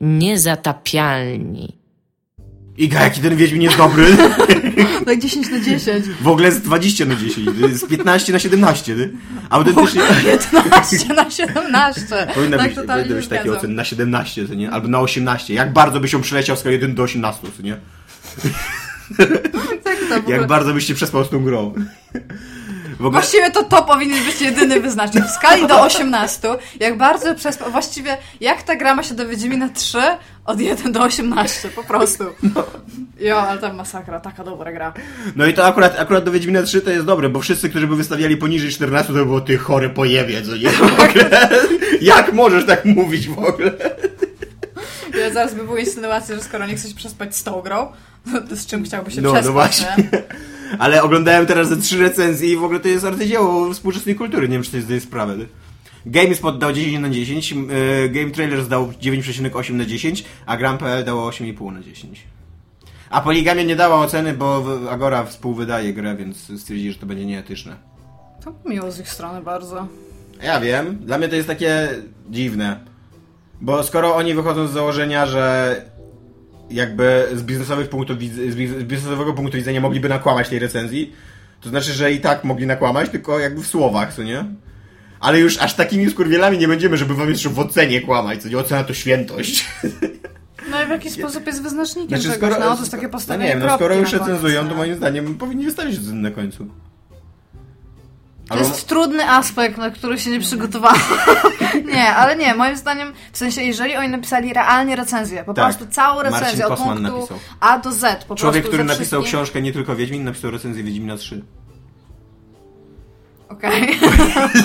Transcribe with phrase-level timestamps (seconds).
[0.00, 1.80] Niezatapialni.
[2.76, 4.06] Iga, jaki ten Wiedźmin jest dobry.
[5.06, 6.06] Tak 10 na 10.
[6.20, 8.94] W ogóle z 20 na 10, z 15 na 17.
[8.94, 9.12] Ty.
[9.50, 10.02] Autentycznie.
[10.50, 12.06] 15 na 17.
[12.34, 14.70] Powinna tak być, totalnie powinny być takie oceny na 17, co nie?
[14.70, 15.54] Albo na 18.
[15.54, 17.76] Jak bardzo byś się przeleciał z skali 1 do 18, co nie?
[20.10, 20.30] Tak to.
[20.30, 21.74] Jak bardzo byś się przespał z tą grą.
[23.06, 23.10] Ogóle...
[23.20, 25.24] Właściwie to to powinien być jedyny wyznacznik.
[25.24, 26.48] W skali do 18,
[26.80, 27.58] jak bardzo przez...
[27.70, 29.98] Właściwie, jak ta gra ma się do Wiedźmina 3
[30.44, 32.24] od 1 do 18, po prostu.
[33.20, 34.92] Jo, ale tam masakra, taka dobra gra.
[35.36, 37.96] No i to akurat, akurat do Wiedźmina 3 to jest dobre, bo wszyscy, którzy by
[37.96, 40.68] wystawiali poniżej 14, to było ty chory pojebie, co nie?
[40.70, 41.48] W ogóle.
[42.00, 43.72] Jak możesz tak mówić w ogóle?
[45.20, 47.92] Ja zaraz by były insynuacje, że skoro nie chce się przespać z tą grą,
[48.48, 49.86] to z czym chciałby się No, przespać, no właśnie.
[50.12, 50.22] nie?
[50.78, 54.54] Ale oglądałem teraz ze trzy recenzje i w ogóle to jest arcydzieło współczesnej kultury, nie
[54.54, 55.36] wiem, czy to zdaje sprawę.
[56.06, 61.30] GameSpot dał 10 na 10, yy, Game Trailers dał 9,8 na 10, a Gram.pl dało
[61.30, 62.26] 8,5 na 10.
[63.10, 67.76] A Poligamia nie dała oceny, bo Agora współwydaje grę, więc stwierdzili, że to będzie nieetyczne.
[68.44, 69.86] To miło z ich strony bardzo.
[70.42, 71.88] Ja wiem, dla mnie to jest takie
[72.30, 72.80] dziwne.
[73.60, 75.74] Bo skoro oni wychodzą z założenia, że
[76.70, 81.12] jakby z biznesowych widz- z biz- z biznesowego punktu widzenia mogliby nakłamać tej recenzji,
[81.60, 84.44] to znaczy, że i tak mogli nakłamać, tylko jakby w słowach, co nie?
[85.20, 88.58] Ale już aż takimi skurwielami nie będziemy, żeby wam jeszcze w ocenie kłamać, co nie?
[88.58, 89.68] Ocena to świętość.
[90.70, 93.54] No i w jakiś sposób jest wyznacznikiem Znaczy, czegoś, no to jest takie no postawienie
[93.54, 96.66] nie wiem, no skoro już recenzują, to moim zdaniem powinni wystawić oceny na końcu.
[98.50, 101.00] To jest trudny aspekt, na który się nie przygotowałam.
[101.94, 105.64] nie, ale nie, moim zdaniem, w sensie, jeżeli oni napisali realnie recenzję, po Tak.
[105.64, 107.38] prostu całą Marcin recenzję od Kosman punktu napisał.
[107.60, 111.16] A do Z, po Człowiek, który napisał wszystkim- książkę nie tylko Wiedźmin, napisał recenzję Wiedźmina
[111.16, 111.42] 3.
[113.60, 113.98] Okej.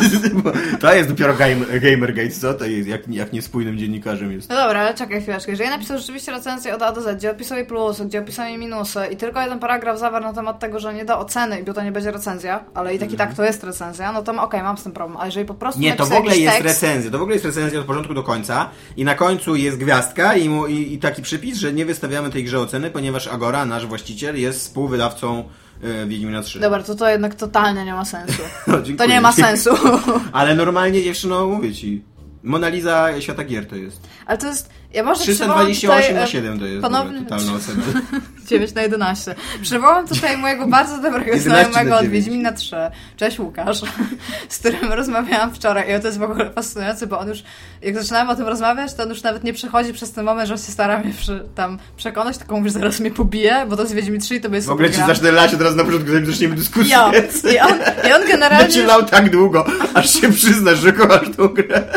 [0.81, 2.53] to jest dopiero game, Gamergate, co?
[2.53, 4.49] To jest jak, jak niespójnym dziennikarzem jest.
[4.49, 5.51] No dobra, ale czekaj chwileczkę.
[5.51, 8.57] Jeżeli napisał rzeczywiście recenzję od A do Z, gdzie opisał jej plusy, gdzie opisał jej
[8.57, 11.83] minusy i tylko jeden paragraf zawarł na temat tego, że nie da oceny, bo to
[11.83, 14.77] nie będzie recenzja, ale i tak i tak to jest recenzja, no to okej, mam
[14.77, 15.19] z tym problem.
[15.21, 17.11] A jeżeli po prostu Nie, to w ogóle jest tekst, recenzja.
[17.11, 20.49] To w ogóle jest recenzja od początku do końca i na końcu jest gwiazdka i,
[20.49, 24.39] mu, i, i taki przypis, że nie wystawiamy tej grze oceny, ponieważ Agora, nasz właściciel,
[24.39, 25.43] jest współwydawcą
[25.83, 26.59] e, Wiedźmina 3.
[26.59, 28.41] Dobra, to to jednak totalnie nie ma sensu.
[28.67, 29.69] No, To nie ma sensu.
[30.31, 32.03] Ale normalnie, dziewczyno, mówię ci.
[32.43, 34.01] Mona Lisa świata gier to jest.
[34.25, 34.69] Ale to jest.
[34.95, 37.21] Ja może 328 przywołam na tutaj, e, 7 to jest ponownie- ponownie...
[37.21, 37.83] totalna ocena.
[38.47, 39.35] 9 na 11.
[39.61, 42.13] Przywołam tutaj mojego bardzo dobrego 11 na znajomego od 9.
[42.13, 42.75] Wiedźmina 3.
[43.17, 43.81] Cześć Łukasz,
[44.49, 47.43] z którym rozmawiałam wczoraj i to jest w ogóle fascynujące, bo on już,
[47.81, 50.53] jak zaczynałem o tym rozmawiać, to on już nawet nie przechodzi przez ten moment, że
[50.53, 53.81] on się stara mnie przy, tam przekonać, tylko mówi, że zaraz mnie pobije, bo to
[53.81, 56.11] jest Wiedźmin 3 i to będzie W ogóle ci zacznę lać od razu na początku,
[56.11, 56.91] zanim zaczniemy dyskusję.
[56.91, 57.11] Ja.
[57.53, 57.79] I on,
[58.09, 58.63] I on generalnie...
[58.63, 61.83] Będzie lał tak długo, aż się przyznasz, że kochasz tą grę.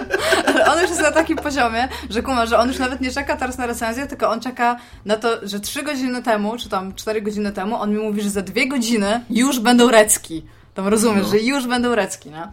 [0.73, 3.59] On już jest na takim poziomie, że kuma, że on już nawet nie czeka teraz
[3.59, 7.53] na recenzję, tylko on czeka na to, że 3 godziny temu, czy tam 4 godziny
[7.53, 10.47] temu, on mi mówi, że za 2 godziny już będą recki.
[10.75, 11.29] Tam rozumiesz, No.
[11.31, 12.49] że już będą recki, no.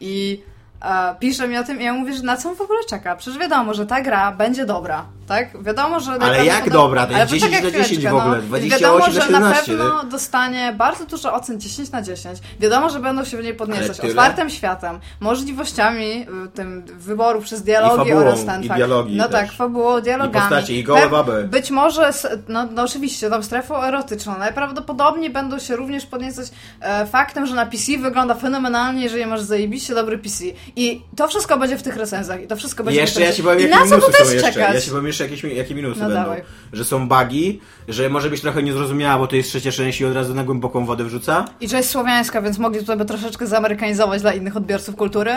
[0.00, 0.42] I
[0.82, 3.16] e, pisze mi o tym i ja mówię, że na co on w ogóle czeka?
[3.16, 5.62] Przecież wiadomo, że ta gra będzie dobra, tak?
[5.62, 6.12] Wiadomo, że...
[6.12, 7.06] Ale jak dobra?
[7.06, 8.42] To jest Ale 10 poczekaj na 10 chwileczkę, w ogóle, no.
[8.42, 12.38] 28 Wiadomo, że 17, na pewno dostanie bardzo dużo ocen 10 na 10.
[12.60, 14.00] Wiadomo, że będą się w niej podniecać.
[14.00, 19.32] Otwartym światem, możliwościami y, tym wyboru przez dialogi fabułą, oraz ten i dialogi No też.
[19.32, 20.46] tak, fabułą, dialogami.
[20.46, 21.44] I postacie, i gołe baby.
[21.44, 22.10] Być może,
[22.48, 24.38] no, no oczywiście, tam strefą erotyczną.
[24.38, 26.46] Najprawdopodobniej będą się również podniecać
[26.80, 30.44] e, faktem, że na PC wygląda fenomenalnie, jeżeli masz zajebiście dobry PC.
[30.76, 32.42] I to wszystko będzie w tych recenzjach.
[32.42, 34.32] I to wszystko będzie Jeszcze ja ci powiem, I na co minusy tu też są
[34.32, 34.52] jeszcze.
[34.52, 34.74] czekać?
[34.74, 34.80] Ja
[35.24, 36.22] jeszcze, jakieś, jakie minusy No będą.
[36.22, 36.42] dawaj.
[36.72, 40.14] Że są bugi, że może być trochę niezrozumiała, bo to jest trzecia część i od
[40.14, 41.44] razu na głęboką wodę wrzuca.
[41.60, 45.30] I że jest słowiańska, więc mogli by troszeczkę zamerykanizować dla innych odbiorców kultury.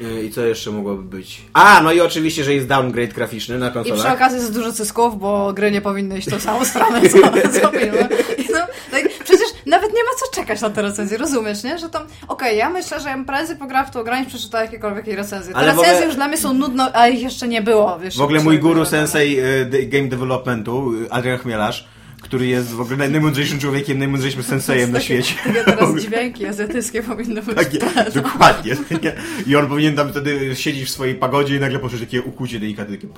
[0.00, 1.42] Yy, I co jeszcze mogłoby być?
[1.52, 4.12] A, no i oczywiście, że jest downgrade graficzny na I przy konsolach.
[4.14, 7.18] okazji jest dużo cysków, bo gry nie powinny iść tą samą stronę co,
[7.60, 8.08] co filmy.
[8.54, 9.03] No, tak,
[9.36, 11.78] przecież nawet nie ma co czekać na te recenzje, rozumiesz, nie?
[11.78, 15.06] Że tam, okej, ja myślę, że ja prędzej pograła w tą grę niż przeczytała jakiekolwiek
[15.06, 15.52] jej recenzje.
[15.52, 18.16] Te Ale recenzje ogóle- już dla mnie są nudne, a ich jeszcze nie było, wiesz.
[18.18, 19.36] W ogóle mój guru sensei
[19.70, 21.88] de- game developmentu, y, Adrian Chmielarz,
[22.22, 25.34] który jest w ogóle naj- najmądrzejszym człowiekiem, najmądrzejszym sensejem na świecie.
[25.44, 27.56] Takie teraz dźwięki azjatyckie powinny być.
[27.56, 27.78] Takie,
[28.22, 28.76] dokładnie.
[29.02, 29.12] Nie?
[29.46, 32.96] I on powinien tam wtedy siedzieć w swojej pagodzie i nagle poczuć takie ukucie delikatne,
[32.96, 33.08] takie.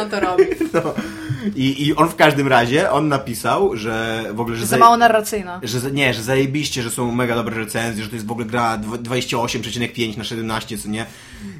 [0.00, 0.44] On to robi.
[0.74, 0.80] No.
[1.56, 4.66] I, I on w każdym razie, on napisał, że w ogóle, że...
[4.66, 5.60] Za mało narracyjna.
[5.62, 8.78] Że, nie, że zajebiście, że są mega dobre recenzje, że to jest w ogóle gra
[8.78, 11.06] dwa- 28,5 na 17, co nie?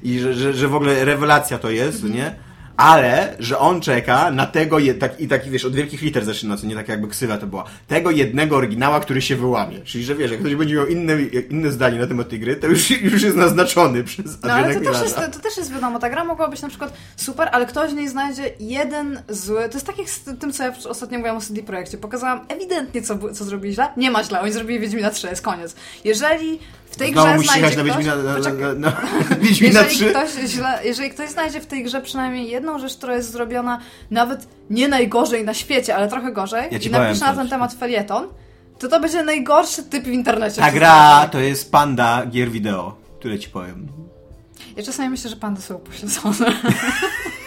[0.03, 2.35] I że, że, że w ogóle rewelacja to jest, co nie?
[2.79, 6.57] Ale że on czeka na tego, je, tak, i taki wiesz, od wielkich liter zaczyna,
[6.57, 9.81] co nie tak jakby ksywa to była, tego jednego oryginała, który się wyłamie.
[9.81, 12.67] Czyli, że wiesz, jak ktoś będzie miał inne, inne zdanie na temat tej gry, to
[12.67, 16.11] już, już jest naznaczony przez No ale to też, jest, to też jest wiadomo, ta
[16.11, 19.69] gra mogła być na przykład super, ale ktoś w niej znajdzie jeden zły.
[19.69, 21.99] To jest tak jak z tym, co ja ostatnio mówiłam o CD Projekcie.
[21.99, 23.89] Pokazałam ewidentnie, co, co zrobili źle.
[23.97, 25.75] Nie ma źle, oni zrobili Wiedźmina 3, jest koniec.
[26.05, 26.59] Jeżeli
[26.91, 27.97] w tej grze jechać znajdzie na ktoś...
[27.97, 28.93] Wiedźmina, na, na, na, na,
[29.43, 30.11] Wiedźmina jeżeli 3.
[30.11, 33.79] ktoś, źle, jeżeli ktoś znajdzie w tej grze przynajmniej jedną rzecz, która jest zrobiona
[34.11, 38.27] nawet nie najgorzej na świecie, ale trochę gorzej, Ja i napisze na ten temat felieton,
[38.79, 40.61] to to będzie najgorszy typ w internecie.
[40.61, 43.89] Ta gra to jest panda gier wideo, tyle ci powiem.
[44.77, 46.53] Ja czasami myślę, że pandy są upośledzone.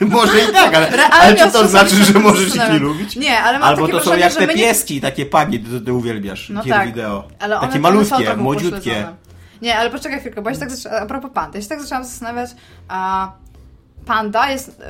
[0.01, 2.83] Może i tak, ale, Realnie ale czy to znaczy, że możesz ich nie zastanawiam.
[2.83, 3.15] lubić?
[3.15, 5.85] Nie, ale mam Albo takie to są jak te my nie- pieski, takie pagi, to
[5.85, 7.23] ty uwielbiasz, No gier tak, wideo.
[7.39, 9.07] ale takie malutkie, trochę młodziutkie.
[9.61, 11.01] Nie, ale poczekaj chwilkę, bo ja się tak zaczę...
[11.01, 12.55] a propos pand, ja się tak zaczęłam zastanawiać,
[12.87, 13.31] a
[14.05, 14.81] panda jest,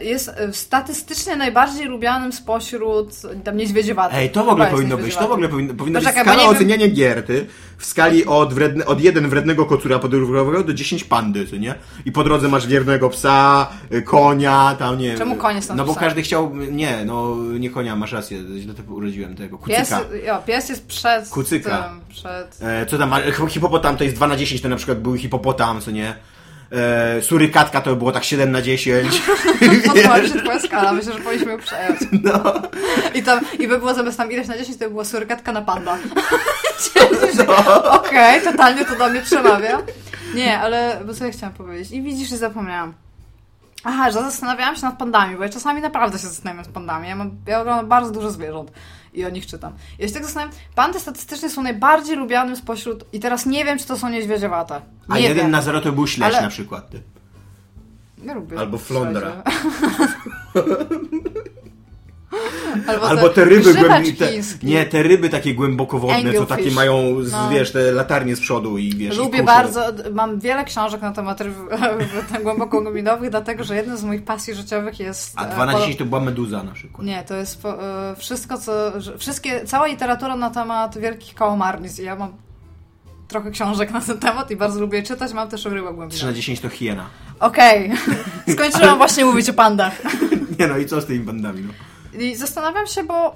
[0.00, 3.08] e, jest e, statystycznie najbardziej lubianym spośród
[3.44, 4.18] tam niedźwiedziowatych.
[4.18, 6.88] Ej, to w ogóle powinno być, to w ogóle powinno, powinno być skala wiem- oceniania
[6.88, 7.46] gier, ty,
[7.78, 11.74] w skali od, wredne, od 1 wrednego kocura podróżowego do 10 pandy, co nie?
[12.04, 15.18] I po drodze masz wiernego psa, y, konia, tam nie.
[15.18, 16.04] Czemu konie są No bo psem?
[16.04, 20.00] każdy chciał, nie, no nie konia, masz rację, źle to urodziłem tego, Pies, kucyka.
[20.26, 21.82] jo, pies jest przed Kucyka.
[21.82, 22.58] tym, przed...
[22.62, 23.12] E, co tam,
[23.48, 26.14] hipopotam to jest 2 na 10, to na przykład był hipopotam, co nie?
[26.72, 29.22] E, surykatka to było tak 7 na 10.
[29.86, 32.00] Podoba mi się twoja skala, myślę, że powinniśmy ją przejąć.
[32.22, 32.52] No.
[33.14, 35.62] I, tam, I by było zamiast tam ileś na 10, to by była surkatka na
[35.62, 35.98] panda.
[37.38, 37.92] No.
[37.92, 39.82] Okej, totalnie to do mnie przemawia.
[40.34, 41.90] Nie, ale bo co ja chciałam powiedzieć?
[41.90, 42.94] I widzisz, że zapomniałam.
[43.84, 47.08] Aha, że zastanawiałam się nad pandami, bo ja czasami naprawdę się zastanawiam nad pandami.
[47.08, 48.70] Ja, mam, ja oglądam bardzo dużo zwierząt
[49.14, 49.72] i o nich czytam.
[49.98, 53.86] Ja się tak zastanawiam, pandy statystycznie są najbardziej lubianym spośród, i teraz nie wiem, czy
[53.86, 54.80] to są niedźwiedziowate.
[55.08, 55.50] A Nie jeden wiem.
[55.50, 56.90] na zero to był śledź Ale- na przykład.
[56.90, 57.02] Ty.
[58.18, 58.58] Nie lubię.
[58.58, 59.32] Albo flądra.
[62.86, 64.30] Albo, Albo te ryby głębie, te.
[64.62, 67.50] Nie, te ryby takie głębokowodne, co takie mają, z, No.
[67.50, 69.14] wiesz, te latarnie z przodu i wiesz.
[69.14, 69.44] i Lubię kuszą.
[69.44, 71.54] bardzo, mam wiele książek na temat ryb
[72.42, 75.32] głęboko głębinowych, dlatego że jedną z moich pasji życiowych jest...
[75.36, 77.06] A e, 2 na polo- 10 to była meduza na przykład.
[77.06, 78.72] Nie, to jest po, e, wszystko, co...
[79.18, 82.32] Wszystkie, cała literatura na temat wielkich kałamarnic i ja mam
[83.28, 85.96] trochę książek na ten temat i bardzo lubię czytać, mam też o rybach 3 na
[85.96, 86.36] głębinowych.
[86.36, 87.06] 10 to hiena.
[87.40, 87.92] Okej,
[88.54, 89.92] skończyłam właśnie mówić o pandach.
[90.58, 91.72] Nie no i co z tymi bandami, no?
[92.18, 93.34] I zastanawiam się, bo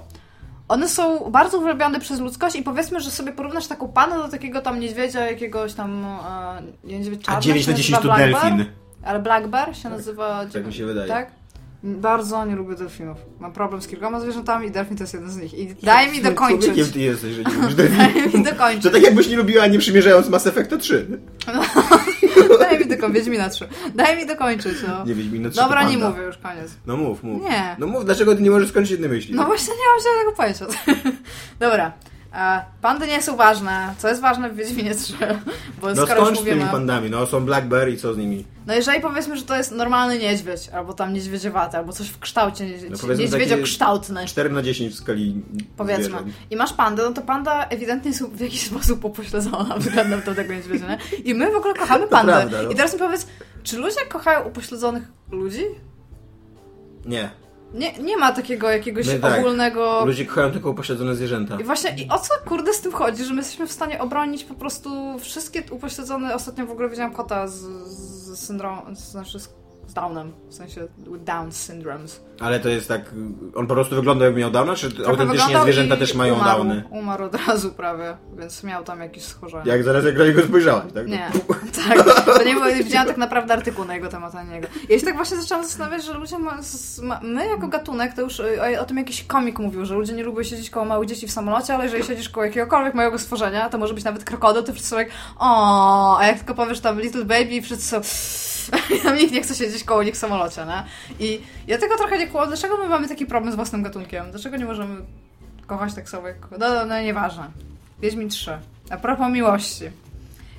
[0.67, 4.61] one są bardzo uwielbiane przez ludzkość i powiedzmy, że sobie porównasz taką pandę do takiego
[4.61, 8.65] tam niedźwiedzia, jakiegoś tam e, niedźwiedź A czarny, 9 się na 10 nazywa to delfin.
[9.03, 10.45] Ale Black Bear się nazywa...
[10.53, 11.07] tak mi się wydaje.
[11.07, 11.31] Tak?
[11.83, 13.17] Bardzo nie lubię delfinów.
[13.39, 15.53] Mam problem z kilkoma zwierzętami i delfin to jest jeden z nich.
[15.53, 16.65] I daj mi dokończyć.
[16.65, 17.97] Człowiekiem ty jesteś, że nie lubisz delfin.
[18.13, 18.93] Daj mi To dokończyć.
[18.93, 21.07] tak jakbyś nie lubiła, nie przymierzając Mass Effecta 3.
[22.59, 23.67] Daj mi tylko, Wiedźmina 3.
[23.95, 25.05] Daj mi dokończyć, no.
[25.05, 26.71] Nie Wiedźmina 3 Dobra, to nie mówię już, koniec.
[26.85, 27.43] No mów, mów.
[27.43, 27.75] Nie.
[27.79, 29.35] No mów, dlaczego ty nie możesz skończyć jednej myśli?
[29.35, 30.65] No właśnie nie mam zielonego pojęcia.
[31.59, 31.91] Dobra.
[32.37, 33.93] E, Pandy nie są ważne.
[33.97, 35.13] Co jest ważne w Wiedźminie 3?
[35.81, 36.71] Bo No skoro już skończ z tymi mówimy...
[36.71, 38.45] pandami, no są Black Bear i co z nimi?
[38.67, 42.65] No jeżeli powiedzmy, że to jest normalny niedźwiedź, albo tam niedźwiedziowaty, albo coś w kształcie
[42.65, 44.25] niedźwiedzie, No niedźwiedziokształtny.
[44.25, 45.43] 4 na 10 w skali
[45.77, 46.03] Powiedzmy.
[46.03, 46.27] zwierząt.
[46.49, 50.87] I masz pandę, no to panda ewidentnie jest w jakiś sposób upośledzona względem tego niedźwiedzia,
[50.87, 50.97] nie?
[51.23, 52.33] I my w ogóle kochamy pandę.
[52.33, 52.69] prawda, no.
[52.71, 53.27] I teraz mi powiedz,
[53.63, 55.63] czy ludzie kochają upośledzonych ludzi?
[57.05, 57.29] Nie.
[57.73, 59.39] Nie, nie ma takiego jakiegoś My tak.
[59.39, 60.05] ogólnego...
[60.05, 61.59] Ludzie kochają tylko upośledzone zwierzęta.
[61.59, 64.43] I właśnie, i o co kurde z tym chodzi, że my jesteśmy w stanie obronić
[64.43, 67.55] po prostu wszystkie upośledzone, ostatnio w ogóle widziałam kota z,
[67.87, 69.49] z syndrom, znaczy z,
[69.87, 70.87] z Downem, w sensie
[71.25, 72.21] Down syndromes.
[72.39, 73.01] Ale to jest tak,
[73.55, 76.83] on po prostu wygląda jakby miał downa, czy Trochę autentycznie zwierzęta też mają umarł, downy?
[76.89, 79.63] Umarł od razu prawie, więc miał tam jakieś schorzenie.
[79.65, 81.07] Jak zaraz jak na niego spojrzałaś, tak?
[81.07, 81.31] Nie,
[81.87, 82.25] tak.
[82.25, 84.67] To nie było, widziałam tak naprawdę artykuł na jego temat, a nie jego.
[84.89, 88.61] Ja się tak właśnie zaczęłam zastanawiać, że ludzie, ma, my jako gatunek, to już y,
[88.61, 91.31] o, o tym jakiś komik mówił, że ludzie nie lubią siedzieć koło małych dzieci w
[91.31, 94.89] samolocie, ale jeżeli siedzisz koło jakiegokolwiek małego stworzenia, to może być nawet krokodyl, to wszyscy
[94.89, 98.01] są jak o, a jak tylko powiesz tam little baby i wszyscy są
[99.03, 100.83] tam nikt nie chce siedzieć koło nich w samolocie, nie?
[101.27, 104.31] I ja tego trochę nie kłam, dlaczego my mamy taki problem z własnym gatunkiem?
[104.31, 105.01] Dlaczego nie możemy
[105.67, 106.37] kochać tak samo jak...
[106.51, 107.51] No, no, no nieważne.
[108.01, 108.57] Wiedźmin 3.
[108.89, 109.91] A propos miłości.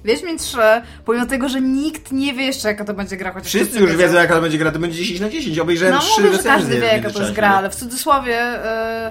[0.05, 0.59] Wiedźmin 3,
[1.05, 4.15] pomimo tego, że nikt nie wie jeszcze, jaka to będzie gra, chociaż Wszyscy już wiedzą
[4.17, 5.59] jaka to będzie gra, to będzie 10 na 10.
[5.59, 8.59] Obejrzałem No trzy mówię, że recenzje każdy wie, jaka to jest gra, ale w cudzysłowie...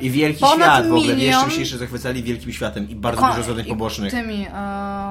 [0.02, 2.24] Yy, I wielki świat w ogóle, milion- jeszcze zachwycali?
[2.24, 4.12] Wielkim światem i bardzo ko- dużo zadań pobocznych.
[4.14, 4.48] Tymi yy,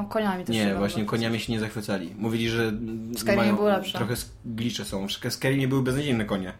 [0.08, 1.06] koniami też Nie, właśnie chwycili.
[1.06, 2.14] koniami się nie zachwycali.
[2.18, 3.98] Mówili, że W Skyrimie mają były lepsze.
[3.98, 4.14] trochę
[4.44, 5.06] glicze są.
[5.08, 6.52] W Skyrimie były beznadziejne konie.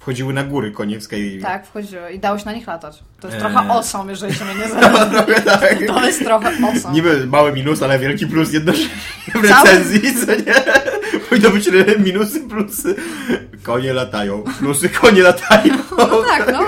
[0.00, 1.42] Wchodziły na góry konie w Skyrimie.
[1.42, 3.02] Tak, wchodziły i się na nich latać.
[3.20, 3.52] To jest Eee.
[3.52, 5.06] trochę osom, jeżeli się mnie nie zgadza.
[5.06, 5.78] Trochę tak.
[5.86, 6.92] To jest trochę osom.
[6.92, 8.88] Niby mały minus, ale wielki plus jednocześnie
[9.28, 10.54] w Cały- recenzji, co nie?
[11.28, 12.94] Powinno być minusy, plusy.
[13.62, 14.42] Konie latają.
[14.58, 15.74] Plusy, konie latają.
[15.98, 16.60] No tak, no.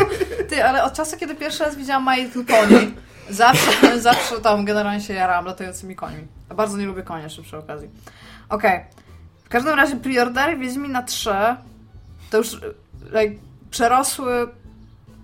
[0.48, 2.90] Ty, ale od czasu, kiedy pierwszy raz widziałam My Little Pony,
[3.30, 6.26] zawsze, zawsze tam generalnie się jarałam latającymi końmi.
[6.48, 7.88] A bardzo nie lubię konia jeszcze przy okazji.
[8.48, 8.80] Okej.
[9.44, 11.30] W każdym razie preordery Wiedźmina 3
[12.30, 12.56] to już
[13.04, 13.36] like,
[13.70, 14.48] przerosły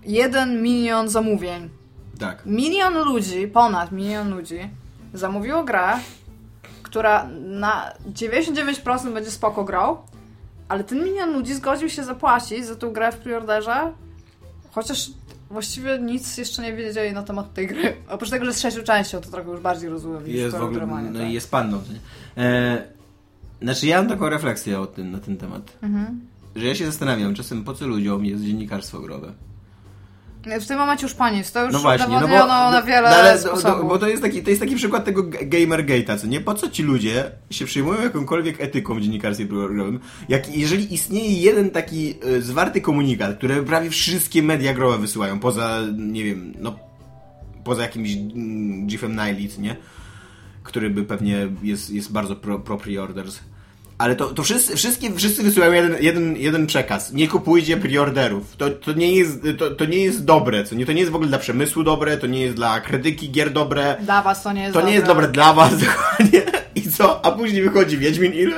[0.05, 1.69] jeden milion zamówień.
[2.19, 2.45] Tak.
[2.45, 4.59] Milion ludzi, ponad milion ludzi
[5.13, 5.87] zamówiło grę,
[6.83, 9.97] która na 99% będzie spoko grał,
[10.67, 13.93] ale ten milion ludzi zgodził się zapłacić za tą grę w preorderze,
[14.71, 15.11] chociaż
[15.49, 17.95] właściwie nic jeszcze nie wiedzieli na temat tej gry.
[18.09, 21.19] Oprócz tego, że z sześciu częścią to trochę już bardziej rozumiem Jest w ogóle, no
[21.19, 21.29] tak.
[21.29, 21.81] i jest panną.
[22.37, 22.83] E,
[23.61, 25.77] znaczy ja mam taką refleksję o tym, na ten temat.
[25.81, 26.28] Mhm.
[26.55, 29.33] Że ja się zastanawiam czasem, po co ludziom jest dziennikarstwo growe.
[30.61, 33.39] W tym momencie już pani, to już No właśnie, no bo, na wiele no ale,
[33.39, 33.89] sposobów.
[33.89, 36.41] bo to jest, taki, to jest taki przykład tego Gamergate'a, co nie?
[36.41, 41.69] Po co ci ludzie się przyjmują jakąkolwiek etyką w dziennikarstwie programowym, jak jeżeli istnieje jeden
[41.69, 46.79] taki y, zwarty komunikat, który prawie wszystkie media growe wysyłają, poza, nie wiem, no,
[47.63, 49.15] poza jakimś mm, Jeffem
[49.49, 49.75] co nie?
[50.63, 53.39] Który by pewnie jest, jest bardzo pro, pro pre-orders.
[53.99, 57.11] Ale to, to wszyscy, wszystkie, wszyscy wysyłają jeden, jeden, jeden przekaz.
[57.13, 58.43] Nie kupujcie preorderów.
[58.57, 60.63] To, to, nie jest, to, to nie jest dobre.
[60.63, 63.31] Co nie, to nie jest w ogóle dla przemysłu dobre, to nie jest dla krytyki
[63.31, 63.95] gier dobre.
[64.01, 66.41] Dla was to nie jest To nie jest dobre dla was, dokładnie.
[66.75, 67.25] I co?
[67.25, 68.47] A później wychodzi Wiedźmin i...
[68.47, 68.51] O,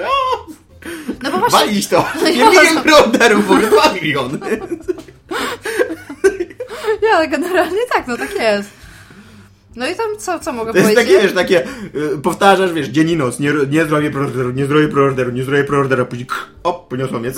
[1.24, 1.60] No bo właśnie...
[1.60, 2.06] walić to!
[2.24, 2.84] Nie ja milion rozumiem.
[2.84, 4.40] preorderów, w ogóle 2 miliony.
[7.16, 8.70] Ale generalnie tak, no tak jest.
[9.76, 11.14] No i tam co, co mogę To jest powiedzieć?
[11.14, 11.64] takie, wiesz, takie...
[12.16, 13.40] y, Powtarzasz, wiesz, dzień i noc.
[13.40, 16.06] Nie, nie zrobię preorderu, nie zrobię preorderu, nie zrobię preorderu.
[16.06, 16.28] Później...
[16.64, 17.32] Op, poniosło mnie.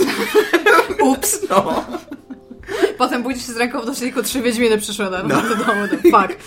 [1.12, 1.50] Ups.
[1.50, 1.86] No.
[2.98, 5.42] Potem budzisz się z ręką w nośniku, trzy Wiedźminy przyszły do, No.
[5.42, 5.82] do domu.
[6.04, 6.38] No, fuck.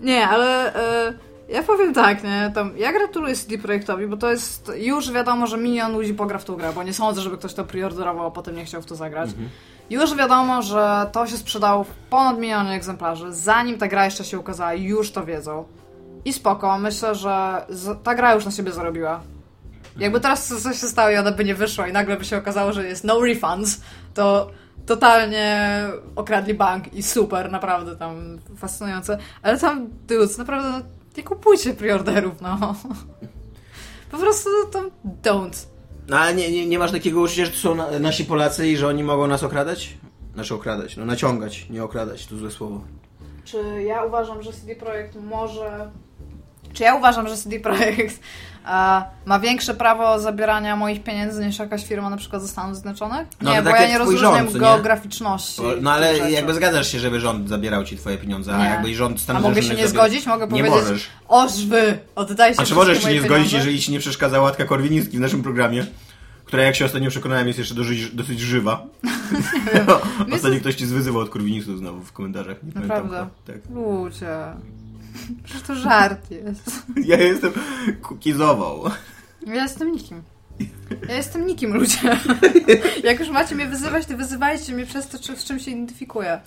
[0.00, 0.74] Nie, ale
[1.08, 1.12] e,
[1.48, 5.58] ja powiem tak, nie, tam, ja gratuluję CD Projektowi, bo to jest, już wiadomo, że
[5.58, 8.56] milion ludzi pogra w tą grę, bo nie sądzę, żeby ktoś to preorderował, a potem
[8.56, 9.28] nie chciał w to zagrać.
[9.30, 9.48] Mhm.
[9.90, 14.38] Już wiadomo, że to się sprzedało w ponad miliony egzemplarzy, zanim ta gra jeszcze się
[14.38, 15.64] ukazała, już to wiedzą.
[16.24, 17.66] I spoko, myślę, że
[18.02, 19.20] ta gra już na siebie zarobiła.
[19.98, 22.36] Jakby teraz co- coś się stało i ona by nie wyszła i nagle by się
[22.38, 23.80] okazało, że jest no refunds,
[24.14, 24.50] to
[24.86, 25.80] totalnie
[26.16, 29.18] okradli bank i super, naprawdę tam fascynujące.
[29.42, 30.80] Ale tam, dudes, naprawdę no,
[31.16, 32.58] nie kupujcie preorderów, no.
[34.10, 34.90] Po prostu tam
[35.22, 35.66] don't.
[36.08, 38.76] No ale nie, nie, nie masz takiego uczucia, że to są na, nasi Polacy i
[38.76, 39.94] że oni mogą nas okradać?
[40.34, 42.80] Znaczy okradać, no naciągać, nie okradać, to złe słowo.
[43.44, 45.90] Czy ja uważam, że CD Projekt może...
[46.72, 48.20] Czy ja uważam, że CD Projekt
[49.26, 53.28] ma większe prawo zabierania moich pieniędzy niż jakaś firma na przykład ze Stanów Zjednoczonych?
[53.42, 54.60] No, nie, bo tak ja nie rozróżniam rząd, nie?
[54.60, 55.62] geograficzności.
[55.80, 58.64] No ale jakby zgadzasz się, żeby rząd zabierał ci twoje pieniądze, a Nie.
[58.64, 60.26] jakby rząd A Stanów mogę się nie Zjednoczonych zgodzić?
[60.26, 61.08] Mogę Nie powiedzieć, możesz.
[61.28, 63.56] oż wy, oddajcie A czy możesz się nie zgodzić, pieniądze?
[63.56, 65.86] jeżeli ci nie przeszkadza łatka korwiniński w naszym programie?
[66.44, 68.86] Która, jak się ostatnio przekonałem, jest jeszcze dosyć, dosyć żywa.
[70.34, 72.62] Ostatnio ktoś ci zwyzywał od korwinistów znowu w komentarzach.
[72.62, 73.26] Nie pamiętam Naprawdę?
[73.44, 73.52] kto.
[73.52, 73.62] Tak.
[73.74, 74.36] Ludzie.
[75.44, 76.86] Przecież to żart jest.
[77.12, 77.52] Ja jestem
[78.02, 78.84] kukizował.
[79.46, 80.22] Ja jestem nikim.
[81.08, 81.98] Ja jestem nikim, ludzie.
[83.04, 86.40] Jak już macie mnie wyzywać, to wyzywajcie mnie przez to, czy, z czym się identyfikuję.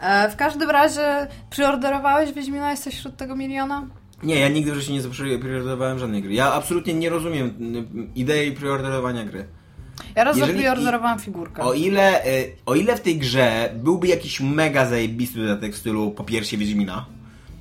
[0.00, 2.70] E, w każdym razie, przeorderowałeś Wiedźmina?
[2.70, 3.86] Jesteś wśród tego miliona?
[4.22, 6.34] Nie, ja nigdy w życiu nie zapreorderowałem żadnej gry.
[6.34, 9.46] Ja absolutnie nie rozumiem mm, idei preorderowania gry.
[10.16, 11.62] Ja raz zapreorderowałem figurkę.
[11.62, 16.10] O ile, y, o ile w tej grze byłby jakiś mega zajebisty dodatek w stylu
[16.10, 17.06] po piersie Wiedźmina.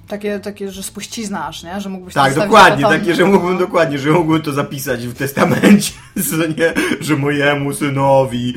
[0.08, 1.82] Takie, takie, że spuścizna aż, nie?
[1.82, 5.94] Że mógłbyś to Tak, dokładnie, takie, że mógłbym dokładnie, że mógłbym to zapisać w testamencie,
[6.30, 8.54] co nie, że mojemu synowi,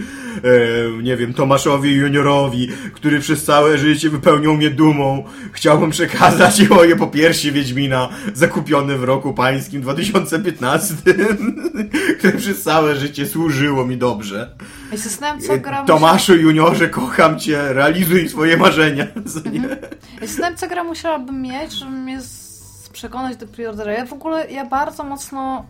[0.98, 6.96] e, nie wiem, Tomaszowi juniorowi, który przez całe życie wypełniał mnie dumą, chciałbym przekazać moje
[6.96, 10.94] popiersie Wiedźmina, zakupione w roku pańskim 2015,
[12.18, 14.50] które przez całe życie służyło mi dobrze.
[14.92, 15.86] I się zastanawiam, co gra musiała...
[15.86, 19.06] Tomaszu juniorze, kocham cię, realizuj swoje marzenia,
[19.52, 19.60] nie?
[20.20, 23.92] Ja zastanawiam, co gra musiałabym mieć, żeby mnie z- przekonać do preordera.
[23.92, 25.66] Ja w ogóle, ja bardzo mocno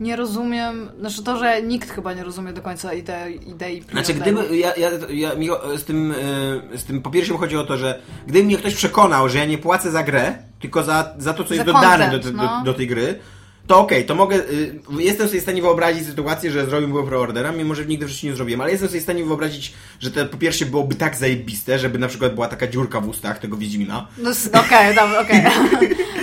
[0.00, 4.56] nie rozumiem, znaczy to, że nikt chyba nie rozumie do końca idei, idei Znaczy, gdyby.
[4.56, 7.76] Ja, ja, ja, mi o- z, tym, y, z tym po pierwsze chodzi o to,
[7.76, 11.44] że gdyby mnie ktoś przekonał, że ja nie płacę za grę, tylko za, za to,
[11.44, 12.62] co jest Za dodane content, do, do, no.
[12.64, 13.18] do tej gry,
[13.66, 14.36] to okej, to mogę.
[14.36, 18.26] Y, jestem sobie w stanie wyobrazić sytuację, że zrobiłbym preordera, mimo że nigdy w życiu
[18.26, 21.78] nie zrobiłem, ale jestem sobie w stanie wyobrazić, że to po pierwsze byłoby tak zajebiste,
[21.78, 24.06] żeby na przykład była taka dziurka w ustach tego Wiedźmina.
[24.18, 24.30] No
[24.60, 25.44] okej, dobra, okej.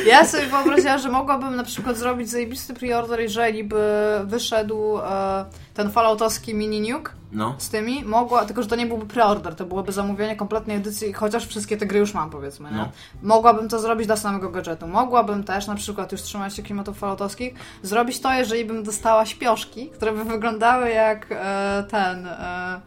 [0.06, 3.84] Ja sobie wyobraziłam, że mogłabym na przykład zrobić zajebisty preorder, jeżeli by
[4.24, 7.56] wyszedł e, ten falloutowski mini nuke No.
[7.58, 11.48] z tymi, mogła, tylko że to nie byłby preorder, to byłoby zamówienie kompletnej edycji, chociaż
[11.48, 12.78] wszystkie te gry już mam, powiedzmy, nie?
[12.78, 12.90] No.
[13.22, 14.88] Mogłabym to zrobić dla samego gadżetu.
[14.88, 19.90] Mogłabym też, na przykład, już trzymając się klimatów falloutowskich, zrobić to, jeżeli bym dostała śpioszki,
[19.90, 22.82] które by wyglądały jak e, ten, e,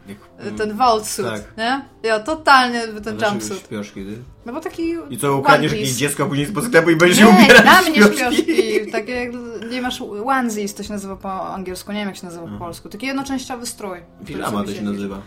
[0.57, 1.57] ten vault suit, Tak.
[1.57, 1.85] nie?
[2.03, 3.59] Ja totalnie ten jumpsuit.
[3.59, 4.34] śpioszki, ty?
[4.45, 7.61] No bo taki I co, ukradniesz jakieś dziecko, później po sklepu i będziesz Nie, ubierać
[7.61, 8.91] dla mnie śpioszki?
[8.91, 9.31] Takie jak
[9.71, 12.89] nie masz onesies, to się nazywa po angielsku, nie wiem jak się nazywa po polsku.
[12.89, 13.99] Taki jednoczęściowy strój.
[14.45, 15.21] sobie to się nazywa.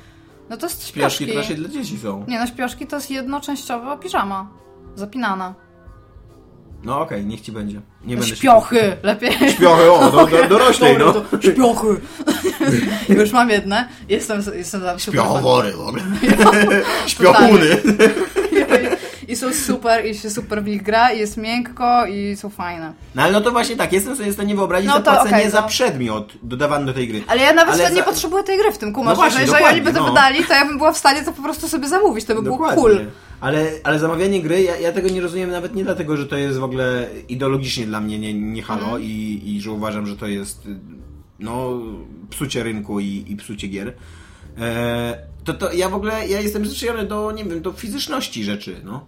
[0.51, 1.33] No to jest Śpioszki śpioszki.
[1.33, 2.25] to raczej dla dzieci są.
[2.29, 4.51] Nie no, śpioszki to jest jednoczęściowa piżama.
[4.95, 5.55] Zapinana.
[6.85, 7.81] No okej, niech ci będzie.
[8.05, 8.97] Nie będę Śpiochy!
[9.03, 9.33] Lepiej.
[9.51, 11.15] Śpiochy, o, do, do, doroślej, no.
[11.41, 12.01] Śpiochy!
[13.21, 13.89] Już mam jedne.
[14.09, 15.21] Jestem, jestem tam super.
[15.21, 16.03] Śpiochowory w ogóle.
[17.07, 17.77] Śpiochuny.
[19.39, 22.93] Są super, i się super w nich gra, i jest miękko, i są fajne.
[23.15, 25.61] No ale no to właśnie tak, jestem sobie w stanie wyobrazić No zapłacenie okej, za
[25.61, 25.69] no.
[25.69, 27.23] przedmiot dodawany do tej gry.
[27.27, 29.37] Ale ja nawet Ale wtedy nie za- potrzebuję tej gry w tym, kumasz, No właśnie,
[29.37, 30.09] że jeżeli dokładnie, oni by to no.
[30.09, 32.59] wydali, to ja bym była w stanie to po prostu sobie zamówić, to by było
[32.59, 33.01] cool.
[33.41, 36.59] Ale, ale zamawianie gry, ja, ja tego nie rozumiem nawet nie dlatego, że to jest
[36.59, 39.03] w ogóle ideologicznie dla mnie nie, nie halo Mhm.
[39.03, 40.69] i, i że uważam, że to jest
[41.39, 41.71] no,
[42.31, 43.93] psucie rynku i, i psucie gier.
[44.59, 48.77] E, to, to ja w ogóle, ja jestem przyczyniony do, nie wiem, do fizyczności rzeczy,
[48.85, 49.07] no.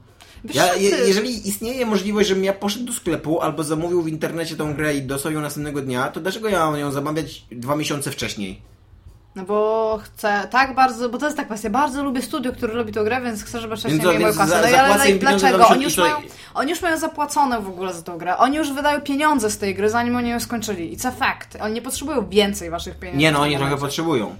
[0.55, 4.57] Ja, co, je, jeżeli istnieje możliwość, żebym ja poszedł do sklepu albo zamówił w internecie
[4.57, 8.11] tą grę i dostał ją następnego dnia, to dlaczego ja mam ją zamawiać dwa miesiące
[8.11, 8.71] wcześniej?
[9.35, 12.93] No bo chcę tak bardzo, bo to jest tak kwestia, bardzo lubię studio, które robi
[12.93, 14.61] tę grę, więc chcę, żeby wcześniej co, mieli moją kasę.
[14.63, 15.69] No i ale dlaczego?
[15.69, 16.17] Oni już, i mają,
[16.55, 18.37] oni już mają zapłacone w ogóle za tę grę.
[18.37, 20.97] Oni już wydają pieniądze z tej gry, zanim oni ją skończyli.
[20.97, 21.57] It's a fact.
[21.61, 23.21] Oni nie potrzebują więcej waszych pieniędzy.
[23.21, 24.35] Nie no, oni trochę potrzebują.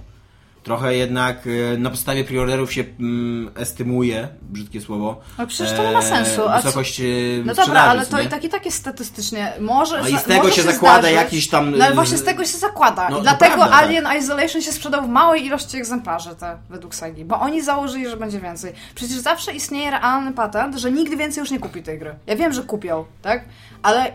[0.63, 5.21] Trochę jednak e, na podstawie preorderów się mm, estymuje, brzydkie słowo.
[5.37, 6.41] Ale przecież to nie ma sensu.
[6.49, 7.03] A co- Wysokość e,
[7.45, 8.23] No dobra, ale to nie?
[8.23, 9.53] i tak i tak jest statystycznie.
[9.59, 12.17] Może, No i z tego może się zakłada zdarzyć, jakiś tam, No ale y, właśnie
[12.17, 13.09] z tego się zakłada.
[13.09, 13.83] No, I dlatego prawda, tak.
[13.85, 17.25] Alien Isolation się sprzedał w małej ilości egzemplarzy, te według Sagi.
[17.25, 18.73] Bo oni założyli, że będzie więcej.
[18.95, 22.15] Przecież zawsze istnieje realny patent, że nigdy więcej już nie kupi tej gry.
[22.27, 23.45] Ja wiem, że kupią, tak?
[23.83, 24.13] Ale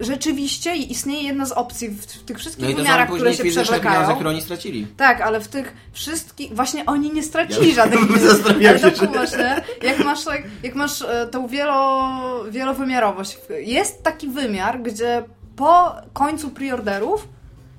[0.00, 3.94] rzeczywiście istnieje jedna z opcji w, w tych wszystkich No wymiarach, które się przewlekają.
[3.94, 4.86] pieniądze, które oni stracili.
[4.96, 6.54] Tak, ale w tych wszystkich.
[6.56, 8.80] Właśnie oni nie stracili Ja- żadnych pieniędzy.
[8.80, 9.62] Się, to czy- kumasz, nie?
[9.88, 12.10] Jak masz, tak- jak masz e, tą wielo,
[12.50, 13.38] wielowymiarowość.
[13.60, 15.22] Jest taki wymiar, gdzie
[15.56, 17.28] po końcu preorderów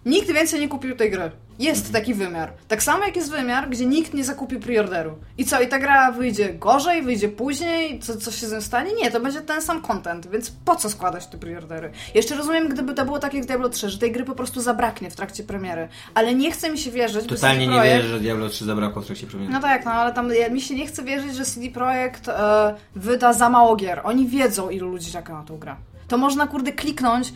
[0.06, 1.32] nikt więcej nie kupił tej gry.
[1.63, 1.93] Jest Mhm.
[2.03, 2.53] taki wymiar.
[2.67, 5.17] Tak samo jak jest wymiar, gdzie nikt nie zakupił preorderu.
[5.38, 7.99] I co, i ta gra wyjdzie gorzej, wyjdzie później?
[7.99, 8.91] Co, co się z nią stanie?
[9.02, 11.91] Nie, to będzie ten sam content, więc po co składać te preordery?
[12.15, 15.10] Jeszcze rozumiem, gdyby to było tak jak Diablo 3, że tej gry po prostu zabraknie
[15.12, 15.88] w trakcie premiery.
[16.13, 19.06] Ale nie chce mi się wierzyć, Totalnie nie Projekt- wierzę, że Diablo 3 zabrakło w
[19.06, 19.54] trakcie premiery.
[19.54, 22.76] no tak, no ale tam ja, mi się nie chce wierzyć, że CD Projekt e,
[22.95, 24.02] wyda za mało gier.
[24.04, 25.76] Oni wiedzą, ilu ludzi czeka na tą grę.
[26.08, 27.34] To można, kurde, kliknąć,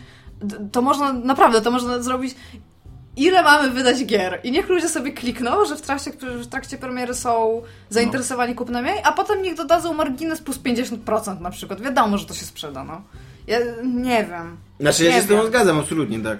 [0.71, 2.35] to można, naprawdę, to można zrobić
[3.17, 4.39] ile mamy wydać gier.
[4.43, 8.97] I niech ludzie sobie klikną, że w trakcie, w trakcie premiery są zainteresowani kupnem jej,
[9.03, 11.81] a potem niech dodadzą margines plus 50% na przykład.
[11.81, 13.01] Wiadomo, że to się sprzeda, no.
[13.47, 14.57] Ja nie wiem.
[14.79, 15.47] Znaczy ja Nie się z tym wiem.
[15.47, 16.37] zgadzam, absolutnie tak.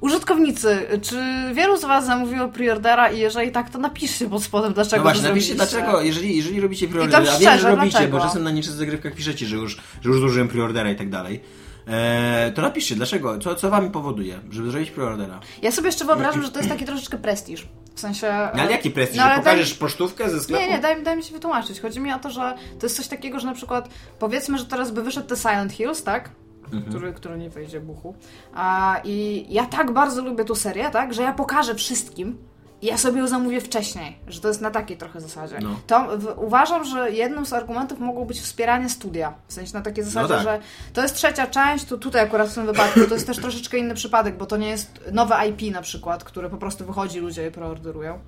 [0.00, 1.16] Użytkownicy, czy
[1.54, 5.28] wielu z Was zamówiło preordera i jeżeli tak, to napiszcie pod spodem, dlaczego No właśnie,
[5.28, 8.18] napiszcie dlaczego, jeżeli, jeżeli robicie to a wiem, że robicie, dlaczego?
[8.18, 11.40] bo czasem na nieczystych zagrywkach piszecie, że już, że już zużyłem preordera i tak dalej,
[11.86, 15.40] e, to napiszcie, dlaczego, co, co wami powoduje, żeby zrobić preordera.
[15.62, 17.66] Ja sobie jeszcze wyobrażam, że to jest taki troszeczkę prestiż.
[17.94, 18.26] W sensie...
[18.54, 20.62] No, ale jaki prestiż, No, ale pokażesz pocztówkę ze sklepu?
[20.62, 21.80] Nie, nie, daj, daj mi się wytłumaczyć.
[21.80, 24.90] Chodzi mi o to, że to jest coś takiego, że na przykład powiedzmy, że teraz
[24.90, 26.30] by wyszedł The Silent Hills, tak?
[26.64, 26.84] Mhm.
[26.84, 28.14] Który, który nie wyjdzie buchu.
[28.54, 31.14] A, I ja tak bardzo lubię tą serię, tak?
[31.14, 32.38] Że ja pokażę wszystkim
[32.82, 34.18] ja sobie ją zamówię wcześniej.
[34.28, 35.58] Że to jest na takiej trochę zasadzie.
[35.62, 35.76] No.
[35.86, 39.34] To w, uważam, że jednym z argumentów mogło być wspieranie studia.
[39.48, 40.42] W sensie na takiej zasadzie, tak.
[40.42, 40.60] że
[40.92, 43.94] to jest trzecia część, to tutaj akurat w tym wypadku to jest też troszeczkę inny
[43.94, 47.50] przypadek, bo to nie jest nowe IP na przykład, które po prostu wychodzi, ludzie je
[47.50, 48.18] preorderują.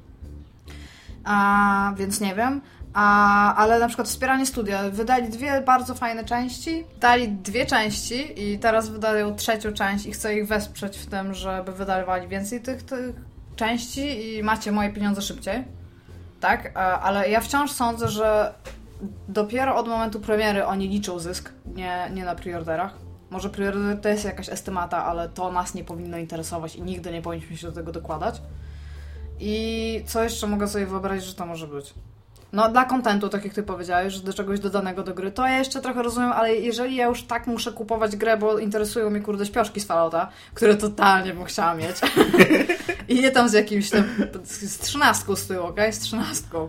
[1.25, 2.61] A, więc nie wiem.
[2.95, 4.91] A, ale na przykład wspieranie studia.
[4.91, 6.85] Wydali dwie bardzo fajne części.
[7.01, 11.73] Dali dwie części i teraz wydają trzecią część i chcę ich wesprzeć w tym, żeby
[11.73, 13.15] wydawali więcej tych, tych
[13.59, 15.65] części i macie moje pieniądze szybciej.
[16.41, 16.73] Tak?
[16.75, 18.55] A, ale ja wciąż sądzę, że
[19.29, 22.95] dopiero od momentu premiery oni liczą zysk, nie, nie na preorderach.
[23.31, 27.23] Może preorder to jest jakaś estymata, ale to nas nie powinno interesować i nigdy nie
[27.23, 28.43] powinniśmy się do tego dokładać.
[29.41, 31.95] I co jeszcze mogę sobie wyobrazić, że to może być?
[32.53, 35.59] No, dla kontentu, tak jak ty powiedziałeś, że do czegoś dodanego do gry, to ja
[35.59, 39.47] jeszcze trochę rozumiem, ale jeżeli ja już tak muszę kupować grę, bo interesują mnie kurde
[39.47, 41.97] śpioszki z Fallouta, które totalnie bym chciała mieć.
[43.09, 44.05] I nie tam z jakimś tam,
[44.45, 45.93] z trzynastką z tyłu, okej?
[45.93, 46.69] Z trzynastką.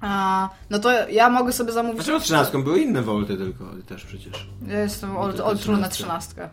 [0.00, 1.96] A, no to ja mogę sobie zamówić...
[1.96, 4.48] Dlaczego 13 były inne wolty tylko też przecież.
[4.66, 6.48] Ja jestem ol- to oltrul na trzynastkę.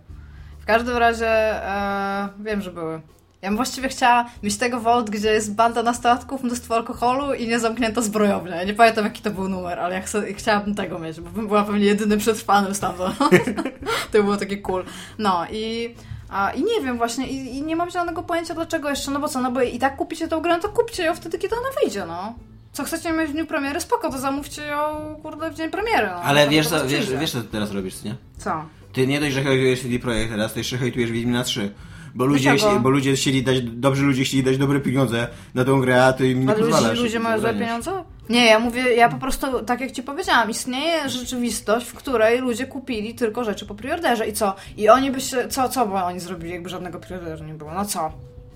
[0.59, 1.27] W każdym razie
[1.67, 3.01] e, wiem, że były.
[3.41, 8.01] Ja bym właściwie chciała mieć tego Vault, gdzie jest banda nastolatków, mnóstwo alkoholu i niezamknięta
[8.01, 8.55] zbrojownia.
[8.55, 11.47] Ja nie pamiętam, jaki to był numer, ale ja chcę, chciałabym tego mieć, bo bym
[11.47, 13.17] była pewnie jedynym przetrwanym stamtąd.
[14.11, 14.83] to było takie cool.
[15.19, 15.95] No i...
[16.29, 19.27] A, I nie wiem właśnie, i, i, nie mam zielonego pojęcia dlaczego jeszcze, no bo
[19.27, 21.67] co, no bo i tak kupicie tą grę, no to kupcie ją wtedy, kiedy ona
[21.81, 22.33] wyjdzie, no.
[22.71, 26.07] Co chcecie mieć w dniu premiery, spoko, to zamówcie ją, kurde, w dzień premiery.
[26.07, 26.13] No.
[26.13, 28.15] Ale wiesz co, wiesz, wiesz, co ty teraz robisz, nie?
[28.37, 28.65] Co?
[28.93, 31.73] Ty nie dość, że hejtujesz CD Projekt teraz, to jeszcze hejtujesz Wiedźmina 3.
[32.15, 36.05] Bo ludzie, bo ludzie chcieli dać, dobrzy ludzie chcieli dać dobre pieniądze na tą grę,
[36.05, 36.89] a ty im nie Ale pozwalasz.
[36.89, 38.03] ludzie, ludzie mają złe pieniądze?
[38.29, 42.65] Nie, ja mówię, ja po prostu, tak jak ci powiedziałam, istnieje rzeczywistość, w której ludzie
[42.65, 44.55] kupili tylko rzeczy po preorderze i co?
[44.77, 47.73] I oni by się, co, co by oni zrobili, jakby żadnego preorderu nie było?
[47.73, 48.11] No co?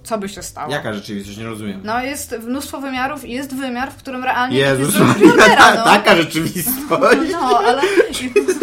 [0.05, 0.71] Co by się stało?
[0.71, 1.37] Jaka rzeczywistość?
[1.37, 1.81] Nie rozumiem.
[1.83, 5.83] No jest mnóstwo wymiarów i jest wymiar, w którym realnie Jezus, jest ta, no.
[5.83, 7.31] Taka rzeczywistość.
[7.31, 7.81] No, ale...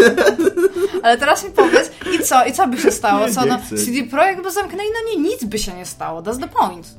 [1.03, 2.45] ale teraz mi powiedz, i co?
[2.45, 3.31] I co by się stało?
[3.31, 6.23] Co, no, CD Projekt by zamknęli, no nie, nic by się nie stało.
[6.23, 6.95] That's the point.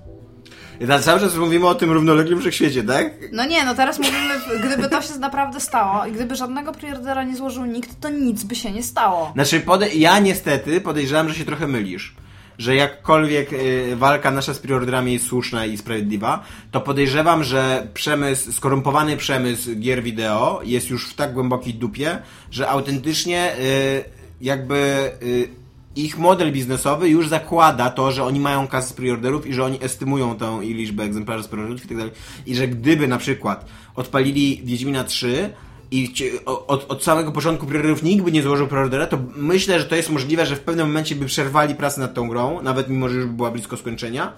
[0.79, 3.13] I teraz cały czas mówimy o tym równoległym wszechświecie, tak?
[3.31, 7.35] No nie, no teraz mówimy, gdyby to się naprawdę stało i gdyby żadnego preordera nie
[7.35, 9.31] złożył nikt, to nic by się nie stało.
[9.33, 12.15] Znaczy, pode- ja niestety podejrzewam, że się trochę mylisz
[12.57, 18.51] że jakkolwiek y, walka nasza z preorderami jest słuszna i sprawiedliwa, to podejrzewam, że przemysł,
[18.51, 22.17] skorumpowany przemysł gier wideo jest już w tak głębokiej dupie,
[22.51, 24.03] że autentycznie y,
[24.41, 25.63] jakby y,
[25.95, 29.83] ich model biznesowy już zakłada to, że oni mają kasę z preorderów i że oni
[29.83, 32.13] estymują tą liczbę egzemplarzy z preorderów i tak dalej.
[32.45, 35.53] I że gdyby na przykład odpalili Wiedźmina 3
[35.93, 36.13] i
[36.45, 40.09] od, od samego początku preorderów nikt by nie złożył preordera, to myślę, że to jest
[40.09, 43.25] możliwe, że w pewnym momencie by przerwali pracę nad tą grą, nawet mimo, że już
[43.25, 44.33] była blisko skończenia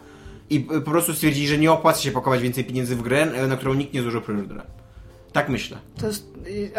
[0.49, 3.73] i po prostu stwierdzili, że nie opłaca się pakować więcej pieniędzy w grę, na którą
[3.73, 4.63] nikt nie złożył preordera.
[5.35, 5.77] Tak myślę.
[5.99, 6.27] To jest,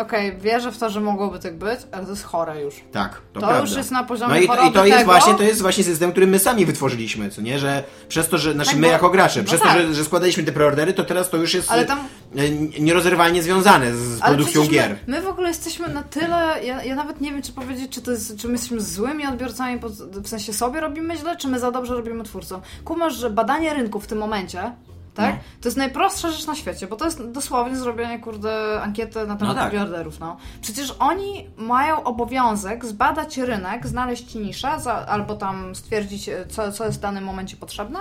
[0.01, 2.75] okej, okay, wierzę w to, że mogłoby tak być, ale to jest chore już.
[2.93, 5.13] Tak, to, to już jest na poziomie No i, to, i to jest tego...
[5.13, 8.53] właśnie, to jest właśnie system, który my sami wytworzyliśmy, co nie, że przez to, że,
[8.53, 8.93] znaczy tak, my bo...
[8.93, 9.73] jako gracze, no przez tak.
[9.73, 11.99] to, że, że składaliśmy te preordery, to teraz to już jest ale tam...
[12.37, 14.97] E, nierozerwalnie związane z produkcją gier.
[15.07, 18.03] My, my, w ogóle jesteśmy na tyle, ja, ja nawet nie wiem, czy powiedzieć, czy
[18.03, 19.81] to jest, czy my jesteśmy złymi odbiorcami,
[20.13, 22.61] w sensie sobie robimy źle, czy my za dobrze robimy twórcom.
[22.85, 24.73] Kumasz, że badanie rynku w tym momencie
[25.17, 25.35] tak?
[25.35, 25.41] No.
[25.61, 29.57] To jest najprostsza rzecz na świecie, bo to jest dosłownie zrobienie, kurde, ankiety na temat
[29.57, 30.21] no tak.
[30.21, 30.37] no.
[30.61, 36.99] Przecież oni mają obowiązek zbadać rynek, znaleźć niszę, za, albo tam stwierdzić, co, co jest
[36.99, 37.99] w danym momencie potrzebne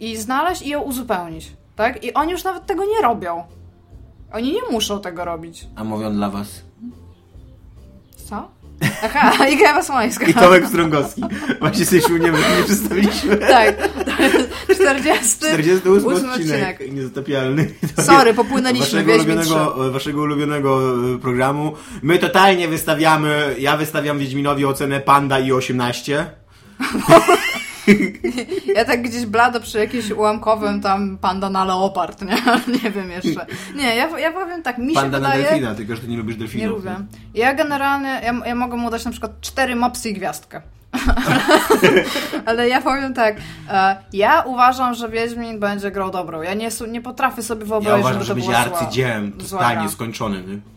[0.00, 2.04] i znaleźć i ją uzupełnić, tak?
[2.04, 3.44] I oni już nawet tego nie robią.
[4.32, 5.66] Oni nie muszą tego robić.
[5.76, 6.62] A mówią dla was.
[8.28, 8.48] Co?
[9.02, 10.26] Aha, Iga Słońska.
[10.26, 11.22] I Tomek Strągowski.
[11.60, 13.36] Właśnie sobie się nie, nie przedstawiliśmy.
[13.36, 13.76] Tak.
[14.74, 15.36] 40.
[15.36, 16.30] 48 odcinek.
[16.30, 16.92] odcinek.
[16.92, 17.70] Niezatopialny.
[18.00, 19.04] Sorry, popłynęliśmy.
[19.04, 20.80] Waszego ulubionego, waszego ulubionego
[21.14, 21.72] e, programu.
[22.02, 26.26] My totalnie wystawiamy, ja wystawiam Wiedźminowi ocenę Panda i 18.
[28.76, 32.36] Ja tak gdzieś blado przy jakimś ułamkowym tam panda na leopard, nie?
[32.82, 33.46] Nie wiem jeszcze.
[33.74, 35.42] Nie, ja, ja powiem tak, mi panda się wydaje...
[35.44, 36.84] Panda na delfina, tylko że ty nie lubisz delfinów.
[36.84, 37.06] Nie lubię.
[37.34, 40.62] Ja generalnie, ja, ja mogę mu dać na przykład cztery mopsy i gwiazdkę.
[42.46, 43.36] Ale ja powiem tak,
[43.70, 46.42] e, ja uważam, że Wiedźmin będzie grał dobrą.
[46.42, 50.42] Ja nie, nie potrafię sobie wyobrazić, ja uważam, że, że będzie arcydziełem, totalnie skończony.
[50.42, 50.71] Nie?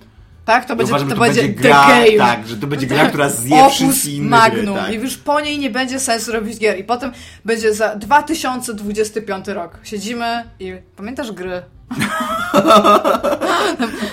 [0.46, 2.18] Tak, to będzie, uważam, to, to będzie, będzie gra, game.
[2.18, 4.76] Tak, że to będzie gra, która zje wszystkie inne Magnum.
[4.76, 4.94] Gry, tak.
[4.94, 6.80] I już po niej nie będzie sensu robić gier.
[6.80, 7.12] I potem
[7.46, 9.80] będzie za 2025 rok.
[9.84, 11.62] Siedzimy i pamiętasz gry?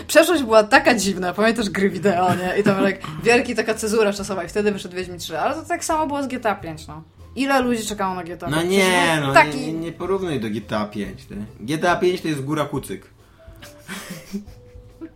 [0.06, 2.60] Przeszłość była taka dziwna, pamiętasz gry wideo, nie?
[2.60, 5.38] I tam jak wielki taka cezura czasowa i wtedy wyszedł Wiedźmin 3.
[5.38, 7.02] Ale to tak samo było z GTA 5, no.
[7.36, 8.56] Ile ludzi czekało na GTA 5?
[8.56, 9.58] No nie, no taki...
[9.58, 11.24] nie, nie porównuj do GTA 5.
[11.24, 11.36] Ty.
[11.60, 13.06] GTA 5 to jest góra kucyk.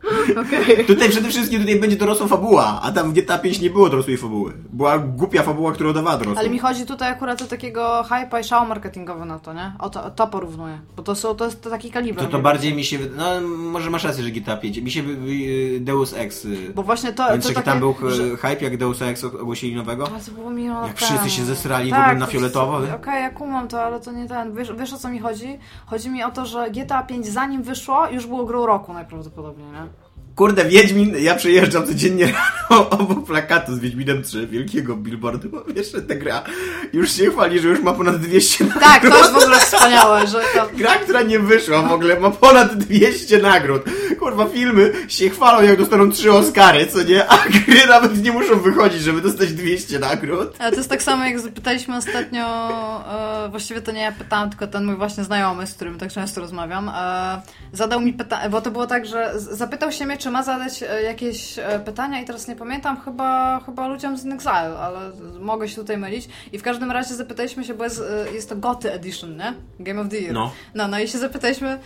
[0.46, 0.84] Okay.
[0.84, 4.16] Tutaj przede wszystkim tutaj będzie dorosła fabuła, a tam w GTA 5 nie było dorosłej
[4.16, 4.52] fabuły.
[4.72, 6.40] Była głupia fabuła, która dawała dorosłą.
[6.40, 9.72] Ale mi chodzi tutaj akurat o takiego hype'a i szał marketingowy na to, nie?
[9.78, 10.78] O to, to porównuję.
[10.96, 12.24] Bo to, są, to jest to taki kaliber.
[12.24, 12.98] To, to bardziej mi się...
[13.16, 14.78] No, może masz rację, że GTA 5.
[14.78, 15.02] Mi się
[15.80, 16.44] Deus Ex...
[16.44, 17.28] Y, Bo właśnie to...
[17.32, 18.36] Więc to takie, tam był że...
[18.36, 20.08] hype, jak Deus Ex ogłosili nowego?
[20.08, 22.76] Ale to było milion Jak wszyscy się zesrali tak, w ogóle na fioletowo.
[22.76, 24.54] Okej, okay, ja kumam to, ale to nie ten...
[24.54, 25.58] Wiesz, wiesz o co mi chodzi?
[25.86, 29.86] Chodzi mi o to, że GTA 5 zanim wyszło, już było grą roku najprawdopodobniej, nie?
[30.36, 32.26] Kurde, Wiedźmin, ja przejeżdżam codziennie
[32.70, 36.44] rano obok plakatu z Wiedźminem 3, wielkiego billboardu, bo wiesz, ta gra
[36.92, 38.82] już się chwali, że już ma ponad 200 nagród.
[38.82, 40.42] Tak, to jest w ogóle wspaniałe, że
[40.76, 43.82] Gra, która nie wyszła w ogóle, ma ponad 200 nagród.
[44.16, 47.28] Kurwa, filmy się chwalą, jak dostaną trzy Oscary, co nie?
[47.28, 50.54] A gry nawet nie muszą wychodzić, żeby dostać 200 nagród.
[50.58, 52.44] Ale to jest tak samo, jak zapytaliśmy ostatnio,
[53.44, 56.40] e, właściwie to nie ja pytałam, tylko ten mój właśnie znajomy, z którym tak często
[56.40, 60.42] rozmawiam, e, zadał mi pytanie, bo to było tak, że zapytał się mnie, czy ma
[60.42, 64.78] zadać e, jakieś e, pytania i teraz nie pamiętam, chyba, chyba ludziom z In Exile,
[64.78, 66.28] ale mogę się tutaj mylić.
[66.52, 69.54] I w każdym razie zapytaliśmy się, bo jest, e, jest to GOTY Edition, nie?
[69.80, 70.32] Game of the Year.
[70.32, 70.52] No.
[70.74, 71.78] No, no i się zapytaliśmy,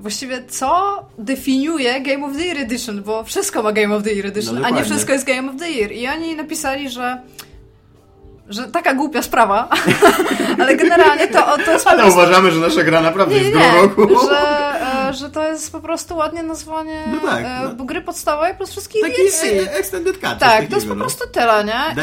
[0.00, 4.26] właściwie co definiuje Game of the Year Edition, bo wszystko ma Game of the Year
[4.26, 5.92] Edition, No a nie wszystko jest Game of the Year.
[5.92, 7.22] I oni napisali, że
[8.48, 9.68] że taka głupia sprawa,
[10.60, 12.18] ale generalnie to, to jest Ale prostu...
[12.20, 14.08] uważamy, że nasza gra naprawdę Nie, jest nie, grą roku.
[14.28, 17.84] że, e, że to jest po prostu ładnie nazwanie No tak, e, no.
[17.84, 19.44] gry podstawowej plus wszystkich Taki DLC.
[19.78, 20.38] extended cut.
[20.38, 21.00] Tak, to jest po no.
[21.04, 22.02] prostu tyle, nie?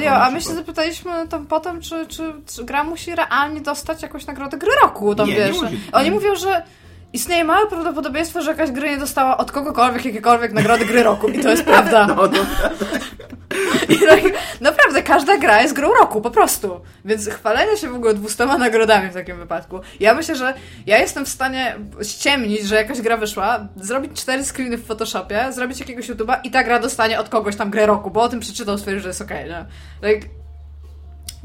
[0.00, 4.02] I, jo, a my się zapytaliśmy tam potem, czy, czy, czy gra musi realnie dostać
[4.02, 5.60] jakąś nagrodę gry roku, tam Nie, nie wiesz.
[5.60, 5.80] musi.
[5.92, 6.62] Oni mówią, że
[7.12, 11.28] istnieje małe prawdopodobieństwo, że jakaś gra nie dostała od kogokolwiek jakiekolwiek nagrody gry roku.
[11.28, 12.06] I to jest prawda.
[12.16, 12.36] No, to,
[13.94, 14.20] I tak,
[14.60, 16.80] naprawdę, każda gra jest grą roku, po prostu.
[17.04, 19.80] Więc chwalenie się w ogóle dwustoma nagrodami w takim wypadku.
[20.00, 20.54] Ja myślę, że
[20.86, 25.80] ja jestem w stanie ściemnić, że jakaś gra wyszła, zrobić cztery screeny w Photoshopie, zrobić
[25.80, 28.78] jakiegoś YouTube'a i ta gra dostanie od kogoś tam grę roku, bo o tym przeczytał,
[28.78, 29.64] stwierdził, że jest okej, nie?
[30.08, 30.28] Like,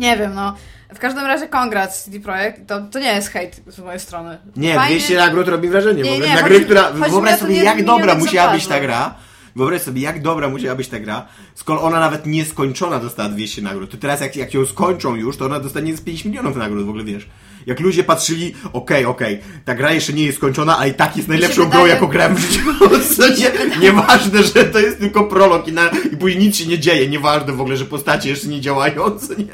[0.02, 0.56] nie wiem, no.
[0.96, 2.68] W każdym razie congrats CD Projekt.
[2.68, 4.38] To, to nie jest hejt z mojej strony.
[4.56, 6.04] nie, Fajnie- 200 nagród robi wrażenie.
[6.04, 6.92] Nie, nie, Na gry, która...
[6.92, 9.16] Wyobraź sobie, nie- jak nie dobra musiała być ta gra.
[9.56, 13.92] Wyobraź sobie, jak dobra musiała być ta gra, skoro ona nawet nieskończona dostała 200 nagród.
[13.92, 16.90] To teraz jak, jak ją skończą już, to ona dostanie z 5 milionów nagród, w
[16.90, 17.28] ogóle wiesz.
[17.66, 21.30] Jak ludzie patrzyli, okej, okej, ta gra jeszcze nie jest skończona, ale i tak jest
[21.30, 22.66] najlepszą grą, jaką grałem w życiu.
[23.82, 27.54] Nieważne, że to jest tylko prolog i, na, i później nic się nie dzieje, nieważne
[27.54, 29.46] w ogóle, że postacie jeszcze nie działają, co nie.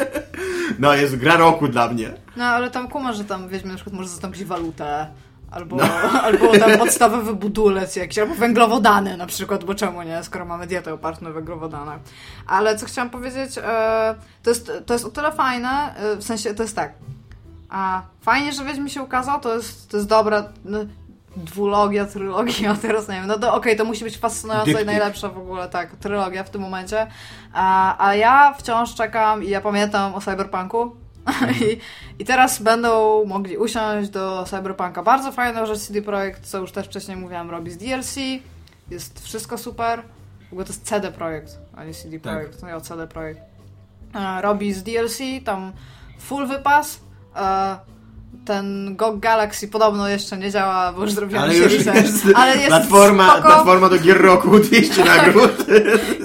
[0.80, 2.14] No, jest gra roku dla mnie.
[2.38, 5.08] No, ale tam kuma, że tam, weźmy, na przykład może zastąpić walutę.
[5.52, 5.84] Albo, No.
[6.22, 10.94] albo tam podstawowy budulec jakiś, albo węglowodany na przykład, bo czemu nie, skoro mamy dietę
[10.94, 12.00] opartą na węglowodanach.
[12.48, 16.54] Ale co chciałam powiedzieć, e, to, jest, to jest o tyle fajne, e, w sensie
[16.56, 16.94] to jest tak,
[17.70, 20.80] a fajnie, że Wiedźmin się ukazał, to jest, to jest dobra no,
[21.36, 25.38] dwulogia, trylogia, teraz nie wiem, no to okej, to musi być fascynująca i najlepsza w
[25.38, 27.08] ogóle, tak, trylogia w tym momencie,
[27.54, 30.96] a, a ja wciąż czekam i ja pamiętam o Cyberpunku,
[31.62, 31.80] I,
[32.20, 35.04] I teraz będą mogli usiąść do Cyberpunka.
[35.04, 38.16] Bardzo fajne, że CD Projekt, co już też wcześniej mówiłam, robi z DLC.
[38.92, 40.02] Jest wszystko super.
[40.50, 42.34] W ogóle to jest CD Projekt, a nie CD Tak.
[42.34, 42.62] Projekt.
[42.62, 43.42] No ja CD Projekt.
[44.42, 45.72] Robi z DLC, tam
[46.20, 47.00] full wypas.
[47.38, 47.97] E,
[48.46, 52.02] ten GOG Galaxy podobno jeszcze nie działa, bo już zrobiłem Ale już research.
[52.04, 53.48] jest, Ale jest platforma, spoko.
[53.48, 55.52] platforma do gier roku, 200 nagród.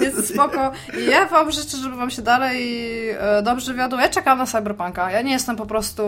[0.01, 0.71] Jest spoko.
[0.99, 3.99] I ja wam życzę, żeby wam się dalej e, dobrze wiodło.
[3.99, 5.11] Ja czekam na Cyberpunka.
[5.11, 6.03] Ja nie jestem po prostu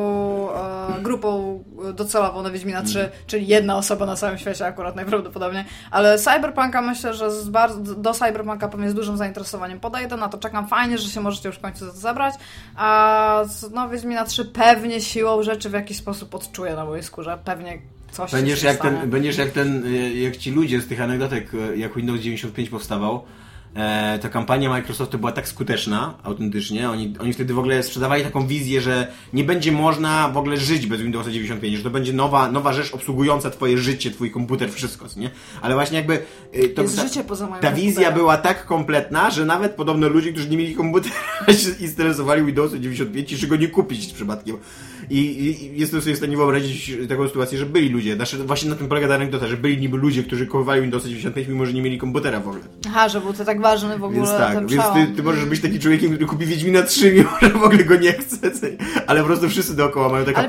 [0.99, 5.63] e, grupą docelową na Wiedźmina 3, czyli jedna osoba na całym świecie akurat najprawdopodobniej.
[5.91, 10.38] Ale Cyberpunka myślę, że bardzo, do Cyberpunka pewnie z dużym zainteresowaniem podejdę na to.
[10.38, 12.34] Czekam fajnie, że się możecie już w końcu za to zabrać.
[12.75, 17.39] A no, Wiedźmina 3 pewnie siłą rzeczy w jakiś sposób odczuję na mojej skórze.
[17.45, 17.77] Pewnie
[18.12, 18.97] coś Będziesz się jak, stanie.
[18.99, 22.69] ten, będziesz jak ten, y, jak ci ludzie z tych anegdotek, y, jak Windows 95
[22.69, 23.23] powstawał,
[23.75, 28.47] e, ta kampania Microsoftu była tak skuteczna, autentycznie, oni, oni wtedy w ogóle sprzedawali taką
[28.47, 32.51] wizję, że nie będzie można w ogóle żyć bez Windowsa 95, że to będzie nowa,
[32.51, 35.29] nowa rzecz obsługująca twoje życie, twój komputer, wszystko, nie?
[35.62, 36.19] Ale właśnie jakby...
[36.55, 38.13] y, To, Jest ta, życie poza moim ta wizja komputerem.
[38.13, 41.15] była tak kompletna, że nawet podobno ludzie, którzy nie mieli komputera
[41.79, 44.58] się interesowali Windowsem 95 i czy go nie kupić przypadkiem.
[45.09, 48.69] I, i i jestem sobie w stanie wyobrazić taką sytuację, że byli ludzie, znaczy właśnie
[48.69, 51.73] na tym polega ta anegdota, że byli niby ludzie, którzy kupowali Windowsa 95 mimo, że
[51.73, 52.63] nie mieli komputera w ogóle.
[52.87, 55.61] Aha, że był to tak ważny w ogóle Więc tak, więc ty, ty możesz być
[55.61, 58.51] takim człowiekiem, który kupi Wiedźmina 3, mimo że w ogóle go nie chce,
[59.07, 60.41] ale po prostu wszyscy dookoła mają taką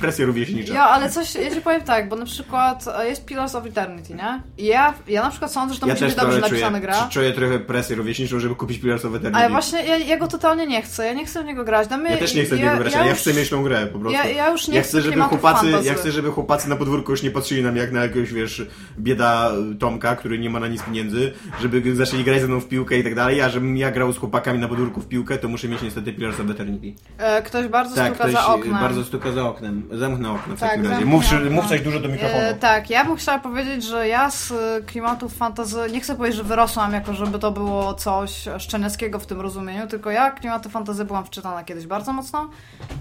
[0.00, 0.74] presję rówieśniczą.
[0.74, 4.14] Ja, ale coś, ja ci powiem tak, bo na przykład e, jest Pillars of Eternity,
[4.14, 4.42] nie?
[4.58, 7.08] I ja, ja na przykład sądzę, że to ja musi być dobrze napisana gra.
[7.10, 9.38] czuję trochę presję rówieśniczą, żeby kupić Pillars of Eternity.
[9.40, 11.88] Ale właśnie ja, ja go totalnie nie chcę, ja nie chcę w niego grać.
[11.90, 13.86] No my, Ja też nie chcę w niego grać, ja już- chcę mieć tą grę
[13.86, 14.18] po prostu.
[14.18, 17.22] Ja, ja już nie Ja chcę żeby chłopacy, ja chcę, żeby chłopacy na podwórku już
[17.22, 18.66] nie patrzyli na mnie jak na jakiegoś, wiesz,
[18.98, 22.98] bieda Tomka, który nie ma na nic pieniędzy, żeby zaczęli grać ze mną w piłkę
[22.98, 25.68] i tak dalej, a żebym ja grał z chłopakami na podwórku w piłkę, to muszę
[25.68, 26.92] mieć niestety Pillars of Eternity.
[27.18, 28.72] E, Ktoś bardzo Tak, stuka ktoś za oknem.
[28.80, 29.82] bardzo stuka za oknem.
[29.92, 31.04] Zamknę okno w Tak, takim razie.
[31.04, 32.42] Mów, mów coś dużo do mikrofonu.
[32.42, 36.36] E, tak, ja bym chciała powiedzieć, że ja z e, klimatów fantazy, nie chcę powiedzieć,
[36.36, 41.04] że wyrosłam jako, żeby to było coś szczeniackiego w tym rozumieniu, tylko ja klimaty fantazy
[41.04, 42.50] byłam wczytana kiedyś bardzo mocno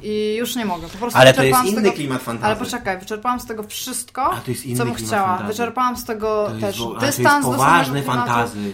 [0.04, 0.88] i już nie mogę.
[0.88, 2.46] Po prostu Ale to jest inny tego, klimat fantazy.
[2.46, 5.28] Ale poczekaj, wyczerpałam z tego wszystko, A, jest co bym chciała.
[5.28, 5.48] fantazy.
[5.48, 7.54] Wyczerpałam z tego To jest też wo- ale to jest dystans do
[8.04, 8.74] fantazy.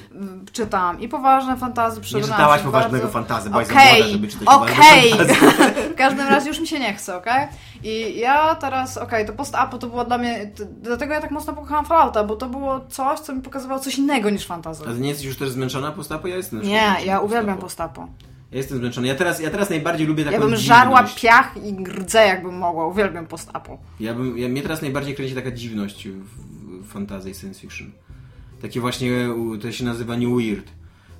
[0.51, 2.33] czytam i poważne fantazy Nie przyrodnicze.
[2.33, 4.03] czytałaś poważnego fantazy, bo okay.
[4.11, 5.11] żeby czytać okej.
[5.11, 5.89] poważne fantazy.
[5.93, 7.47] W każdym razie już mi się nie chce, okej?
[7.83, 11.85] I ja teraz, okej, to post-apo to było dla mnie, dlatego ja tak mocno pokochałam
[11.85, 14.83] Fallouta, bo to było coś, co mi pokazywało coś innego niż fantazy.
[14.89, 16.27] A ty nie jesteś już też zmęczona postapo?
[16.27, 16.61] Ja jestem.
[16.61, 18.01] Nie, ja uwielbiam postapo.
[18.01, 18.29] post-apo.
[18.51, 19.07] Ja jestem zmęczony.
[19.07, 20.67] Ja teraz, ja teraz najbardziej lubię taką Ja bym dziwność.
[20.67, 22.87] żarła piach i rdzę, jakbym mogła.
[22.87, 23.77] Uwielbiam post-apo.
[23.99, 27.91] Ja bym, ja, mnie teraz najbardziej kręci taka dziwność w, w fantasy i science fiction.
[28.61, 29.11] Takie właśnie,
[29.61, 30.71] to się nazywa New Weird.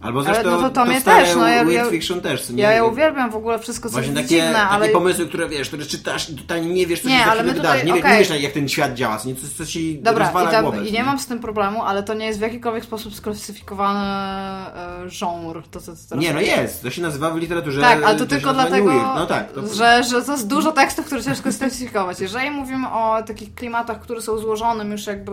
[0.01, 2.49] Albo Ale zresztą no to to mnie stare też, no ja- Weird ja- Fiction też.
[2.49, 2.63] nie?
[2.63, 4.89] Ja, ja uwielbiam w ogóle wszystko, co Właśnie jest takie, dziwne, takie ale...
[4.89, 7.62] pomysły, które wiesz, które czytasz i totalnie nie wiesz, co Nie, się ale my wydarzy.
[7.79, 8.12] tutaj- Nie, wie- okej.
[8.12, 9.35] nie wiesz, jak ten świat działa, co nie?
[9.57, 10.85] Co, ci Dobra, rozwala i, tam, głowę.
[10.88, 15.09] i nie mam z tym problemu, ale to nie jest w jakikolwiek sposób sklasyfikowany e,
[15.09, 16.83] żonr, to co teraz Nie, no jest.
[16.83, 18.93] To się nazywa w literaturze Tak, ale to tylko dlatego.
[19.15, 19.51] No tak.
[19.51, 19.67] To...
[19.73, 22.19] że, że to jest dużo tekstów, które ciężko sklasyfikować.
[22.19, 25.31] Jeżeli mówimy o takich klimatach, które są złożonym już jakby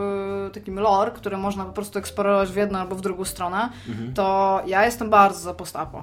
[0.54, 4.14] takim lore, które można po prostu eksplorować w jedną albo w drugą stronę, Mhm.
[4.14, 6.02] to ja jestem bardzo za post-apo.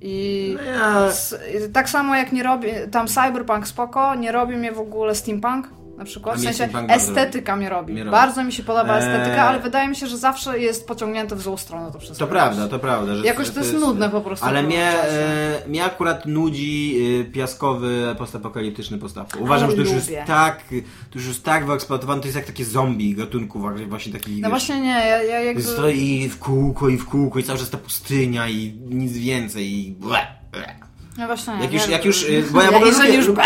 [0.00, 1.06] I No ja...
[1.12, 1.36] s-
[1.72, 5.68] tak samo jak nie robi, tam cyberpunk spoko, nie robi mnie w ogóle steampunk.
[6.00, 7.92] Na przykład, w sensie estetyka mnie robi.
[7.92, 8.12] Mnie robi.
[8.12, 9.04] Bardzo mi się podoba Eee.
[9.04, 12.18] estetyka, ale wydaje mi się, że zawsze jest pociągnięte w złą stronę to wszystko.
[12.18, 13.16] To prawda, to prawda.
[13.16, 18.14] Że Jakoś to jest nudne po prostu Ale mnie, e, mnie akurat nudzi e, piaskowy
[18.18, 19.36] postapokaliptyczny postap.
[19.40, 20.14] Uważam, Ale że to już lubię.
[20.16, 20.62] jest tak,
[21.10, 24.50] to już jest tak wyeksploatowane, to jest jak takie zombie gatunku właśnie takich, No wiesz,
[24.50, 25.62] właśnie nie, ja, ja jakby...
[25.62, 29.92] stoi w kółko i w kółko i cały czas ta pustynia i nic więcej i
[29.92, 30.89] ble, ble.
[31.20, 31.62] No właśnie nie.
[31.62, 33.26] Jak już, jak już, y, bo ja w ogóle lubię, już...
[33.26, 33.42] lubię,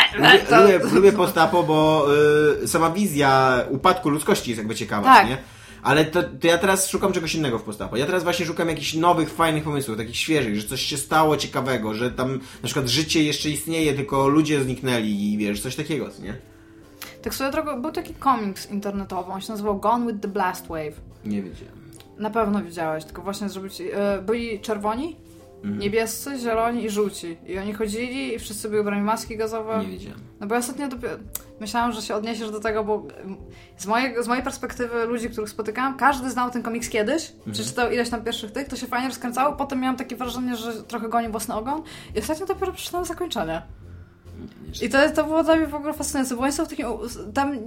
[0.49, 2.07] to- lubię, lubię postapo, bo
[2.63, 5.29] y, sama wizja upadku ludzkości jest jakby ciekawa, Tak.
[5.29, 5.39] nie?
[5.83, 7.97] Ale to, to ja teraz szukam czegoś innego w postapo.
[7.97, 11.95] Ja teraz właśnie szukam jakichś nowych, fajnych pomysłów, takich świeżych, że coś się stało ciekawego,
[11.95, 16.35] że tam na przykład życie jeszcze istnieje, tylko ludzie zniknęli i wiesz, coś takiego, nie?
[17.23, 21.01] Tak swoją drogą, był taki komiks internetowy, on się nazywał Gone with the Blast Wave.
[21.25, 21.75] Nie wiedziałem.
[22.19, 23.81] Na pewno widziałeś, tylko właśnie zrobić...
[23.81, 25.17] E, byli czerwoni,
[25.65, 25.79] Mhm.
[25.79, 27.37] niebiescy, zieloni i żółci.
[27.47, 29.79] I oni chodzili i wszyscy byli ubrani maski gazowe.
[29.79, 30.21] Nie wiedziałem.
[30.41, 31.17] No bo ja ostatnio dopiero...
[31.61, 33.07] Myślałam, że się odniesiesz do tego, bo
[33.77, 38.11] z mojej, z mojej perspektywy ludzi, których spotykałam, każdy znał ten komiks kiedyś, przeczytał ileś
[38.11, 41.55] tam pierwszych tych, to się fajnie rozkręcało, potem miałam takie wrażenie, że trochę goni własny
[41.55, 41.83] ogon
[42.15, 43.63] i ostatnio dopiero przeczytałam zakończenie.
[44.83, 46.87] I to, to było dla mnie w ogóle fascynujące, bo oni są w takim...
[47.35, 47.59] Tam...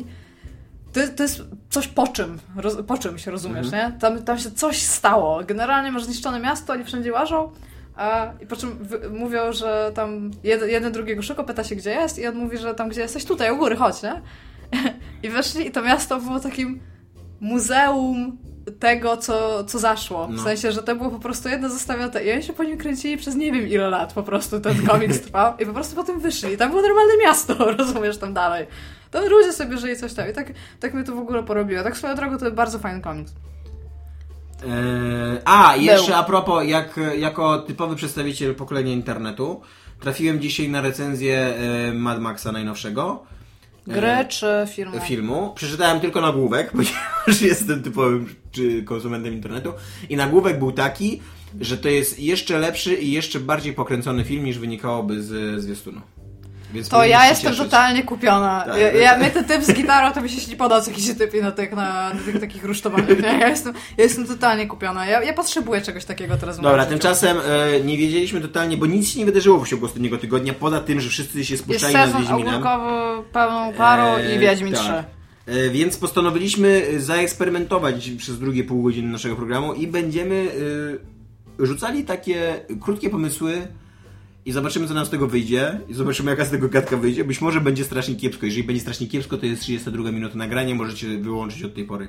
[0.93, 3.97] To, to jest coś po czym, roz, po czym się rozumiesz, nie?
[3.99, 5.43] Tam, tam się coś stało.
[5.43, 7.51] Generalnie masz zniszczone miasto, oni wszędzie łażą,
[7.97, 11.89] a, i po czym wy, mówią, że tam jeden, jeden drugiego szuka, pyta się gdzie
[11.91, 14.21] jest i on mówi, że tam gdzie jesteś, tutaj u góry, chodź, nie?
[15.23, 16.79] I weszli i to miasto było takim
[17.41, 18.38] muzeum
[18.79, 20.27] tego, co, co zaszło.
[20.27, 20.43] W No.
[20.43, 23.36] sensie, że to było po prostu jedno zostawione i oni się po nim kręcili przez
[23.36, 26.57] nie wiem ile lat po prostu ten komiks trwał i po prostu potem wyszli i
[26.57, 28.67] tam było normalne miasto, rozumiesz, tam dalej.
[29.12, 31.83] Tam ludzie sobie żyli coś tam i tak, tak mnie to w ogóle porobiło.
[31.83, 33.33] Tak swoją drogą to jest bardzo fajny komiks.
[34.63, 36.15] Eee, a, jeszcze Był.
[36.15, 39.62] a propos, jak, jako typowy przedstawiciel pokolenia internetu,
[40.00, 43.24] trafiłem dzisiaj na recenzję e, Mad Maxa najnowszego.
[43.88, 45.00] Gry E, czy filmu?
[45.00, 45.52] filmu.
[45.56, 48.36] Przeczytałem tylko nagłówek, ponieważ jestem typowym
[48.86, 49.74] konsumentem internetu.
[50.10, 51.22] I nagłówek był taki,
[51.62, 56.02] że to jest jeszcze lepszy i jeszcze bardziej pokręcony film niż wynikałoby z zwiastunu.
[56.73, 57.65] Więc To ja jestem cieszyć.
[57.65, 58.63] totalnie kupiona.
[58.67, 58.77] Tak.
[58.82, 61.51] Ja, ja, mnie ten typ z gitarą to mi się nie co jakiś typ na
[61.51, 63.10] tych, na, na tych takich rusztowaniach.
[63.21, 63.39] nie?
[63.39, 65.06] Ja jestem, ja jestem totalnie kupiona.
[65.06, 69.19] Ja, ja potrzebuję czegoś takiego teraz Dobra, tymczasem e, nie wiedzieliśmy totalnie, bo nic się
[69.19, 72.21] nie wydarzyło w ciągu ostatniego tygodnia, poza tym, że wszyscy się Jest spuszczali nad sezon
[72.21, 72.63] Wiedźminem.
[73.34, 74.82] pełną parą E, i Wiedźmin tak.
[74.84, 74.91] 3.
[75.47, 80.47] E, Więc postanowiliśmy zaeksperymentować przez drugie pół godziny naszego programu i będziemy
[81.62, 83.67] e, rzucali takie krótkie pomysły
[84.47, 85.79] i zobaczymy, co nam z tego wyjdzie.
[85.88, 87.23] I zobaczymy, jaka z tego gadka wyjdzie.
[87.23, 88.45] Być może będzie strasznie kiepsko.
[88.45, 92.07] Jeżeli będzie strasznie kiepsko, to jest 32 minuta nagrania, możecie wyłączyć od tej pory.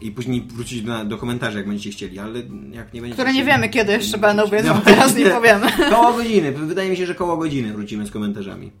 [0.00, 2.38] I później wrócić do, do komentarzy, jak będziecie chcieli, ale
[2.72, 5.66] jak nie będziecie Które nie wiemy kiedy jeszcze będą, więc No, teraz nie powiemy.
[5.90, 6.52] Koło godziny.
[6.52, 8.72] Wydaje mi się, że koło godziny wrócimy z komentarzami.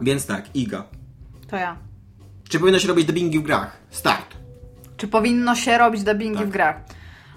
[0.00, 0.84] Więc tak, Iga.
[1.50, 1.76] To ja.
[2.48, 3.76] Czy powinno się robić dubbingi w grach?
[3.90, 4.34] Start.
[4.96, 6.46] Czy powinno się robić dubbingi Tak.
[6.48, 6.76] w grach?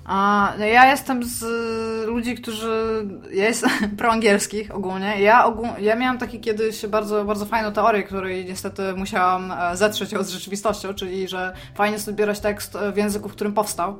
[0.10, 1.44] A, no ja jestem z
[2.08, 3.06] ludzi, którzy.
[3.32, 5.22] Ja jestem proangielskich ogólnie.
[5.22, 10.12] Ja, ogól, ja miałam taki kiedyś bardzo, bardzo fajną teorię, której niestety musiałam e, zetrzeć
[10.12, 14.00] ją z rzeczywistością, czyli że fajnie jest odbierać tekst w języku, w którym powstał.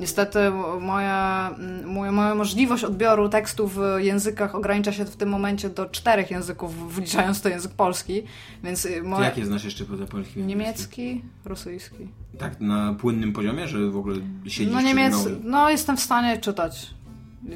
[0.00, 0.38] Niestety
[0.80, 1.50] moja,
[1.84, 6.94] moja, moja możliwość odbioru tekstu w językach ogranicza się w tym momencie do czterech języków,
[6.94, 8.22] wliczając to język polski,
[8.64, 9.24] więc y, Ty moje...
[9.24, 10.46] jakie znasz jeszcze poza polskim?
[10.46, 12.08] Niemiecki, rosyjski.
[12.38, 16.94] Tak, na płynnym poziomie, że w ogóle siedzisz No i- no jestem w stanie czytać.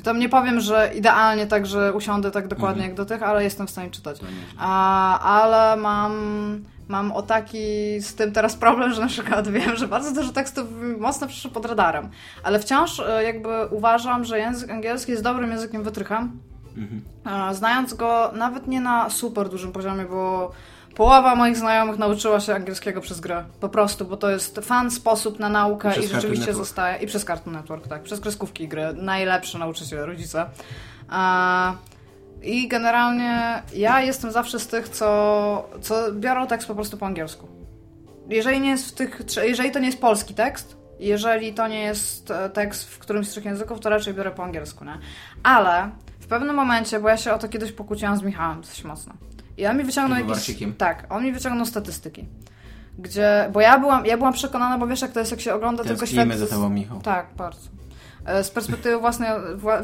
[0.02, 2.90] Tam nie powiem, że idealnie tak, że usiądę tak dokładnie Mhm.
[2.90, 4.20] jak do tych, ale jestem w stanie czytać.
[4.58, 6.12] A, ale mam,
[6.90, 10.66] mam o taki z tym teraz problem, że na przykład wiem, że bardzo dużo tekstów
[10.98, 12.08] mocno przyszło pod radarem,
[12.42, 16.40] ale wciąż e, jakby uważam, że język angielski jest dobrym językiem wytrychem.
[16.76, 17.54] Mhm.
[17.54, 20.52] Znając go nawet nie na super dużym poziomie, bo
[20.94, 23.44] Połowa moich znajomych nauczyła się angielskiego przez grę.
[23.60, 26.98] Po prostu, bo to jest fan sposób na naukę i, i rzeczywiście zostaje.
[26.98, 28.02] I przez Cartoon Network, tak.
[28.02, 28.92] Przez kreskówki gry.
[28.94, 30.46] Najlepsze nauczyciele, rodzice.
[31.08, 31.74] A,
[32.42, 37.48] I generalnie ja jestem zawsze z tych, co, co biorą tekst po prostu po angielsku.
[38.28, 42.30] Jeżeli, nie jest w tych, jeżeli to nie jest polski tekst, jeżeli to nie jest
[42.30, 44.98] e, tekst w którymś z trzech języków, to raczej biorę po angielsku, nie?
[45.42, 45.90] Ale
[46.20, 49.14] w pewnym momencie, bo ja się o to kiedyś pokłóciłam z Michałem dość mocno.
[49.58, 50.56] I on mi wyciągnął jakieś...
[50.78, 52.24] Tak, on mi wyciągnął statystyki.
[52.98, 55.84] Gdzie, bo ja byłam, ja byłam przekonana, bo wiesz jak to jest, jak się ogląda
[55.84, 56.32] tylko świat...
[56.32, 57.00] za tobą, Michał.
[57.00, 57.68] Tak, bardzo.
[58.24, 59.30] E, z perspektywy własnej,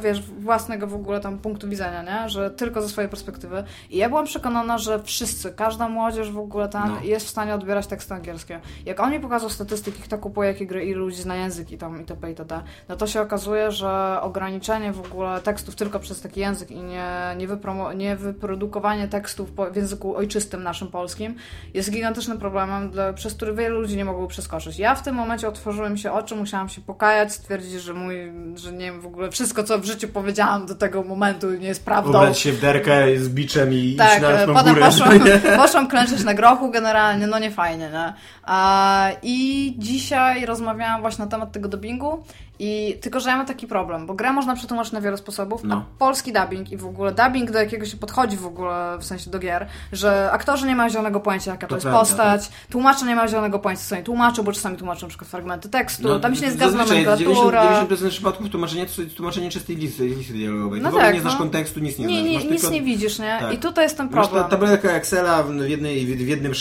[0.00, 2.28] wiesz, własnego w ogóle tam punktu widzenia, nie?
[2.28, 3.64] Że tylko ze swojej perspektywy.
[3.90, 7.00] I ja byłam przekonana, że wszyscy, każda młodzież w ogóle tam no.
[7.02, 8.60] jest w stanie odbierać teksty angielskie.
[8.86, 12.00] Jak on mi pokazał statystyki, kto kupuje jakie gry, ilu ludzi zna język i tam
[12.00, 12.28] itp.
[12.28, 16.82] itd., no to się okazuje, że ograniczenie w ogóle tekstów tylko przez taki język i
[16.82, 21.34] nie, nie, wypromo- nie wyprodukowanie tekstów w języku ojczystym naszym polskim
[21.74, 24.78] jest gigantycznym problemem, dla, przez który wielu ludzi nie mogło przeskoczyć.
[24.78, 28.84] Ja w tym momencie otworzyłem się oczy, musiałam się pokajać, stwierdzić, że mój że nie
[28.84, 32.18] wiem, w ogóle wszystko, co w życiu powiedziałam do tego momentu nie jest prawdą.
[32.18, 34.86] Ubrać się w derkę z biczem i tak, iść na potem górę.
[34.86, 35.20] Poszłam,
[35.62, 38.12] poszłam klęczeć na grochu generalnie, no nie fajnie, nie?
[38.42, 42.24] A, I dzisiaj rozmawiałam właśnie na temat tego dubbingu
[42.58, 45.74] i tylko, że ja mam taki problem, bo grę można przetłumaczyć na wiele sposobów, no.
[45.74, 49.30] a polski dubbing i w ogóle dubbing, do jakiego się podchodzi w ogóle, w sensie
[49.30, 52.58] do gier, że aktorzy nie mają zielonego pojęcia, jaka to, to jest prawda, postać, tak.
[52.70, 56.08] tłumacze nie mają zielonego pojęcia, co oni tłumaczą, bo czasami tłumaczą na przykład fragmenty tekstu,
[56.08, 57.84] no, tam się nie zgadza nomenklatura.
[57.84, 60.80] 90%, 90% przypadków tłumaczenie to jest tłumaczenie czystej listy, listy dialogowej.
[60.80, 61.38] No tak, nie znasz no.
[61.38, 62.44] kontekstu, nic nie, nie znasz.
[62.44, 62.74] Nie, nic tylko...
[62.74, 63.36] nie widzisz, nie?
[63.40, 63.54] Tak.
[63.54, 64.42] I tutaj jest ten problem.
[64.42, 66.52] Masz tabelkę Excela, w, jednej, w jednym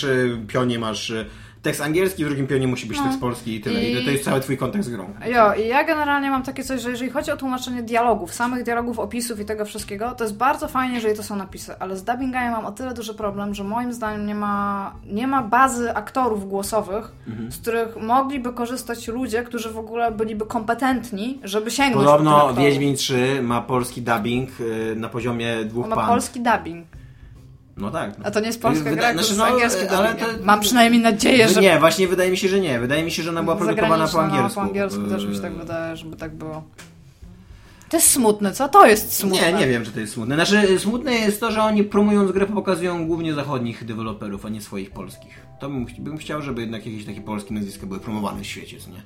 [0.48, 1.14] pionie masz
[1.66, 3.04] tekst angielski, w drugim pionie musi być no.
[3.04, 3.84] tekst polski i tyle.
[3.84, 4.02] I...
[4.02, 5.14] I to jest cały twój kontekst z grą.
[5.26, 9.00] Jo, i ja generalnie mam takie coś, że jeżeli chodzi o tłumaczenie dialogów, samych dialogów,
[9.00, 12.52] opisów i tego wszystkiego, to jest bardzo fajnie, jeżeli to są napisy, ale z dubbingami
[12.52, 17.12] mam o tyle duży problem, że moim zdaniem nie ma, nie ma bazy aktorów głosowych,
[17.28, 17.52] mhm.
[17.52, 23.42] z których mogliby korzystać ludzie, którzy w ogóle byliby kompetentni, żeby sięgnąć Podobno Wiedźmin 3
[23.42, 26.06] ma polski dubbing y, na poziomie dwóch ma pan.
[26.06, 26.88] Ma polski dubbing.
[27.78, 28.18] No tak.
[28.18, 28.26] No.
[28.26, 30.26] A to nie jest polska gra, znaczy, to jest no, ale to...
[30.44, 31.62] Mam przynajmniej nadzieję, że...
[31.62, 32.80] Nie, właśnie wydaje mi się, że nie.
[32.80, 34.50] Wydaje mi się, że ona była produkowana po angielsku.
[34.50, 36.64] No, po angielsku też mi się tak wydaje, żeby tak było.
[37.90, 38.70] To jest smutne, co?
[38.70, 39.54] To jest smutne.
[39.54, 40.36] Nie, nie wiem, czy to jest smutne.
[40.36, 44.92] Znaczy, smutne jest to, że oni promując grę pokazują głównie zachodnich deweloperów, a nie swoich
[44.92, 45.46] polskich.
[45.60, 48.90] To bym, bym chciał, żeby jednak jakieś takie polskie nazwiska były promowane w świecie, co
[48.90, 49.02] nie?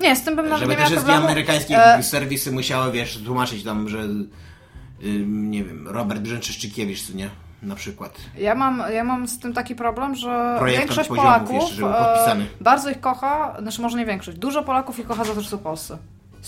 [0.00, 2.02] Nie, z tym bym nawet Żeby nie te wszystkie amerykańskie e...
[2.02, 3.98] serwisy musiały, wiesz, tłumaczyć tam, że
[5.00, 7.30] yy, nie wiem, Robert Brzęczyszczykiewicz, co nie?
[7.64, 8.20] Na przykład.
[8.38, 13.56] Ja mam, ja mam z tym taki problem, że większość Polaków jeszcze, bardzo ich kocha,
[13.62, 15.98] znaczy może nie większość, dużo Polaków ich kocha za to, że są polscy.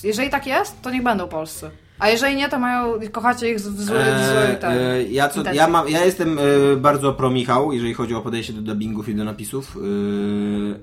[0.04, 1.70] Jeżeli tak jest, to niech będą polscy.
[1.98, 5.88] A jeżeli nie, to mają, kochacie ich w złej eee, e, ja, co, ja, mam,
[5.88, 9.76] ja jestem e, bardzo pro Michał, jeżeli chodzi o podejście do dubbingów i do napisów.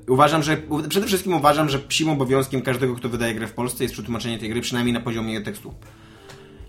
[0.07, 0.57] E, uważam, że
[0.89, 4.49] przede wszystkim uważam, że psim obowiązkiem każdego, kto wydaje grę w Polsce jest przetłumaczenie tej
[4.49, 5.73] gry przynajmniej na poziomie tekstu.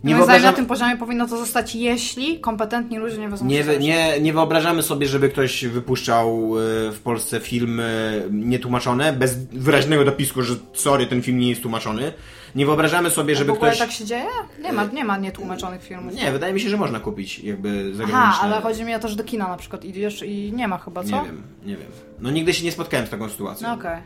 [0.05, 4.21] Nie Moim na tym poziomie powinno to zostać, jeśli kompetentni ludzie nie wezmą nie, nie,
[4.21, 10.55] nie wyobrażamy sobie, żeby ktoś wypuszczał e, w Polsce filmy nietłumaczone, bez wyraźnego dopisku, że
[10.73, 12.13] sorry, ten film nie jest tłumaczony.
[12.55, 13.79] Nie wyobrażamy sobie, żeby w ogóle ktoś...
[13.81, 14.27] tak się dzieje?
[14.63, 16.15] Nie ma, nie ma nietłumaczonych filmów.
[16.15, 18.19] Nie, wydaje mi się, że można kupić jakby zagraniczne.
[18.19, 20.79] Aha, ale chodzi mi o to, że do kina na przykład idziesz i nie ma
[20.79, 21.17] chyba, co?
[21.17, 21.89] Nie wiem, nie wiem.
[22.21, 23.69] No nigdy się nie spotkałem z taką sytuacją.
[23.69, 23.93] No okej.
[23.93, 24.03] Okay.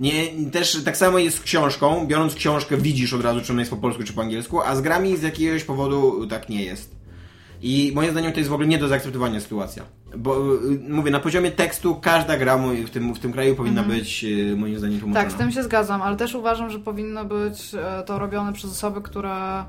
[0.00, 2.06] Nie, też tak samo jest z książką.
[2.06, 4.80] Biorąc książkę, widzisz od razu, czy ona jest po polsku, czy po angielsku, a z
[4.80, 7.00] grami z jakiegoś powodu tak nie jest.
[7.62, 9.82] I moim zdaniem to jest w ogóle nie do zaakceptowania sytuacja.
[10.16, 13.98] Bo y, mówię, na poziomie tekstu każda gra w tym, w tym kraju powinna mhm.
[13.98, 15.24] być y, moim zdaniem tłumaczona.
[15.24, 18.70] Tak, z tym się zgadzam, ale też uważam, że powinno być e, to robione przez
[18.70, 19.64] osoby, które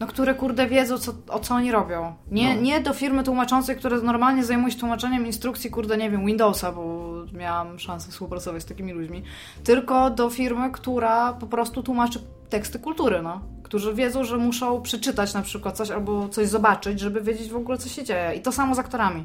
[0.00, 2.14] no które kurde wiedzą, co, o co oni robią.
[2.30, 2.62] Nie, no.
[2.62, 7.08] nie do firmy tłumaczącej, które normalnie zajmują się tłumaczeniem instrukcji, kurde, nie wiem, Windowsa, bo
[7.32, 9.22] miałam szansę współpracować z takimi ludźmi,
[9.64, 13.40] tylko do firmy, która po prostu tłumaczy teksty kultury, no.
[13.62, 17.78] Którzy wiedzą, że muszą przeczytać na przykład coś albo coś zobaczyć, żeby wiedzieć w ogóle,
[17.78, 18.34] co się dzieje.
[18.34, 19.24] I to samo z aktorami.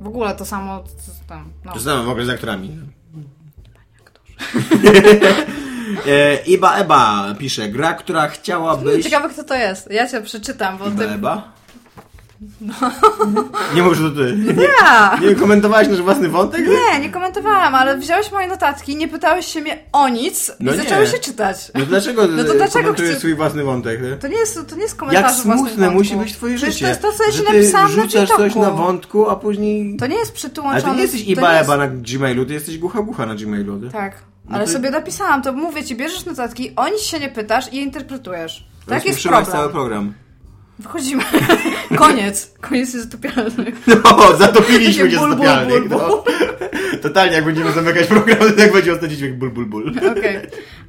[0.00, 0.84] W ogóle to samo
[1.28, 1.52] tam.
[1.64, 1.72] No.
[1.72, 2.78] To samo w ogóle z aktorami.
[3.74, 5.46] Panie aktorze.
[6.06, 9.04] E, Iba Eba pisze, gra, która chciałabyś...
[9.04, 9.90] Ciekawe kto to jest.
[9.90, 11.10] Ja cię przeczytam, bo Iba ty...
[11.10, 11.54] Eba?
[13.74, 14.36] Nie mówisz, że to ty.
[14.36, 15.28] Nie!
[15.28, 16.60] Nie komentowałeś nasz własny wątek?
[16.68, 20.76] Nie, nie komentowałam, ale wziąłeś moje notatki, nie pytałeś się mnie o nic No i
[20.78, 20.82] nie.
[20.84, 21.56] zacząłeś się czytać.
[21.74, 24.00] No dlaczego No to dlaczego komentujesz swój własny wątek?
[24.20, 26.84] To nie jest, to nie jest komentarz Jak smutne musi być twoje Przecież życie.
[26.84, 29.96] To jest to, co ja ci napisałam na rzucasz coś na wątku, a później...
[29.96, 30.90] To nie jest Ale przytłumaczone.
[30.92, 33.80] ty nie jesteś iba jest- eba na Gmailu, ty jesteś głucha głucha na Gmailu.
[33.80, 33.88] Ty.
[33.90, 34.12] Tak,
[34.48, 37.76] No ale sobie napisałam, to mówię ci, bierzesz notatki, o nic się nie pytasz i
[37.76, 38.66] je interpretujesz.
[38.86, 39.46] Tak jest problem.
[39.46, 40.14] cały program.
[40.78, 41.22] Wychodzimy.
[41.96, 42.54] Koniec.
[42.60, 43.72] Koniec jest zatopialny.
[43.86, 45.90] No, zatopiliśmy ból, zatopialnych.
[45.90, 46.24] No.
[47.02, 49.92] Totalnie, jak będziemy zamykać program, to tak będzie ostatni dźwięk ból, ból, ból.
[50.10, 50.40] Okej.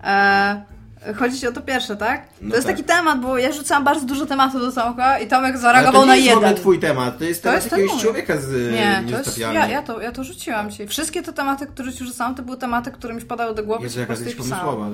[0.04, 0.66] E,
[1.14, 2.22] Chodzi ci o to pierwsze, tak?
[2.42, 2.76] No to jest tak.
[2.76, 6.16] taki temat, bo ja rzucałam bardzo dużo tematów do Tomka i Tomek zareagował to na
[6.16, 6.62] nie jest w ogóle jeden.
[6.62, 9.68] twój temat, to jest To temat jest jakiegoś człowieka z Nie, nie, to jest, ja,
[9.68, 10.88] ja, to, ja to rzuciłam ci.
[10.88, 13.84] Wszystkie te tematy, które ci rzucałam, to były tematy, które mi wpadały do głowy.
[13.84, 14.90] Jezu, jaka jesteś pomysłowa.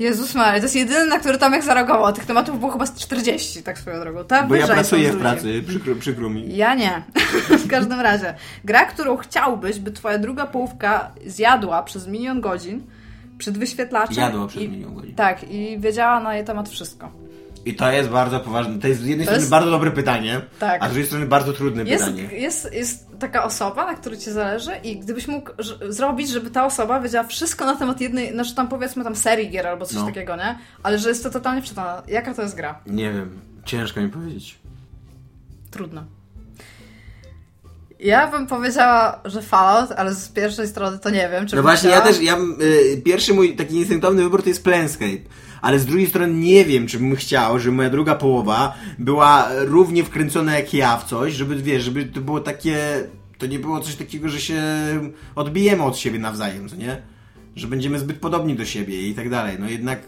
[0.00, 2.12] Jezus Maria, to jest jedyny, na który Tomek zareagował.
[2.12, 4.24] Tych tematów było chyba z 40, tak swoją drogą.
[4.24, 6.56] Tak Bo ja pracuję w pracy, przykro, przykro mi.
[6.56, 7.02] Ja nie.
[7.64, 8.34] w każdym razie.
[8.64, 12.82] Gra, którą chciałbyś, by twoja druga połówka zjadła przez milion godzin
[13.38, 14.16] przed wyświetlaczem.
[14.16, 15.14] Jadła przez i, godzin.
[15.14, 17.12] Tak, i wiedziała na jej temat wszystko.
[17.64, 18.78] I to jest bardzo poważne.
[18.78, 20.82] To jest z jednej To strony jest- bardzo dobre pytanie, Tak.
[20.82, 22.22] a z drugiej strony bardzo trudne Jest, pytanie.
[22.22, 25.50] jest, jest taka osoba, na której ci zależy i gdybyś mógł
[25.88, 29.66] zrobić, żeby ta osoba wiedziała wszystko na temat jednej, znaczy tam powiedzmy tam serii gier
[29.66, 30.06] albo coś No.
[30.06, 30.58] takiego, nie?
[30.82, 32.02] Ale że jest to totalnie przeczytane.
[32.08, 32.80] Jaka to jest gra?
[32.86, 34.58] Nie wiem, ciężko mi powiedzieć.
[35.70, 36.04] Trudno.
[38.00, 41.90] Ja bym powiedziała, że Fallout, ale z pierwszej strony to nie wiem, czy No właśnie,
[41.90, 42.12] ja chciała.
[42.12, 42.36] też, ja,
[42.94, 45.18] y, pierwszy mój taki instynktowny wybór to jest Planescape.
[45.62, 50.04] Ale z drugiej strony nie wiem, czy bym chciał, żeby moja druga połowa była równie
[50.04, 52.78] wkręcona jak ja w coś, żeby, wiesz, żeby to było takie,
[53.38, 54.62] to nie było coś takiego, że się
[55.34, 57.02] odbijemy od siebie nawzajem, co nie?
[57.58, 59.56] Że będziemy zbyt podobni do siebie i tak dalej.
[59.60, 59.98] No jednak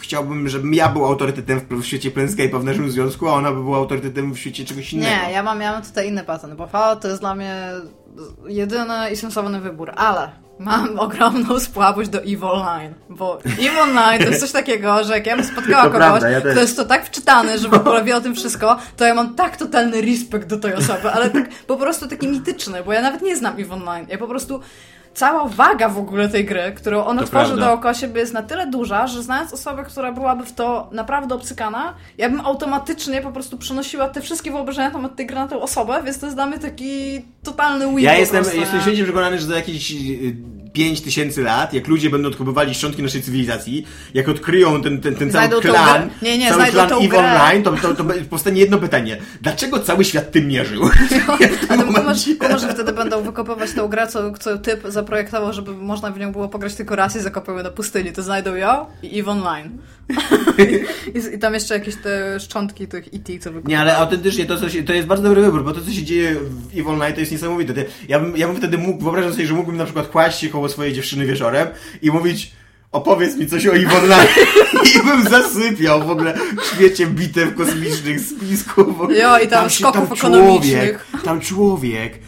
[0.00, 3.62] chciałbym, żebym ja był autorytetem w, w świecie Planescape'a w naszym związku, a ona by
[3.62, 5.10] była autorytetem w świecie czegoś innego.
[5.10, 7.70] Nie, ja mam, ja mam tutaj inny patent, bo Fallout to jest dla mnie
[8.46, 14.28] jedyny i sensowny wybór, ale mam ogromną słabość do EVE Online, bo EVE Online to
[14.28, 16.84] jest coś takiego, że jak ja bym spotkała To kogoś, prawda, ja kto jest to
[16.84, 20.48] tak wczytany, że w ogóle wie o tym wszystko, to ja mam tak totalny respekt
[20.48, 23.74] do tej osoby, ale tak po prostu taki mityczny, bo ja nawet nie znam EVE
[23.74, 24.60] Online, ja po prostu
[25.14, 27.66] cała waga w ogóle tej gry, którą ona To tworzy prawda.
[27.66, 31.94] dookoła siebie jest na tyle duża, że znając osobę, która byłaby w to naprawdę obcykana,
[32.18, 35.60] ja bym automatycznie po prostu przenosiła te wszystkie wyobrażenia na temat tej gry na tę
[35.60, 39.38] osobę, więc to jest dla mnie taki totalny win Ja jestem, prostu, jestem święcie przekonany,
[39.38, 40.36] że za jakieś y,
[40.74, 45.30] 5 tysięcy lat, jak ludzie będą odkopywali szczątki naszej cywilizacji, jak odkryją ten, ten, ten
[45.30, 46.10] cały klan.
[46.22, 47.18] Nie, nie, cały klan EVE.
[47.18, 49.16] Online, to, to, to powstanie jedno pytanie.
[49.42, 50.82] Dlaczego cały świat tym mierzył?
[51.68, 55.74] A to kumasz, kumasz, że wtedy będą wykopywać tą grę, co, co typ zaprojektował, żeby
[55.74, 58.12] można w nią było pograć tylko raz i zakopiły na pustyni.
[58.12, 59.78] To znajdą ją i EVE Online.
[61.14, 63.68] I, I tam jeszcze jakieś te szczątki tych IT, co wykopywały.
[63.68, 66.02] Nie, ale autentycznie to, co się, to jest bardzo dobry wybór, bo to, co się
[66.02, 67.84] dzieje w EVE Online, to jest niesamowite.
[68.08, 70.68] Ja bym, ja bym wtedy mógł, wyobrażam sobie, że mógłbym na przykład kłaść się koło
[70.68, 71.68] swojej dziewczyny wieczorem
[72.02, 72.52] i mówić
[72.92, 74.28] opowiedz mi coś o EVE Online
[74.94, 78.96] i bym zasypiał w ogóle w świecie bitew kosmicznych, spisków.
[79.20, 81.06] Jo, i tam się- skoków człowiek, ekonomicznych.
[81.24, 82.18] tam człowiek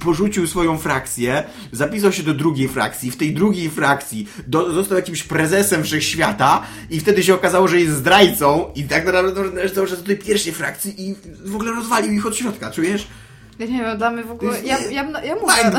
[0.00, 5.22] porzucił swoją frakcję, zapisał się do drugiej frakcji, w tej drugiej frakcji do, został jakimś
[5.22, 10.18] prezesem wszechświata i wtedy się okazało, że jest zdrajcą i tak naprawdę czas do tej
[10.18, 11.14] pierwszej frakcji i
[11.44, 13.06] w ogóle rozwalił ich od środka, czujesz?
[13.58, 14.62] Ja nie wiem, dla mnie w ogóle.
[14.64, 15.54] Ja, ja, bym- ja mówię,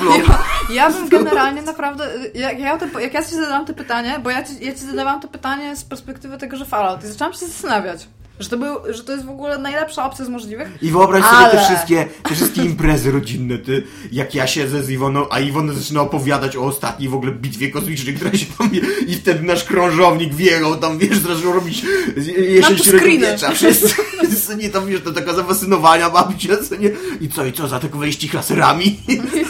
[0.70, 2.08] ja, ja bym generalnie naprawdę.
[2.34, 5.22] Jak ja, tym, jak ja ci zadałam to pytanie, bo ja ci, ja ci zadawałam
[5.22, 8.08] to pytanie z perspektywy tego, że Fallout, i zaczęłam się zastanawiać.
[8.40, 10.68] Że to, był, że to jest w ogóle najlepsza opcja z możliwych.
[10.82, 14.90] I wyobraź sobie te Ale- wszystkie, te wszystkie imprezy rodzinne, ty, jak ja siedzę z
[14.90, 18.70] Iwoną, a Iwona zaczyna opowiadać o ostatniej w ogóle bitwie kosmicznej, która się tam,
[19.08, 21.86] i wtedy nasz krążownik wjechał, tam wiesz, zaczął robić
[22.38, 26.90] jesień średniowiecza, wszyscy, nie tam, wiesz, to taka zafascynowania babcia, co nie,
[27.22, 29.00] i co, i co, zaatakowaliście ich laserami?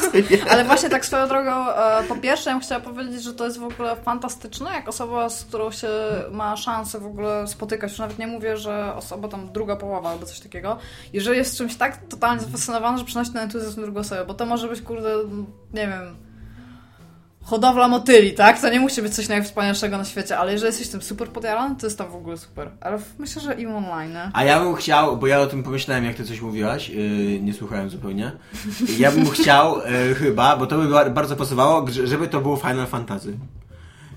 [0.02, 0.52] Co nie?
[0.52, 3.60] Ale właśnie tak swoją drogą, e, po pierwsze, ja bym chciała powiedzieć, że to jest
[3.60, 5.88] w ogóle fantastyczne, jak osoba, z którą się
[6.32, 7.90] ma szansę w ogóle spotykać.
[7.92, 10.78] Już nawet nie mówię, że osoba tam druga połowa albo coś takiego.
[11.14, 14.68] Jeżeli jest czymś tak totalnie zafascynowana, że przynosi ten entuzjazm drugą osobę, bo to może
[14.68, 15.10] być, kurde,
[15.74, 16.16] nie wiem,
[17.44, 18.62] hodowla motyli, tak?
[18.62, 21.86] To nie musi być coś najwspanialszego na świecie, ale jeżeli jesteś tym super podjarany, to
[21.86, 22.72] jest tam w ogóle super.
[22.82, 24.30] Ale myślę, że im online, nie?
[24.34, 27.54] A ja bym chciał, bo ja o tym pomyślałem, jak ty coś mówiłaś, yy, nie
[27.54, 28.32] słuchałem zupełnie.
[28.98, 32.88] Ja bym chciał yy, chyba, bo to by ba- bardzo pasowało, żeby to było Final
[32.88, 33.38] Fantasy.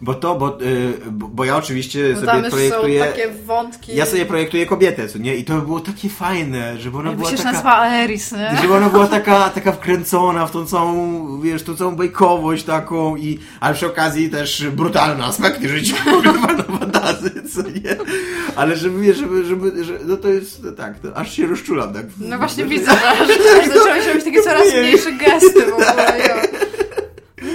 [0.03, 3.01] Bo to, bo, y, bo, ja oczywiście Bo sobie projektuję...
[3.01, 3.97] są takie wątki.
[3.97, 5.37] Ja sobie projektuję kobietę, co nie?
[5.37, 7.53] I to by było takie fajne, żeby ona Jakby była się taka...
[7.53, 8.57] nazywa Aeris, nie?
[8.63, 13.39] Żeby ona była taka, taka wkręcona w tą całą, wiesz, tą całą bajkowość taką i,
[13.61, 17.97] ale przy okazji też brutalne aspekty życia Final Fantasy, co nie?
[18.57, 21.95] Ale żeby, wiesz, żeby, żeby, że, no to jest, no tak, to aż się rozczulam,
[21.95, 22.07] tak.
[22.19, 22.93] No właśnie widzę,
[23.27, 24.81] że, zaczęły się robić takie coraz Nie.
[24.81, 26.42] mniejsze gesty w ogóle.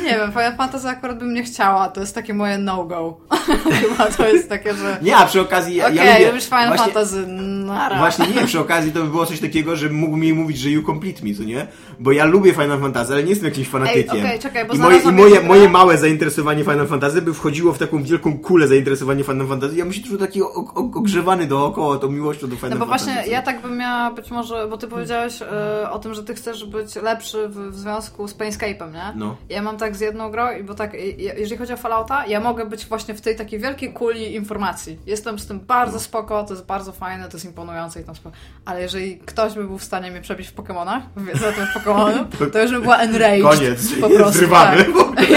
[0.08, 3.18] Nie wiem, Final Fantasy akurat bym nie chciała, to jest takie moje no-go.
[3.82, 6.28] Chyba to jest takie, że Nie, a przy okazji ja, okej, ja lubię...
[6.28, 7.28] lubisz Final właśnie, Fantasy,
[7.74, 7.97] nara.
[7.97, 10.84] Właśnie nie, przy okazji to by było coś takiego, że mógł mi mówić, że you
[10.84, 11.68] complete me, co nie?
[11.99, 14.15] Bo ja lubię Final Fantasy, ale nie jestem jakimś fanatykiem.
[14.15, 17.74] Ej, okej, czekaj, bo I moje, i moje, moje małe zainteresowanie Final Fantasy by wchodziło
[17.74, 19.76] w taką wielką kulę zainteresowanie Final Fantasy.
[19.76, 23.05] Ja myślę, że taki o- o- ogrzewany dookoła tą miłością do Final No bo Fantasy.
[23.11, 26.36] właśnie ja tak bym miała być może, bo ty powiedziałeś e, o tym, że ty
[26.36, 29.13] chcesz być lepszy w, w związku z Planescape'em, nie?
[29.15, 29.36] No.
[29.49, 30.93] Ja mam tak z jedną grą, i bo tak,
[31.38, 34.97] jeżeli chodzi o Fallouta, ja mogę być właśnie w tej takiej wielkiej kuli informacji.
[35.05, 38.36] Jestem z tym bardzo spoko, to jest bardzo fajne, to jest imponujące i tam spoko.
[38.66, 41.03] Ale jeżeli ktoś by był w stanie mnie przebić w Pokemonach,
[41.34, 43.43] za tym w Pokemonu, to już bym była enraged.
[43.43, 44.38] Koniec, po prostu.
[44.38, 44.86] zrywamy.
[45.16, 45.28] Tak.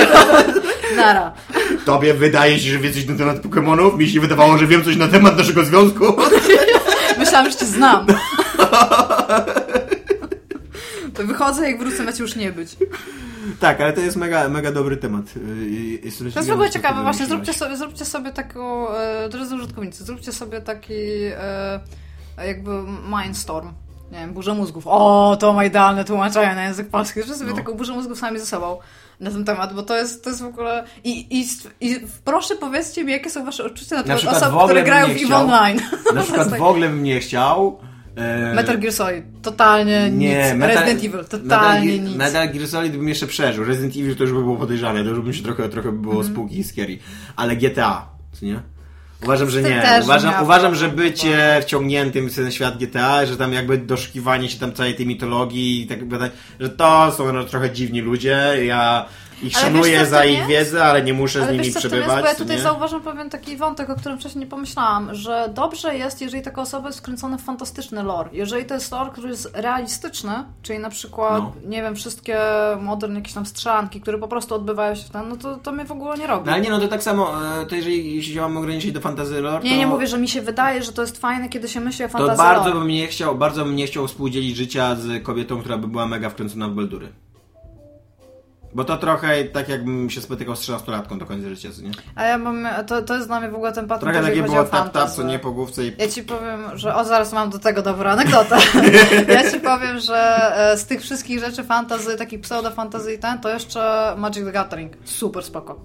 [0.96, 1.32] Nara.
[1.84, 3.98] Tobie wydaje się, że wie coś na temat Pokemonów?
[3.98, 6.04] Mi się wydawało, że wiem coś na temat naszego związku.
[7.18, 8.06] Myślałam, że cię znam.
[11.14, 12.76] To wychodzę, jak wrócę, macie już nie być.
[13.60, 15.24] tak, ale to jest mega, mega dobry temat.
[15.36, 19.54] Yy, Jestem To jest w ogóle ciekawe, właśnie zróbcie sobie, zróbcie sobie taką, e, drodzy
[19.54, 20.94] użytkownicy, zróbcie sobie taki
[21.36, 21.80] e,
[22.44, 22.70] jakby
[23.22, 23.68] mindstorm.
[24.12, 24.84] Nie wiem, burzę mózgów.
[24.86, 27.14] O, to ma idealne tłumaczenie na język polski.
[27.20, 27.56] Zróbcie sobie No.
[27.56, 28.78] taką burzę mózgów sami ze sobą
[29.20, 30.84] na ten temat, bo to jest, to jest w ogóle...
[31.04, 31.46] I, i,
[31.80, 35.10] i proszę powiedzcie mi, jakie są wasze odczucia na temat w osób, które grają w
[35.24, 35.36] EVE.
[35.36, 35.80] Online.
[36.14, 36.58] Na przykład tak.
[36.58, 37.78] w ogóle bym nie chciał.
[38.16, 40.60] e, Metal Gear Solid, totalnie Nie, nic.
[40.60, 42.16] Metal- Resident Evil, totalnie Metal, nic.
[42.16, 43.64] Metal Gear Solid bym jeszcze przeżył.
[43.64, 46.14] Resident Evil to już by było podejrzane, to już bym się trochę, trochę by było
[46.14, 46.32] Mhm.
[46.34, 46.98] spółki i scary.
[47.36, 48.60] Ale GTA, co nie?
[49.22, 49.82] Uważam, że nie.
[50.02, 54.72] Uważam, uważam, że bycie wciągniętym w ten świat GTA, że tam jakby doszukiwanie się tam
[54.72, 55.98] całej tej mitologii i tak
[56.60, 58.52] że to są no, trochę dziwni ludzie.
[58.66, 59.06] Ja
[59.42, 60.48] ich Ale szanuję wiesz, za ich jest?
[60.50, 62.06] wiedzę, ale nie muszę z Ale nimi wiesz co, przebywać.
[62.08, 62.62] jest, bo ja tutaj nie?
[62.62, 66.88] zauważam pewien taki wątek, o którym wcześniej nie pomyślałam, że dobrze jest, jeżeli taka osoba
[66.88, 68.28] jest wkręcona w fantastyczny lore.
[68.32, 70.32] Jeżeli to jest lore, który jest realistyczny,
[70.62, 71.52] czyli na przykład, No.
[71.68, 72.38] nie wiem, wszystkie
[72.80, 75.84] moderne jakieś tam strzelanki, które po prostu odbywają się w ten, no to, to mnie
[75.84, 76.46] w ogóle nie robi.
[76.46, 77.32] No ale nie, no to tak samo,
[77.62, 79.76] e, to jeżeli jeśli się mam ograniczyć do fantasy lore, Nie, to...
[79.76, 82.12] nie mówię, że mi się wydaje, że to jest fajne, kiedy się myśli o To
[82.18, 82.78] fantazji bardzo lore.
[82.80, 86.30] bym nie chciał, bardzo bym nie chciał współdzielić życia z kobietą, która by była mega
[86.30, 87.08] wkręcona w Baldury.
[88.74, 91.90] Bo to trochę tak jakbym się spotykał z 13-latką do końca życia, co nie?
[92.14, 94.64] A ja mam, to, to jest dla mnie w ogóle ten patent, Trochę takie było
[94.64, 95.92] tap tap, co nie po główce i...
[95.98, 96.94] Ja ci powiem, że.
[96.94, 98.56] O, zaraz mam do tego dobrą anegdotę.
[99.34, 103.48] ja ci powiem, że e, z tych wszystkich rzeczy fantazy, takich pseudo-fantazy i ten, to
[103.48, 104.92] jeszcze Magic the Gathering.
[105.04, 105.80] Super spoko.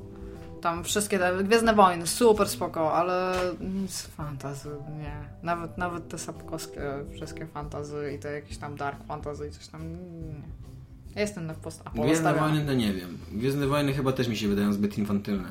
[0.61, 4.69] Tam wszystkie te Gwiezdne Wojny, super spoko, ale nic fantazy,
[4.99, 5.15] nie.
[5.43, 6.81] Nawet, nawet te sapkowskie
[7.13, 10.64] wszystkie fantazy i te jakieś tam dark fantazy i coś tam, nie.
[11.15, 12.33] Ja jestem na post Gwiezdne.
[12.33, 13.17] Wojny to nie wiem.
[13.31, 15.49] Gwiezdne Wojny chyba też mi się wydają zbyt infantylne.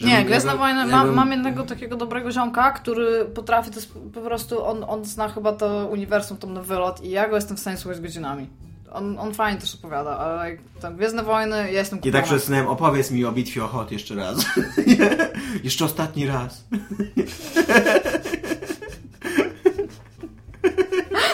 [0.00, 4.20] Nie, Gwiezdne Wojny, jakbym- mam, mam jednego takiego dobrego ziomka, który potrafi, to jest po
[4.20, 7.60] prostu, on, on zna chyba to uniwersum tam na wylot i ja go jestem w
[7.60, 8.48] stanie słuchać godzinami.
[8.92, 12.22] On, on fajnie też opowiada, ale jak tam Gwiezdne Wojny, ja jestem I tak kupiona.
[12.26, 14.44] przesnąłem, opowiedz mi o bitwie o Hot jeszcze raz.
[15.64, 16.64] jeszcze ostatni raz.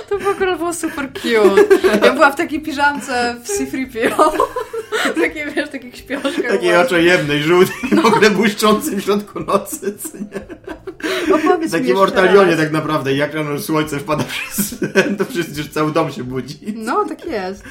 [0.08, 1.78] To w ogóle było super cute.
[2.06, 4.30] Ja byłam w takiej piżamce w C-3PO.
[5.22, 6.48] Takie, wiesz, takich śpioszkach.
[6.48, 9.98] Takiej oczojemnej, żółtej, w ogóle błyszczącej w środku nocy.
[9.98, 11.34] co nie?
[11.34, 12.60] Opowiedz mi takim ortalionie raz.
[12.60, 14.74] tak naprawdę, jak rano słońce wpada przez
[15.18, 16.58] to przecież cały dom się budzi.
[16.76, 17.64] No, tak jest.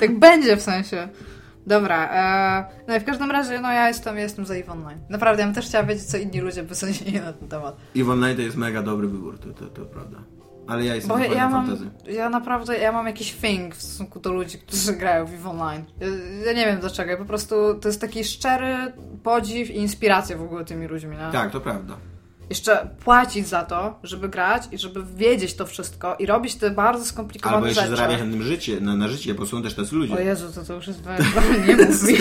[0.00, 1.08] tak będzie w sensie.
[1.66, 4.98] Dobra, e, no i w każdym razie, no ja jestem, ja jestem za EVE Online.
[5.08, 7.76] Naprawdę, ja bym też chciała wiedzieć, co inni ludzie by sądzili na ten temat.
[7.96, 10.39] Eve Online to jest mega dobry wybór, to, to, to prawda.
[10.70, 14.32] Ale ja jestem Bo ja, mam, ja naprawdę, ja mam jakiś thing w stosunku do
[14.32, 15.84] ludzi, którzy grają w EVE Online.
[16.00, 16.06] Ja,
[16.46, 18.92] ja nie wiem dlaczego, ja po prostu, to jest taki szczery
[19.22, 21.32] podziw i inspiracja w ogóle tymi ludźmi, nie?
[21.32, 21.96] Tak, to prawda.
[22.50, 27.04] Jeszcze płacić za to, żeby grać i żeby wiedzieć to wszystko i robić te bardzo
[27.04, 27.96] skomplikowane Albo jeszcze rzeczy.
[27.96, 30.14] zarabiać na tym życie, na, na życie, bo są też tacy ludzie.
[30.14, 31.00] O Jezu, to, to już jest
[31.68, 32.16] nie mów mi.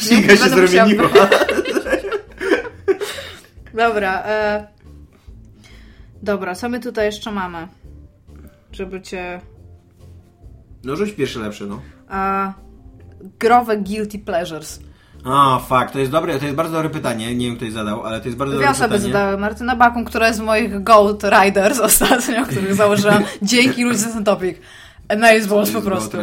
[0.08, 1.08] Siga się zrobieniła.
[3.74, 4.66] Dobra, e...
[6.22, 7.68] Dobra, co my tutaj jeszcze mamy?
[8.72, 9.40] Żeby cię...
[10.84, 11.80] No rzuć pierwsze lepsze, no.
[12.08, 12.52] A...
[13.38, 14.80] Growe guilty pleasures.
[15.24, 17.34] A, fuck, to jest dobre, to jest bardzo dobre pytanie.
[17.34, 19.12] Nie wiem, kto je zadał, ale to jest bardzo Dwie dobre osoby pytanie.
[19.12, 19.38] zadały.
[19.38, 24.24] Martyna Bakun, która jest z moich Goat Riders ostatnio, których założyłam dzięki ludziom za ten
[25.08, 25.22] topic.
[25.24, 26.16] Amazeballs po Jest prostu.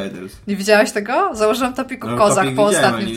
[0.47, 1.29] Nie widziałeś tego?
[1.35, 3.15] Założyłam Topiku No, Kozak po ostatnim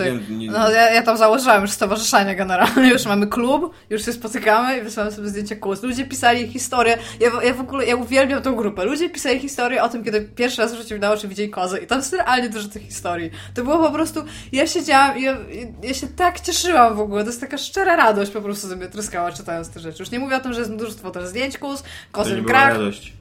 [0.53, 4.83] No ja, ja tam założyłam już stowarzyszenie generalnie, już mamy klub, już się spotykamy i
[4.83, 5.83] wysłałem sobie zdjęcie kłus.
[5.83, 8.85] Ludzie pisali historię, ja, w- ja w ogóle, ja uwielbiam tą grupę.
[8.85, 11.87] Ludzie pisali historię o tym, kiedy pierwszy raz w życiu na oczy widzieli kozę i
[11.87, 13.31] tam jest realnie dużo tych historii.
[13.55, 15.37] To było po prostu, ja siedziałam i ja,
[15.83, 19.33] ja się tak cieszyłam w ogóle, to jest taka szczera radość po prostu sobie tryskała
[19.33, 20.03] czytając te rzeczy.
[20.03, 21.83] Już nie mówię o tym, że jest mnóstwo też zdjęć kus,
[22.13, 22.69] kozy grach.
[22.69, 23.13] radość.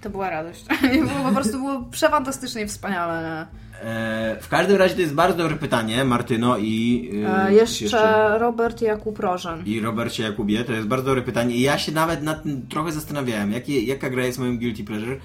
[0.00, 0.64] To była radość.
[0.92, 3.46] Było, po prostu było przefantastycznie wspaniale?
[3.82, 7.10] E, w każdym razie to jest bardzo dobre pytanie, Martyno i...
[7.26, 9.62] e, E, jeszcze, Robert Jakub Rożen.
[9.66, 11.54] I Robercie Jakubie, to jest bardzo dobre pytanie.
[11.54, 15.16] I ja się nawet nad tym trochę zastanawiałem, jakie, jaka gra jest moim guilty pleasure.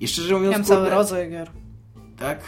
[0.00, 0.50] I szczerze mówiąc...
[0.52, 1.50] Miałem cały rodzaj gier.
[2.18, 2.38] Tak?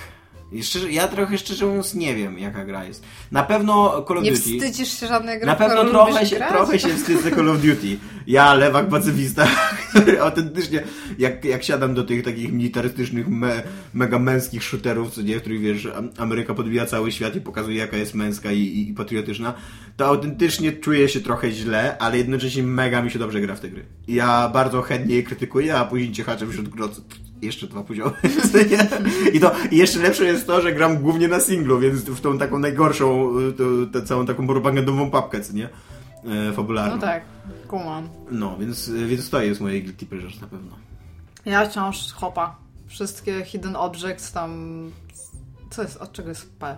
[0.63, 3.05] Szczerze, ja trochę szczerze mówiąc nie wiem, jaka gra jest.
[3.33, 4.43] Na pewno Call of Nie Duty.
[4.43, 6.49] wstydzisz się żadnej gry, Na pewno trochę się, grać?
[6.53, 7.97] trochę się wstydzę Call of Duty.
[8.27, 9.47] Ja, lewak pacyfista,
[10.23, 10.83] autentycznie,
[11.19, 13.63] jak, jak siadam do tych takich militarystycznych, me,
[13.95, 17.77] mega męskich shooterów, co nie, w których wiesz, Am- Ameryka podbija cały świat i pokazuje,
[17.77, 19.55] jaka jest męska i, i, i patriotyczna,
[19.97, 23.69] to autentycznie czuję się trochę źle, ale jednocześnie mega mi się dobrze gra w te
[23.69, 23.85] gry.
[24.09, 27.03] Ja bardzo chętnie je krytykuję, a później ciekaczem wśród nocy.
[27.43, 28.13] Jeszcze dwa poziomy.
[29.35, 32.39] I to i jeszcze lepsze jest to, że gram głównie na singlu, więc w tą
[32.39, 33.53] taką najgorszą, y,
[33.93, 35.69] to, całą taką propagandową papkę, co nie?
[36.25, 36.97] E, fabularną.
[36.97, 37.23] No tak,
[37.69, 38.09] kumam.
[38.31, 40.77] No, więc, więc to jest moje guilty pleasure na pewno.
[41.45, 42.57] Ja wciąż hopa.
[42.87, 44.91] Wszystkie hidden objects tam...
[45.71, 46.77] Co jest, od czego jest P?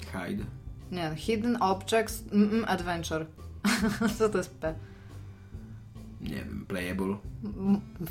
[0.00, 0.44] Hide.
[0.92, 3.26] Nie, hidden objects mm, mm, adventure.
[4.18, 4.74] Co to jest P?
[6.24, 7.16] Nie wiem, playable.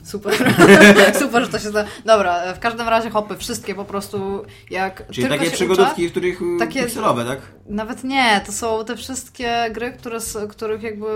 [0.04, 0.34] Super.
[1.22, 1.86] Super, że to się da.
[2.06, 6.38] Dobra, w każdym razie hopy, wszystkie po prostu jak Czyli takie przygodówki, uczę, w których
[6.40, 6.58] takie...
[6.60, 7.40] takie- pikselowe, tak?
[7.66, 10.18] Nawet nie, to są te wszystkie gry, które,
[10.50, 11.08] których jakby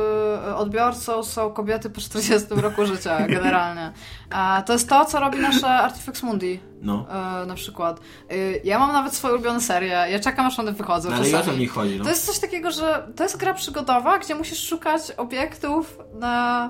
[0.56, 3.92] odbiorcą są kobiety po 40 roku życia generalnie.
[4.30, 7.06] A to jest to, co robi nasze Artifex Mundi No.
[7.44, 8.00] e, na przykład.
[8.30, 11.30] E, ja mam nawet swoje ulubione serie, ja czekam aż one wychodzą no ale i
[11.30, 11.52] o czasami.
[11.52, 12.04] co w nich chodzi, no?
[12.04, 16.70] To jest coś takiego, że to jest gra przygodowa, gdzie musisz szukać obiektów na...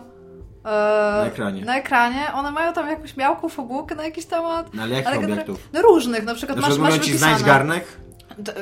[0.67, 1.65] e, Na ekranie.
[1.65, 2.33] Na ekranie.
[2.33, 4.73] One mają tam jakąś miałką fabułkę na jakiś temat.
[4.73, 5.69] No ale jakich ale obiektów?
[5.73, 7.17] No różnych, na przykład Na masz, masz ci wypisane.
[7.17, 7.85] znajdź garnek?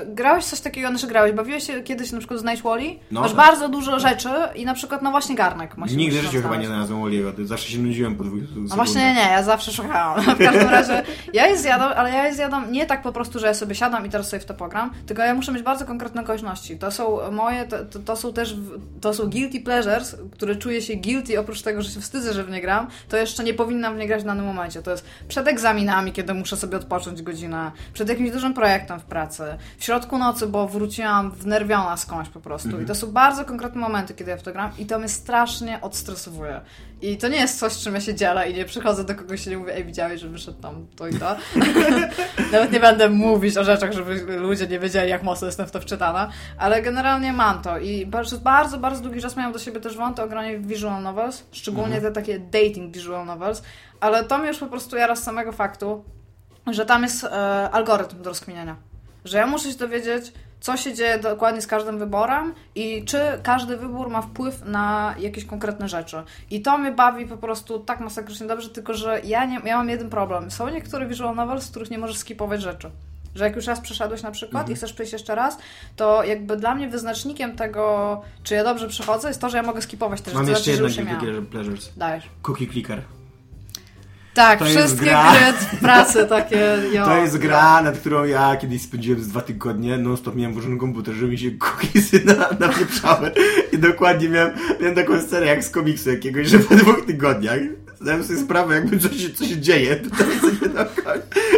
[0.05, 2.95] Grałeś coś takiego, znaczy grałeś, bawiłeś się kiedyś na przykład Znajdź Wally?
[3.11, 3.37] No, Masz tak.
[3.37, 5.75] bardzo dużo rzeczy i na przykład, no właśnie garnek.
[5.95, 8.39] Nigdy w życiu chyba nie znalazłem Woliego, zawsze się nudziłem po dwóch.
[8.55, 10.21] No właśnie nie, ja zawsze szukałam.
[10.35, 11.03] W każdym razie
[11.33, 14.05] ja je zjadam, ale ja je zjadam nie tak po prostu, że ja sobie siadam
[14.05, 16.77] i teraz sobie w to pogram, tylko ja muszę mieć bardzo konkretne okoliczności.
[16.77, 18.55] To są moje, to, to, to są też,
[19.01, 22.49] to są guilty pleasures, które czuję się guilty, oprócz tego, że się wstydzę, że w
[22.49, 24.81] nie gram, to jeszcze nie powinnam w nie grać w danym momencie.
[24.81, 29.43] To jest przed egzaminami, kiedy muszę sobie odpocząć godzinę, przed jakimś dużym projektem w pracy,
[29.77, 32.81] w środku nocy, bo wróciłam wnerwiona skądś po prostu.
[32.81, 35.81] I to są bardzo konkretne momenty, kiedy ja w to gram i to mnie strasznie
[35.81, 36.61] odstresowuje.
[37.01, 39.49] I to nie jest coś, czym ja się dzielę i nie przychodzę do kogoś i
[39.49, 41.35] nie mówię, ej, widziałeś, że wyszedł tam to i to.
[42.51, 45.81] Nawet nie będę mówić o rzeczach, żeby ludzie nie wiedzieli, jak mocno jestem w to
[45.81, 49.97] wczytana, ale generalnie mam to i bardzo, bardzo, bardzo długi czas miałam do siebie też
[49.97, 53.63] wątę o granie w visual novels, szczególnie te takie dating visual novels,
[53.99, 56.03] ale to mnie już po prostu jara z samego faktu,
[56.67, 57.29] że tam jest e,
[57.71, 58.75] algorytm do rozkminiania.
[59.25, 63.77] Że ja muszę się dowiedzieć, co się dzieje dokładnie z każdym wyborem i czy każdy
[63.77, 66.23] wybór ma wpływ na jakieś konkretne rzeczy.
[66.51, 69.89] I to mnie bawi po prostu tak masakrycznie dobrze, tylko że ja, nie, ja mam
[69.89, 70.51] jeden problem.
[70.51, 72.91] Są niektóre visual novels, z których nie możesz skipować rzeczy.
[73.35, 75.57] Że jak już raz przeszedłeś na przykład i chcesz przejść jeszcze raz,
[75.95, 79.81] to jakby dla mnie wyznacznikiem tego, czy ja dobrze przechodzę, jest to, że ja mogę
[79.81, 80.69] skipować te Mam rzeczy.
[80.69, 81.91] jeszcze znaczy, jedno guilty pleasures.
[81.97, 82.29] Dajesz.
[82.41, 83.01] Cookie clicker.
[84.35, 86.77] Tak, To wszystkie gry pracy takie.
[86.93, 90.53] Jo, To jest gra, nad którą ja kiedyś spędziłem z dwa tygodnie, non stop miałem
[90.53, 93.31] włożony komputer, żeby mi się cookiesy na, napieprzały.
[93.71, 97.59] I dokładnie miałem, miałem taką scenę jak z komiksu jakiegoś, że po dwóch tygodniach
[98.01, 101.15] zdałem sobie sprawę, jakby co się, co się dzieje tutaj sobie dookoła.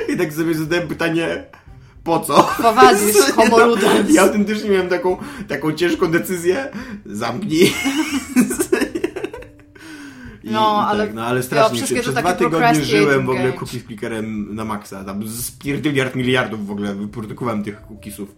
[0.09, 1.43] I tak sobie zadałem pytanie,
[2.03, 2.43] po co?
[2.57, 4.09] Prowadzisz homo ludens.
[4.13, 5.17] Ja autentycznie miałem taką,
[5.47, 6.71] taką ciężką decyzję,
[7.05, 7.73] zamknij.
[10.47, 11.81] I, No, i ale- tak, no, ale strasznie.
[11.81, 15.03] to przez dwa tygodnie żyłem w ogóle cookie clickerem na maksa.
[15.03, 18.35] Tam z pierdyliard miliardów w ogóle wyprodukowałem tych cookiesów.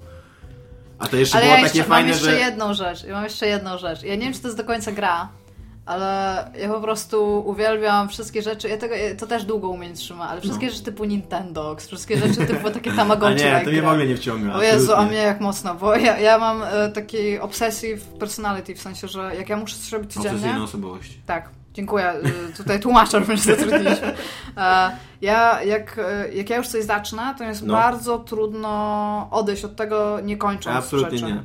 [1.00, 2.40] A to jeszcze Ale było ja takie jeszcze mam fajne, jeszcze że...
[2.40, 3.04] jedną rzecz.
[3.04, 4.04] Ja mam jeszcze jedną rzecz.
[4.04, 5.30] Ja nie wiem, czy to jest do końca gra,
[5.86, 8.70] ale ja po prostu uwielbiam wszystkie rzeczy.
[8.70, 12.70] Ja tego, to też długo umiem trzymać, ale wszystkie rzeczy typu Nintendo, wszystkie rzeczy typu
[12.72, 13.44] takie Tamagotchi.
[13.46, 14.54] nie, to mnie w ogóle nie wciąga.
[14.54, 18.82] O Jezu, a mnie jak mocno, bo ja, ja mam e, taki obsessive personality, w
[18.82, 20.38] sensie, że jak ja muszę coś robić codziennie...
[20.38, 21.18] Obsesyjna osobowość.
[21.26, 22.14] Tak, dziękuję.
[22.50, 24.14] Y, Tutaj tłumaczę, że się zatrudniliśmy.
[24.58, 24.92] E,
[25.22, 27.74] Ja, jak, e, jak ja już coś zacznę, to jest No.
[27.74, 31.34] bardzo trudno odejść od tego, nie kończąc Absolutnie rzeczy.
[31.34, 31.44] nie.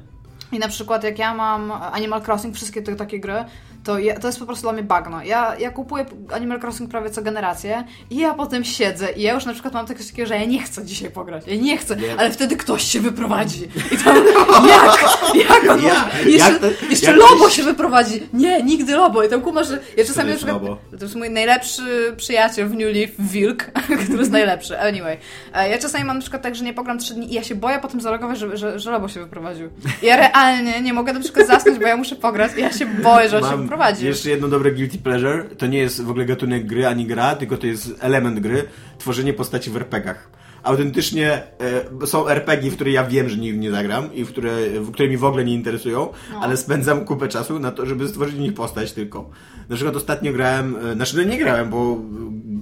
[0.52, 3.44] I na przykład jak ja mam Animal Crossing, wszystkie te takie gry,
[3.84, 5.22] to, ja, to jest po prostu dla mnie bagno.
[5.22, 9.44] Ja, ja kupuję Animal Crossing prawie co generację i ja potem siedzę i ja już
[9.46, 11.44] na przykład mam coś takiego, że ja nie chcę dzisiaj pograć.
[11.46, 12.16] Ja nie chcę, Nie.
[12.20, 13.62] ale wtedy ktoś się wyprowadzi.
[13.92, 14.16] I tam,
[14.68, 15.00] jak?
[15.50, 16.08] Jak on Ja-?
[16.26, 18.22] Jeszcze, jak to- jeszcze jak Lobo się wyprowadzi.
[18.32, 19.22] Nie, nigdy Lobo.
[19.24, 20.62] I tam kumasz, że ja czasami przykład...
[20.62, 20.78] Lobo?
[20.98, 23.64] To jest mój najlepszy przyjaciel w New Leaf, Wilk,
[24.04, 24.80] który jest najlepszy.
[24.80, 25.16] Anyway.
[25.54, 27.54] E, Ja czasami mam na przykład tak, że nie pogram 3 dni i ja się
[27.54, 29.68] boję potem zalogować, że, że, że Lobo się wyprowadził.
[30.02, 33.28] Ja realnie nie mogę na przykład zasnąć, bo ja muszę pograć i ja się boję,
[33.28, 34.06] że on się wyprowadzi.
[34.06, 35.44] jeszcze jedno dobre guilty pleasure.
[35.58, 38.64] To nie jest w ogóle gatunek gry ani gra, tylko to jest element gry.
[38.98, 40.30] Tworzenie postaci w RPGach.
[40.62, 41.42] Autentycznie
[42.02, 44.92] e, są RPG, w które ja wiem, że nigdy nie zagram i w które, w
[44.92, 46.40] które mi w ogóle nie interesują, No.
[46.42, 49.30] ale spędzam kupę czasu na to, żeby stworzyć w nich postać tylko.
[49.68, 52.00] Na przykład ostatnio grałem, e, znaczy no nie grałem, bo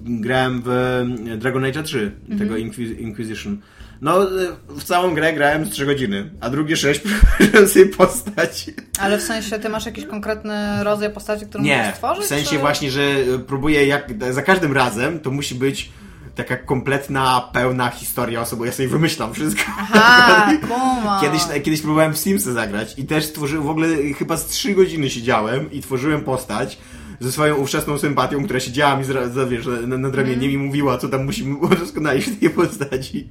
[0.04, 2.38] grałem w e, Dragon Age 3, Mhm.
[2.38, 3.58] tego Inquis- Inquisition.
[4.02, 4.28] No, e,
[4.68, 8.70] w całą grę grałem z 3 godziny, a drugie 6 przychodziłem sobie postać.
[8.98, 12.24] Ale w sensie, ty masz jakiś konkretny rodzaj postaci, którą Nie, możesz stworzyć?
[12.24, 12.58] w sensie czy...
[12.58, 13.02] właśnie, że
[13.46, 15.90] próbuję jak za każdym razem to musi być
[16.34, 18.66] taka kompletna, pełna historia osoby.
[18.66, 19.62] Ja sobie wymyślam wszystko.
[19.78, 20.52] Aha.
[21.20, 23.88] Kiedyś, kiedyś próbowałem w Simsy zagrać i też stworzyłem, w ogóle
[24.18, 26.78] chyba z 3 godziny siedziałem i tworzyłem postać
[27.20, 30.52] ze swoją ówczesną sympatią, która siedziała mi zra- za, wiesz, nad, ramieniem Mhm.
[30.52, 33.28] i mówiła, co tam musimy udoskonalić w tej postaci.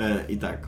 [0.00, 0.66] E, I tak.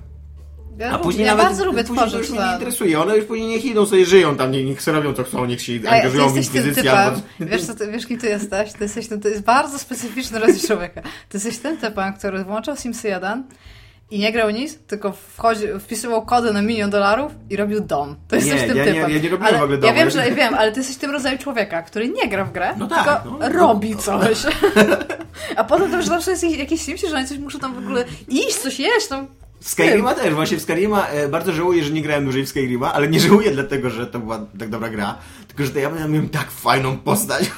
[0.79, 2.55] Ja, A później ja nawet bardzo lubię później to tworzyć już mnie nie ten.
[2.55, 3.01] interesuje.
[3.01, 5.63] One już później niech idą sobie żyją tam, niech, niech sobie robią co chcą, niech
[5.63, 7.21] się angażują w inkwizycję albo...
[7.41, 8.73] wiesz, co ty, wiesz kim ty jesteś?
[8.73, 11.03] Ty jesteś tym, to jest bardzo specyficzny rodzaj człowieka.
[11.03, 13.45] Ty jesteś tym typem, który włączał Sims 1
[14.13, 18.17] i nie grał nic, tylko wchodzi, wpisywał kody na milion dolarów i robił dom.
[18.29, 19.11] To jesteś Nie, tym ja nie- typem.
[19.11, 19.95] ja nie robiłem ale, w ogóle Ja domu.
[19.95, 22.87] wiem, że wiem, ale ty jesteś tym rodzajem człowieka, który nie gra w grę, No
[22.89, 23.49] tak, tylko no.
[23.49, 24.39] robi coś.
[25.57, 28.05] A potem to już zawsze jest jakiś Simsie, że oni coś muszą tam w ogóle
[28.29, 29.27] iść, coś jeść, tam
[29.61, 32.93] W Skyrima też, właśnie w Skyrima e, bardzo żałuję, że nie grałem dłużej w Skyrima,
[32.93, 36.29] ale nie żałuję dlatego, że to była tak dobra gra, tylko że to ja miałem
[36.29, 37.51] tak fajną postać,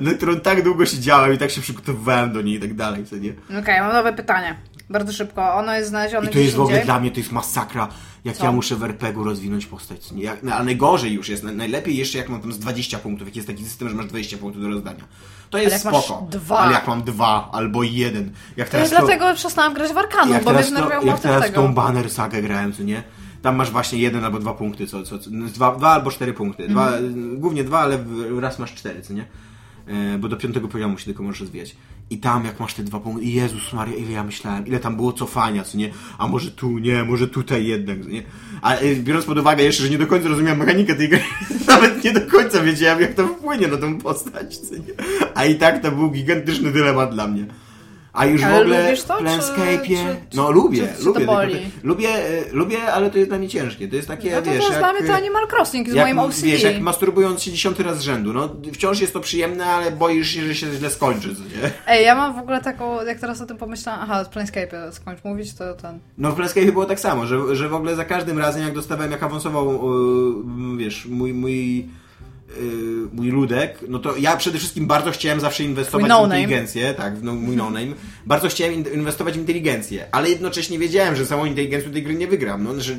[0.00, 3.16] na którą tak długo siedziałem i tak się przygotowywałem do niej i tak dalej, co
[3.16, 3.32] nie?
[3.60, 4.56] Okej, mam nowe pytanie.
[4.92, 5.54] Bardzo szybko.
[5.54, 7.88] Ono jest znalezione I to jest w ogóle dla mnie, to jest masakra,
[8.24, 8.44] jak Co?
[8.44, 10.12] ja muszę w RPG-u rozwinąć postać?
[10.16, 13.28] Jak, no, a najgorzej już jest, na- najlepiej jeszcze jak mam tam z 20 punktów,
[13.28, 15.04] jak jest taki system, że masz 20 punktów do rozdania.
[15.50, 16.58] To jest jak masz spoko, dwa.
[16.58, 20.34] ale jak mam dwa albo jeden, jak To teraz jest dlatego przestałam grać w Arkanu,
[20.44, 21.62] bo mnie to, zdenerwował jak teraz tego.
[21.62, 23.02] tą banner sagę grałem, co nie?
[23.42, 26.32] Tam masz właśnie jeden albo dwa punkty, co, co, co no, dwa, dwa albo cztery
[26.34, 26.68] punkty.
[26.68, 27.40] Dwa, Mhm.
[27.40, 28.04] Głównie dwa, ale
[28.40, 29.24] raz masz cztery, co nie?
[29.86, 31.76] E, bo do piątego poziomu się tylko możesz rozwijać.
[32.12, 35.12] I tam jak masz te dwa punkty, Jezus Maria, ile ja myślałem, ile tam było
[35.12, 35.90] cofania, co nie?
[36.18, 38.22] A może tu, nie, może tutaj jednak, co nie?
[38.62, 41.20] A e, biorąc pod uwagę jeszcze, że nie do końca rozumiałem mechanikę tej gry,
[41.66, 44.82] nawet nie do końca wiedziałem, jak to wpłynie na tą postać, co nie?
[45.34, 47.46] A i tak to był gigantyczny dylemat dla mnie.
[48.12, 49.22] A już Ale w ogóle to, w
[49.86, 51.26] czy- no lubię, czy- czy lubię.
[51.26, 53.88] te- lubię, e, lubię, ale to jest dla mnie ciężkie.
[53.88, 56.04] To jest takie, No to, wiesz, to jak, dla mnie to Animal Crossing z jak,
[56.06, 56.46] moim OCD.
[56.46, 58.32] wiesz, jak masturbując się dziesiąty raz z rzędu.
[58.32, 61.70] No, wciąż jest to przyjemne, ale boisz się, że się źle skończy, nie?
[61.86, 65.24] Ej, ja mam w ogóle taką, jak teraz o tym pomyślałam, aha, z Planescape skończ
[65.24, 65.98] mówić, to ten...
[66.18, 69.10] No w Planescape było tak samo, że, że w ogóle za każdym razem, jak dostawałem,
[69.12, 69.72] jak awansował,
[70.70, 71.88] yy, wiesz, mój, mój,
[73.12, 77.16] mój ludek, no to ja przede wszystkim bardzo chciałem zawsze inwestować Twój w inteligencję, tak,
[77.18, 77.92] w no, mój no-name.
[78.26, 82.26] bardzo chciałem in- inwestować w inteligencję, ale jednocześnie wiedziałem, że samą inteligencją tej gry nie
[82.26, 82.96] wygram, no, że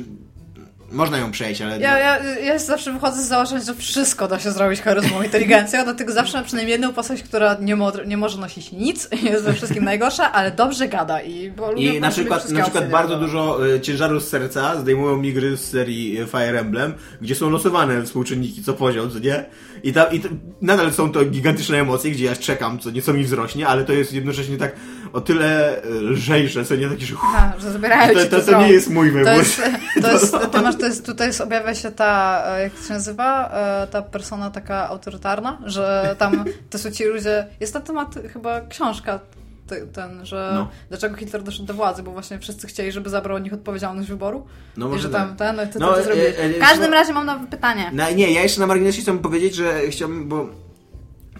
[0.94, 1.80] można ją przejść, ale...
[1.80, 6.12] Ja, ja, ja zawsze wychodzę z założenia, że wszystko da się zrobić charyzmą inteligencją, dlatego
[6.12, 9.84] zawsze mam przynajmniej jedną postać, która nie, mo nie może nosić nic, jest ze wszystkim
[9.84, 13.26] najgorsza, ale dobrze gada i bo I na przykład, na przykład bardzo dialogowe.
[13.26, 17.50] dużo e, ciężaru z serca zdejmują mi gry z serii e, Fire Emblem, gdzie są
[17.50, 19.44] losowane współczynniki co poziom, co nie?
[19.82, 20.20] I, tam, i
[20.60, 24.12] nadal są to gigantyczne emocje, gdzie ja czekam, co nieco mi wzrośnie, ale to jest
[24.12, 24.72] jednocześnie tak
[25.14, 28.60] o tyle e, lżejsze, co nie takie, że uff, Aha, że to, to, to wzrok.
[28.60, 29.32] nie jest mój wybór.
[29.34, 29.60] To jest,
[30.02, 32.92] to jest, ty masz, to jest, tutaj jest, objawia się ta, e, jak to się
[32.94, 38.14] nazywa, E, ta persona taka autorytarna, że tam to są ci ludzie, jest na temat
[38.32, 39.20] chyba książka
[39.66, 40.68] ty- ten, że No.
[40.88, 44.46] dlaczego Hitler doszedł do władzy, bo właśnie wszyscy chcieli, żeby zabrał od nich odpowiedzialność wyboru
[44.76, 45.38] No i może że tam tak.
[45.38, 47.90] ten, no, to, No, to, to e, e, W każdym no- razie mam nowe pytanie.
[47.92, 50.48] No, nie, ja jeszcze na marginesie chciałbym powiedzieć, że chciałbym, bo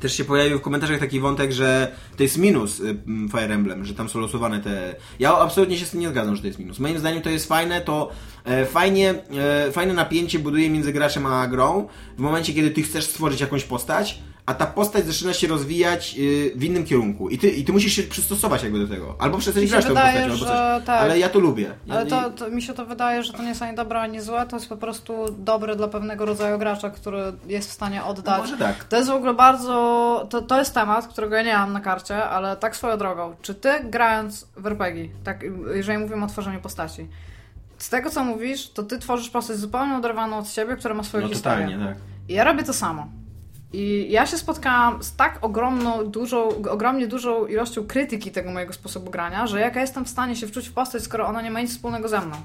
[0.04, 2.96] też się pojawił w komentarzach taki wątek, że to jest minus y,
[3.30, 4.94] Fire Emblem, że tam są losowane te...
[5.18, 6.78] Ja absolutnie się z tym nie zgadzam, że to jest minus.
[6.78, 8.10] Moim zdaniem to jest fajne, to
[8.44, 13.04] e, fajnie, e, fajne napięcie buduje między graczem a grą w momencie, kiedy ty chcesz
[13.04, 17.48] stworzyć jakąś postać, a ta postać zaczyna się rozwijać y, w innym kierunku i ty,
[17.48, 19.16] i ty musisz się przystosować jakby do tego.
[19.18, 20.48] Albo przestać grać tą postacią, albo coś.
[20.86, 21.02] tak.
[21.02, 21.74] Ale ja to lubię.
[21.86, 24.20] Ja, Ale to, to mi się to wydaje, że to nie jest ani dobre, ani
[24.20, 28.36] złe, to jest po prostu dobre dla pewnego rodzaju gracza, który jest w stanie oddać.
[28.36, 28.84] No może tak.
[28.84, 30.26] To jest w ogóle bardzo.
[30.30, 33.34] To, to jest temat, którego ja nie mam na karcie, ale tak swoją drogą.
[33.42, 37.06] Czy ty grając w RPG, tak, jeżeli mówimy o tworzeniu postaci,
[37.78, 41.22] z tego co mówisz, to ty tworzysz postać zupełnie oderwaną od siebie, która ma swoją
[41.22, 41.66] No historię.
[41.66, 41.96] totalnie, tak.
[42.28, 43.06] I ja robię to samo.
[43.76, 49.10] I ja się spotkałam z tak ogromną, dużą, ogromnie dużą ilością krytyki tego mojego sposobu
[49.10, 51.60] grania, że jak ja jestem w stanie się wczuć w postać, skoro ona nie ma
[51.60, 52.36] nic wspólnego ze mną.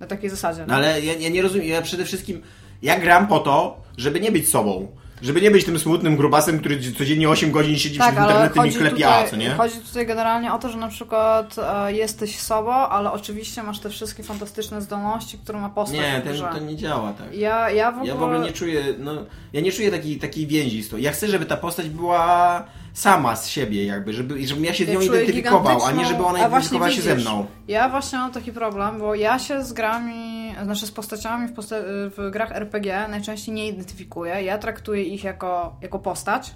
[0.00, 0.64] Na takiej zasadzie.
[0.68, 2.42] No ale ja, ja nie rozumiem, ja przede wszystkim,
[2.82, 4.88] ja gram po to, żeby nie być sobą.
[5.22, 8.72] Żeby nie być tym smutnym grubasem, który codziennie 8 godzin siedzi tak, przed internetem i
[8.72, 9.50] klepia, tutaj, co nie?
[9.50, 13.90] Chodzi tutaj generalnie o to, że na przykład e, jesteś sobą, ale oczywiście masz te
[13.90, 17.34] wszystkie fantastyczne zdolności, które ma postać Nie, ten, to nie działa tak.
[17.34, 18.12] Ja, ja, w ogóle...
[18.12, 19.12] Ja w ogóle nie czuję, no,
[19.52, 20.98] ja nie czuję takiej, takiej więzi z to.
[20.98, 22.64] Ja chcę, żeby ta postać była
[22.96, 26.38] sama z siebie jakby, żeby, żebym ja się z nią identyfikował, a nie żeby ona
[26.38, 27.46] identyfikowała się ze mną.
[27.68, 31.82] Ja właśnie mam taki problem, bo ja się z grami, znaczy z postaciami w, posta-
[31.86, 34.42] w grach RPG najczęściej nie identyfikuję.
[34.42, 36.54] Ja traktuję ich jako, jako postać.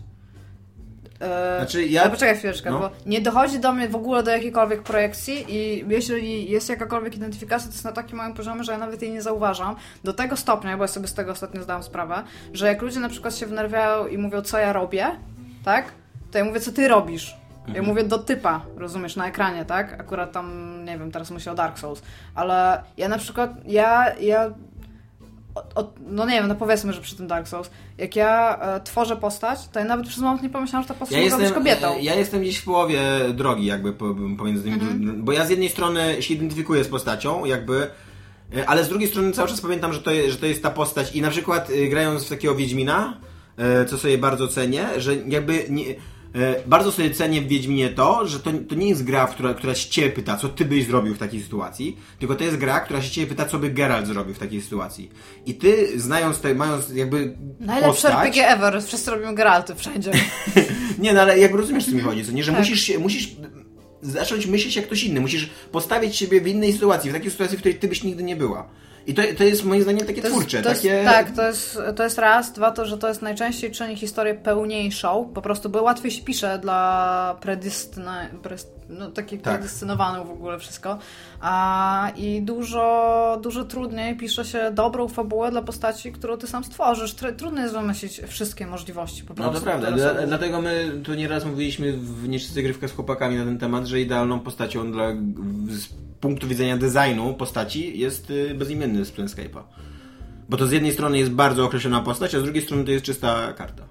[1.20, 2.78] E, Znaczy, ja- Ale poczekaj chwileczkę, no.
[2.78, 7.68] bo nie dochodzi do mnie w ogóle do jakiejkolwiek projekcji i jeżeli jest jakakolwiek identyfikacja,
[7.68, 9.76] to jest na takim małym poziomie, że ja nawet jej nie zauważam.
[10.04, 12.22] Do tego stopnia, bo ja sobie z tego ostatnio zdałam sprawę,
[12.52, 15.06] że jak ludzie na przykład się wnerwiają i mówią, co ja robię,
[15.64, 15.92] tak?
[16.32, 17.36] To ja mówię, co ty robisz.
[17.60, 17.86] Ja Mhm.
[17.86, 20.00] mówię do typa, rozumiesz, na ekranie, tak?
[20.00, 22.02] Akurat tam, nie wiem, teraz myślę o Dark Souls,
[22.34, 24.50] ale ja na przykład, ja, ja
[25.54, 28.80] od, od, no nie wiem, no powiedzmy, że przy tym Dark Souls, jak ja e,
[28.80, 31.52] tworzę postać, to ja nawet przez moment nie pomyślałam, że ta postać Ja mogła być
[31.52, 31.94] kobietą.
[32.00, 33.00] ja jestem gdzieś w połowie
[33.34, 35.24] drogi jakby po- pomiędzy tymi, Mhm.
[35.24, 37.90] bo ja z jednej strony się identyfikuję z postacią jakby,
[38.56, 40.70] e, ale z drugiej strony cały czas pamiętam, że to, je- że to jest ta
[40.70, 43.16] postać i na przykład e, grając w takiego Wiedźmina,
[43.56, 45.84] e, co sobie bardzo cenię, że jakby nie,
[46.66, 49.90] bardzo sobie cenię w Wiedźminie to, że to, to nie jest gra, która, która się
[49.90, 53.10] ciebie pyta, co ty byś zrobił w takiej sytuacji, tylko to jest gra, która się
[53.10, 55.10] ciebie pyta, co by Geralt zrobił w takiej sytuacji.
[55.46, 60.10] I ty, znając te, mając jakby Najlepsze postać, RPG ever, wszyscy robią Geralty wszędzie.
[60.98, 62.44] nie, no ale jak rozumiesz, co mi chodzi, co nie?
[62.44, 62.60] Że Tak.
[62.60, 63.36] musisz, musisz
[64.02, 65.20] zacząć myśleć jak ktoś inny.
[65.20, 68.36] Musisz postawić siebie w innej sytuacji, w takiej sytuacji, w której ty byś nigdy nie
[68.36, 68.68] była.
[69.06, 71.04] I to, to jest moim zdaniem takie To jest- twórcze, to jest, takie...
[71.04, 72.52] Tak, to jest, to jest raz.
[72.52, 76.58] Dwa to, że to jest najczęściej czyni historię pełniejszą, po prostu, bo łatwiej się pisze
[76.58, 78.26] dla predystyna,
[78.88, 79.54] no, takich Tak.
[79.54, 80.98] predystynowanych w ogóle wszystko.
[81.40, 87.14] A, I dużo, dużo trudniej pisze się dobrą fabułę dla postaci, którą ty sam stworzysz.
[87.14, 89.52] Tr- trudno jest wymyślić wszystkie możliwości po prostu.
[89.52, 93.44] No to prawda, Dla, dlatego my tu nieraz mówiliśmy w Nieczysty Grywkę z chłopakami na
[93.44, 95.08] ten temat, że idealną postacią dla,
[96.20, 99.62] punktu widzenia designu postaci jest y, bezimienny z Planescape'a.
[100.48, 103.04] Bo to z jednej strony jest bardzo określona postać, a z drugiej strony to jest
[103.04, 103.84] czysta karta.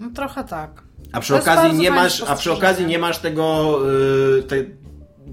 [0.00, 0.82] No trochę tak.
[1.12, 3.78] A przy okazji nie masz, a przy okazji nie masz tego
[4.38, 4.56] y, te,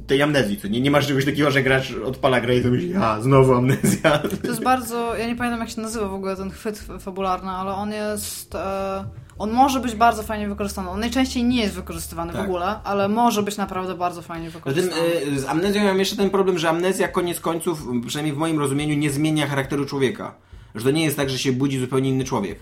[0.08, 2.96] tej amnezji, co nie, nie masz czegoś takiego, że gracz odpala grę i to myśli,
[2.96, 4.20] a znowu amnezja.
[4.42, 5.16] To jest bardzo.
[5.16, 8.56] Ja nie pamiętam, jak się nazywa w ogóle ten chwyt fabularny, ale on jest.
[8.56, 9.06] E,
[9.38, 10.90] on może być bardzo fajnie wykorzystany.
[10.90, 12.46] On najczęściej nie jest wykorzystywany w Tak.
[12.46, 15.02] ogóle, ale może być naprawdę bardzo fajnie Zatem wykorzystany.
[15.36, 18.96] y, z amnezją mam jeszcze ten problem, że amnezja koniec końców, przynajmniej w moim rozumieniu,
[18.98, 20.36] nie zmienia charakteru człowieka.
[20.76, 22.60] Że to nie jest tak, że się budzi zupełnie inny człowiek.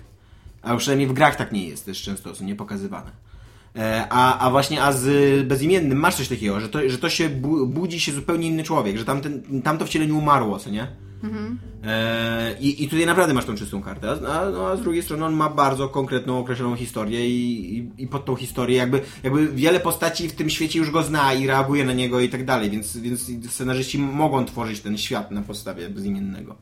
[0.61, 3.11] A przynajmniej w grach tak nie jest też często, są niepokazywane.
[3.75, 5.07] E, A, a właśnie a z
[5.47, 8.97] bezimiennym masz coś takiego, że to, że to się bu, budzi się zupełnie inny człowiek,
[8.97, 10.87] że tamten, tamto wcielenie umarło, co nie?
[11.83, 15.25] E, i, I tutaj naprawdę masz tą czystą kartę, a, no, a z drugiej strony
[15.25, 19.79] on ma bardzo konkretną, określoną historię i, i, i pod tą historię jakby, jakby wiele
[19.79, 22.97] postaci w tym świecie już go zna i reaguje na niego i tak dalej, więc,
[22.97, 26.55] więc scenarzyści mogą tworzyć ten świat na podstawie bezimiennego.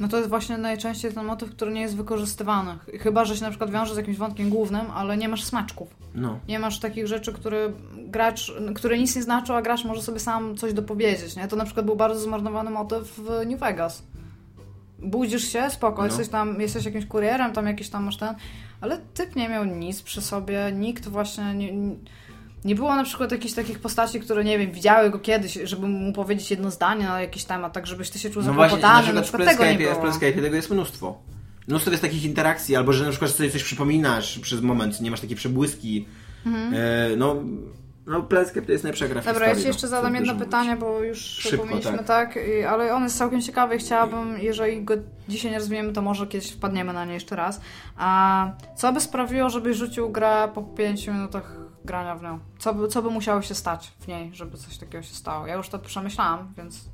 [0.00, 2.78] No to jest właśnie najczęściej ten motyw, który nie jest wykorzystywany.
[3.00, 5.88] Chyba, że się na przykład wiąże z jakimś wątkiem głównym, ale nie masz smaczków.
[6.14, 6.38] No.
[6.48, 10.56] Nie masz takich rzeczy, które gracz, które nic nie znaczą, a gracz może sobie sam
[10.56, 11.48] coś dopowiedzieć, nie?
[11.48, 14.02] To na przykład był bardzo zmarnowany motyw w New Vegas.
[14.98, 16.06] Budzisz się, spoko, No.
[16.06, 18.34] jesteś tam, jesteś jakimś kurierem, tam jakiś tam masz ten,
[18.80, 21.72] ale typ nie miał nic przy sobie, nikt właśnie nie,
[22.64, 26.12] nie było na przykład jakichś takich postaci, które, nie wiem, widziały go kiedyś, żeby mu
[26.12, 29.14] powiedzieć jedno zdanie na jakiś temat, tak żebyś ty się czuł No właśnie, na zakłopotany,
[29.14, 30.10] na przykład tego nie Planescape'ie, w było.
[30.10, 31.18] Planescape'ie tego jest mnóstwo.
[31.68, 35.20] Mnóstwo jest takich interakcji, albo że na przykład sobie coś przypominasz przez moment, nie masz
[35.20, 36.06] takiej przebłyski.
[36.46, 37.36] E, no,
[38.06, 39.34] no Planescape to jest najlepsza gra Mhm.
[39.34, 40.46] Dobra, ja ci no, jeszcze co zadam jedno mówić.
[40.46, 42.06] pytanie, bo już Szybko, powinniśmy tak.
[42.06, 42.38] tak,
[42.68, 44.94] ale on jest całkiem ciekawy i chciałabym, jeżeli go
[45.28, 47.60] dzisiaj nie rozwiniemy, to może kiedyś wpadniemy na nie jeszcze raz.
[47.96, 52.38] A co by sprawiło, żebyś rzucił grę po 5 minutach grania w nią?
[52.58, 55.46] Co by, co by musiało się stać w niej, żeby coś takiego się stało?
[55.46, 56.84] Ja już to przemyślałam, więc...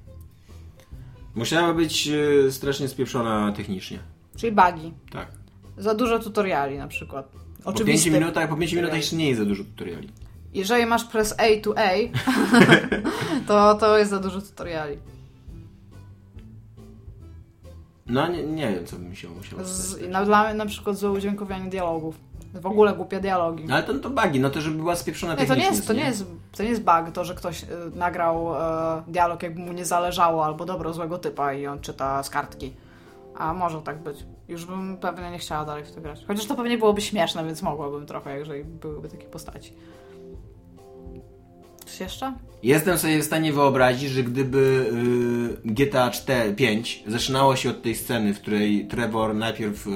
[1.35, 3.99] Musiała być e, strasznie spieprzona technicznie.
[4.37, 4.93] Czyli bugi.
[5.13, 5.29] Tak.
[5.79, 7.27] Za dużo tutoriali na przykład.
[7.31, 7.37] Po
[7.73, 8.13] 5 Oczywistych.
[8.13, 10.09] minutach, po 5 minutach jeszcze nie jest za dużo tutoriali.
[10.55, 11.91] Jeżeli masz press A to A,
[13.49, 14.99] to, to jest za dużo tutoriali.
[18.07, 20.09] No nie, nie wiem, co by mi się musiało Z, stać.
[20.09, 22.21] na, dla na przykład złe udźwiękowienie dialogów.
[22.55, 23.65] W ogóle głupie dialogi.
[23.65, 25.93] No ale to, to bugi, no to żeby była spieprzona Nie, to nie jest, to
[25.93, 26.27] nie jest,
[26.57, 30.45] to nie jest bug, to, że ktoś y, nagrał e, dialog, jakby mu nie zależało,
[30.45, 32.73] albo dobro złego typa i on czyta z kartki.
[33.37, 34.25] A może tak być.
[34.49, 36.25] Już bym pewnie nie chciała dalej w to grać.
[36.27, 39.73] Chociaż to pewnie byłoby śmieszne, więc mogłabym trochę, jeżeli byłyby takie postaci.
[41.87, 42.35] Coś jeszcze?
[42.63, 44.91] Jestem sobie w stanie wyobrazić, że gdyby
[45.65, 49.91] y, GTA 4, 5 zaczynało się od tej sceny, w której Trevor najpierw y,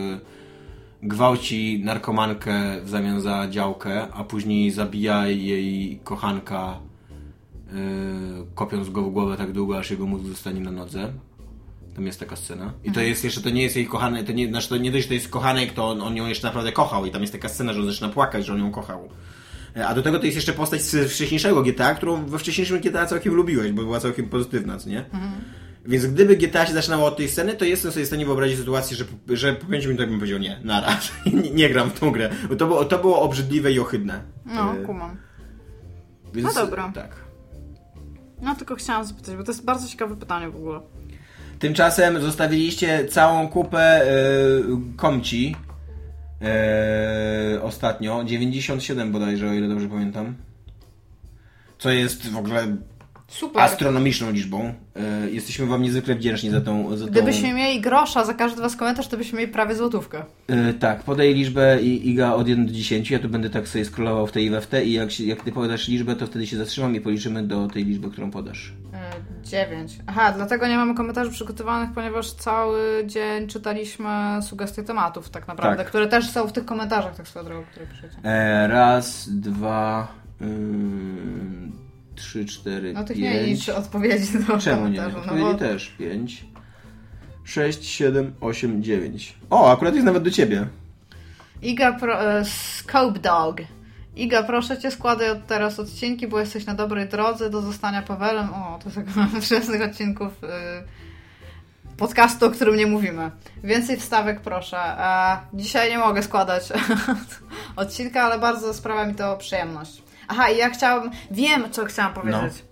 [1.04, 6.78] gwałci narkomankę w zamian za działkę, a później zabija jej kochanka
[7.68, 7.74] y,
[8.54, 11.12] kopiąc go w głowę tak długo, aż jego mózg zostanie na nodze.
[11.94, 12.72] Tam jest taka scena.
[12.84, 15.02] I to jest jeszcze, to nie jest jej kochany, to nie, znaczy to nie dość,
[15.04, 17.48] że to jest kochanek, to on, on ją jeszcze naprawdę kochał i tam jest taka
[17.48, 19.08] scena, że on zaczyna płakać, że on ją kochał.
[19.76, 23.06] E, A do tego to jest jeszcze postać z wcześniejszego GTA, którą we wcześniejszym GTA
[23.06, 25.04] całkiem lubiłeś, bo była całkiem pozytywna, co nie?
[25.86, 28.96] Więc gdyby GTA się zaczynało od tej sceny, to jestem sobie w stanie wyobrazić sytuację,
[28.96, 29.04] że,
[29.36, 31.12] że po 5 minutach bym powiedział nie, naraz,
[31.42, 32.30] nie, nie gram w tą grę.
[32.48, 34.20] Bo to było, to było obrzydliwe i ohydne.
[34.46, 35.16] No, E, kumam.
[36.34, 36.92] Więc, No dobra.
[36.94, 37.16] Tak.
[38.42, 40.80] No tylko chciałam zapytać, bo to jest bardzo ciekawe pytanie w ogóle.
[41.58, 45.56] Tymczasem zostawiliście całą kupę y, komci
[47.54, 48.24] y, ostatnio.
[48.24, 50.34] 97 bodajże, o ile dobrze pamiętam.
[51.78, 52.76] Co jest w ogóle
[53.34, 53.62] Super.
[53.62, 54.74] astronomiczną liczbą.
[54.96, 57.10] E, jesteśmy Wam niezwykle wdzięczni za tą, za tą...
[57.10, 60.24] Gdybyśmy mieli grosza za każdy Was komentarz, to byśmy mieli prawie złotówkę.
[60.48, 63.10] E, tak, podaj liczbę i Iga od 1 do 10.
[63.10, 65.24] Ja tu będę tak sobie scrollował w tej i we w te i jak, się,
[65.24, 68.72] jak Ty podasz liczbę, to wtedy się zatrzymam i policzymy do tej liczby, którą podasz.
[68.92, 69.10] E,
[69.44, 69.98] 9.
[70.06, 74.08] Aha, dlatego nie mamy komentarzy przygotowanych, ponieważ cały dzień czytaliśmy
[74.42, 75.86] sugestie tematów tak naprawdę, tak.
[75.86, 78.16] które też są w tych komentarzach tak swoją drogą, które piszecie.
[78.68, 80.08] raz, dwa...
[80.40, 81.83] Yy
[82.16, 83.08] 3, 4, no, 5.
[83.08, 85.06] No to nie liczy odpowiedzi do Czemu nie?
[85.06, 85.54] Odpowiedzi no bo...
[85.54, 86.44] też 5.
[87.44, 89.34] 6, 7, 8, 9.
[89.50, 90.66] O, akurat jest nawet do ciebie.
[91.62, 93.60] Iga pro, e, Scope Dog.
[94.16, 98.54] Iga, proszę cię, składaj od teraz odcinki, bo jesteś na dobrej drodze do zostania Pawelem.
[98.54, 103.30] O, to jest na wczesnych odcinków y, podcastu, o którym nie mówimy.
[103.64, 104.76] Więcej wstawek, proszę.
[104.76, 106.72] E, dzisiaj nie mogę składać
[107.76, 110.03] odcinka, ale bardzo sprawia mi to przyjemność.
[110.34, 112.64] Aha, i ja chciałam, wiem co chciałam powiedzieć.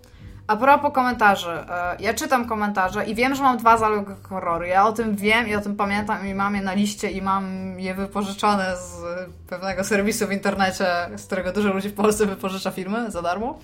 [0.47, 4.65] A propos komentarzy, e, ja czytam komentarze i wiem, że mam dwa zalogi horroru.
[4.65, 7.79] Ja o tym wiem i o tym pamiętam i mam je na liście i mam
[7.79, 9.03] je wypożyczone z
[9.49, 10.85] pewnego serwisu w internecie,
[11.17, 13.59] z którego dużo ludzi w Polsce wypożycza filmy za darmo.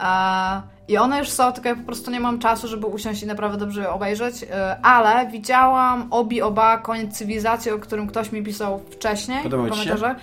[0.00, 3.26] E, I one już są, tylko ja po prostu nie mam czasu, żeby usiąść i
[3.26, 8.42] naprawdę dobrze je obejrzeć, e, ale widziałam Obi Oba, Koniec Cywilizacji, o którym ktoś mi
[8.42, 10.14] pisał wcześniej Podobał w ci się?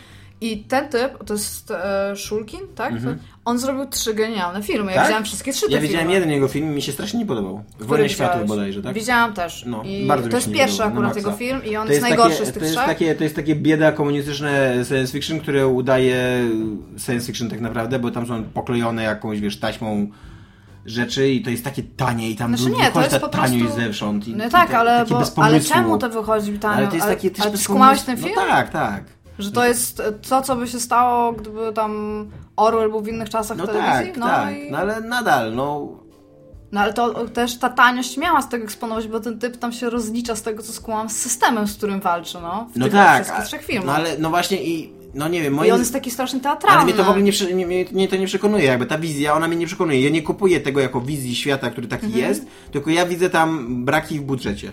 [0.43, 2.93] I ten typ, to jest e, Shulkin, tak?
[3.45, 4.91] On zrobił trzy genialne filmy.
[4.91, 4.95] Ja Mhm.
[4.95, 5.05] Tak?
[5.07, 7.63] widziałam wszystkie trzy te Ja widziałem jeden jego film i mi się strasznie nie podobał.
[7.79, 8.11] Widziałeś?
[8.11, 8.93] światów bodajże, tak?
[8.93, 9.63] Widziałam też.
[9.67, 12.37] No, I bardzo to jest pierwszy podobał, akurat jego film i on jest, jest, najgorszy
[12.37, 12.85] takie, z tych to, jest trzech.
[12.87, 16.49] takie, to jest takie bieda komunistyczne science fiction, które udaje
[17.05, 20.07] science fiction tak naprawdę, bo tam są poklejone jakąś, wiesz, taśmą
[20.85, 23.79] rzeczy i to jest takie tanie i tam Znaczy nie, to jest po tanio prostu-
[23.79, 24.27] i zewsząd.
[24.27, 26.77] I, No i tak, ta- ale, bo, ale czemu to wychodzi tanio?
[26.77, 28.35] Ale to jest Ale- takie też ale ty skumałeś ten pomysłu.
[28.35, 28.47] film?
[28.49, 29.03] No tak, tak.
[29.39, 32.25] Że to jest to, co by się stało, gdyby tam
[32.55, 34.07] Orwell był w innych czasach No telewizji?
[34.13, 34.55] tak, no, tak.
[34.57, 34.71] i...
[34.71, 35.87] No ale nadal, no...
[36.71, 39.89] no ale to też ta taniość miała z tego eksponować, bo ten typ tam się
[39.89, 42.67] rozlicza z tego, co skłamam, z systemem, z którym walczy, no.
[42.73, 43.85] W No tych tak, wszystkich trzech filmach.
[43.85, 44.93] no ale no właśnie i...
[45.15, 45.73] No nie wiem, I moim...
[45.73, 46.77] on jest taki strasznie teatralny.
[46.77, 49.33] Ale mnie to w ogóle nie, nie, mnie, mnie to nie przekonuje, jakby ta wizja,
[49.33, 50.01] ona mnie nie przekonuje.
[50.01, 52.23] Ja nie kupuję tego jako wizji świata, który taki Mhm.
[52.23, 54.71] jest, tylko ja widzę tam braki w budżecie.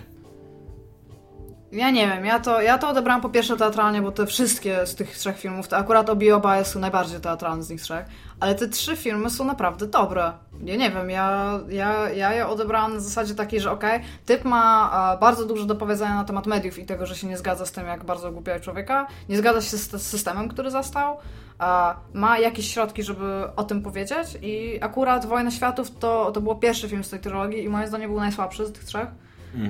[1.71, 4.95] Ja nie wiem, ja to, ja to odebrałam po pierwsze teatralnie, bo te wszystkie z
[4.95, 8.05] tych trzech filmów, to akurat Obi Oba jest najbardziej teatralny z nich trzech,
[8.39, 10.31] ale te trzy filmy są naprawdę dobre.
[10.63, 14.91] Ja nie wiem, ja, ja, ja je odebrałam na zasadzie takiej, że okej, typ ma
[15.15, 17.71] e, bardzo dużo do powiedzenia na temat mediów i tego, że się nie zgadza z
[17.71, 21.17] tym, jak bardzo ogłupia człowieka, nie zgadza się z, systemem, który zastał,
[21.59, 26.55] e, ma jakieś środki, żeby o tym powiedzieć i akurat Wojna Światów to, to był
[26.55, 29.07] pierwszy film z tej trylogii i moim zdaniem był najsłabszy z tych trzech,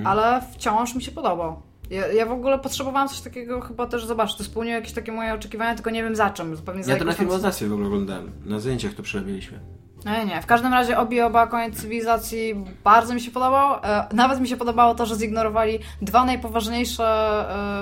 [0.04, 1.71] ale wciąż mi się podobał.
[1.92, 4.36] Ja, ja w ogóle potrzebowałam coś takiego chyba też zobaczyć.
[4.36, 6.56] To spełniło jakieś takie moje oczekiwania, tylko nie wiem za czym.
[6.56, 8.32] Za Ja to na filmoznawstwie w ogóle oglądałem.
[8.44, 9.60] Na zdjęciach to przerabialiśmy.
[10.04, 10.42] Nie, nie.
[10.42, 13.74] W każdym razie Obi Oba Koniec Cywilizacji bardzo mi się podobał.
[13.82, 17.04] E, nawet mi się podobało to, że zignorowali dwa najpoważniejsze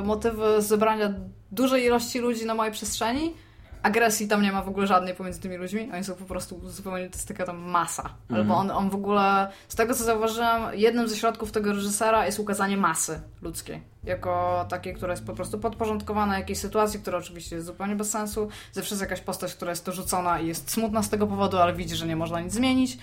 [0.01, 1.15] e, motywy zebrania
[1.53, 3.35] dużej ilości ludzi na mojej przestrzeni.
[3.83, 5.91] Agresji tam nie ma w ogóle żadnej pomiędzy tymi ludźmi.
[5.95, 8.11] Oni są po prostu zupełnie, to jest taka tam masa.
[8.35, 12.39] Albo on, on w ogóle, z tego co zauważyłam, jednym ze środków tego reżysera jest
[12.39, 13.83] ukazanie masy ludzkiej.
[14.05, 18.49] Jako takiej, która jest po prostu podporządkowana jakiejś sytuacji, która oczywiście jest zupełnie bez sensu.
[18.73, 21.73] Zawsze jest jakaś postać, która jest to rzucona i jest smutna z tego powodu, ale
[21.73, 22.99] widzi, że nie można nic zmienić.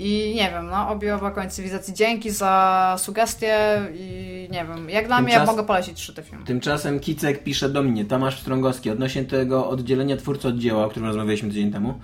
[0.00, 1.94] I nie wiem, no, obie koniec cywilizacji.
[1.94, 3.58] Dzięki za sugestie
[3.94, 6.44] i nie wiem, jak dla mnie, ja Tymczas- mogę polecić trzy te filmy.
[6.44, 11.08] Tymczasem Kicek pisze do mnie, Tomasz Strągowski, odnośnie tego oddzielenia twórcy od dzieła, o którym
[11.08, 11.94] rozmawialiśmy tydzień temu.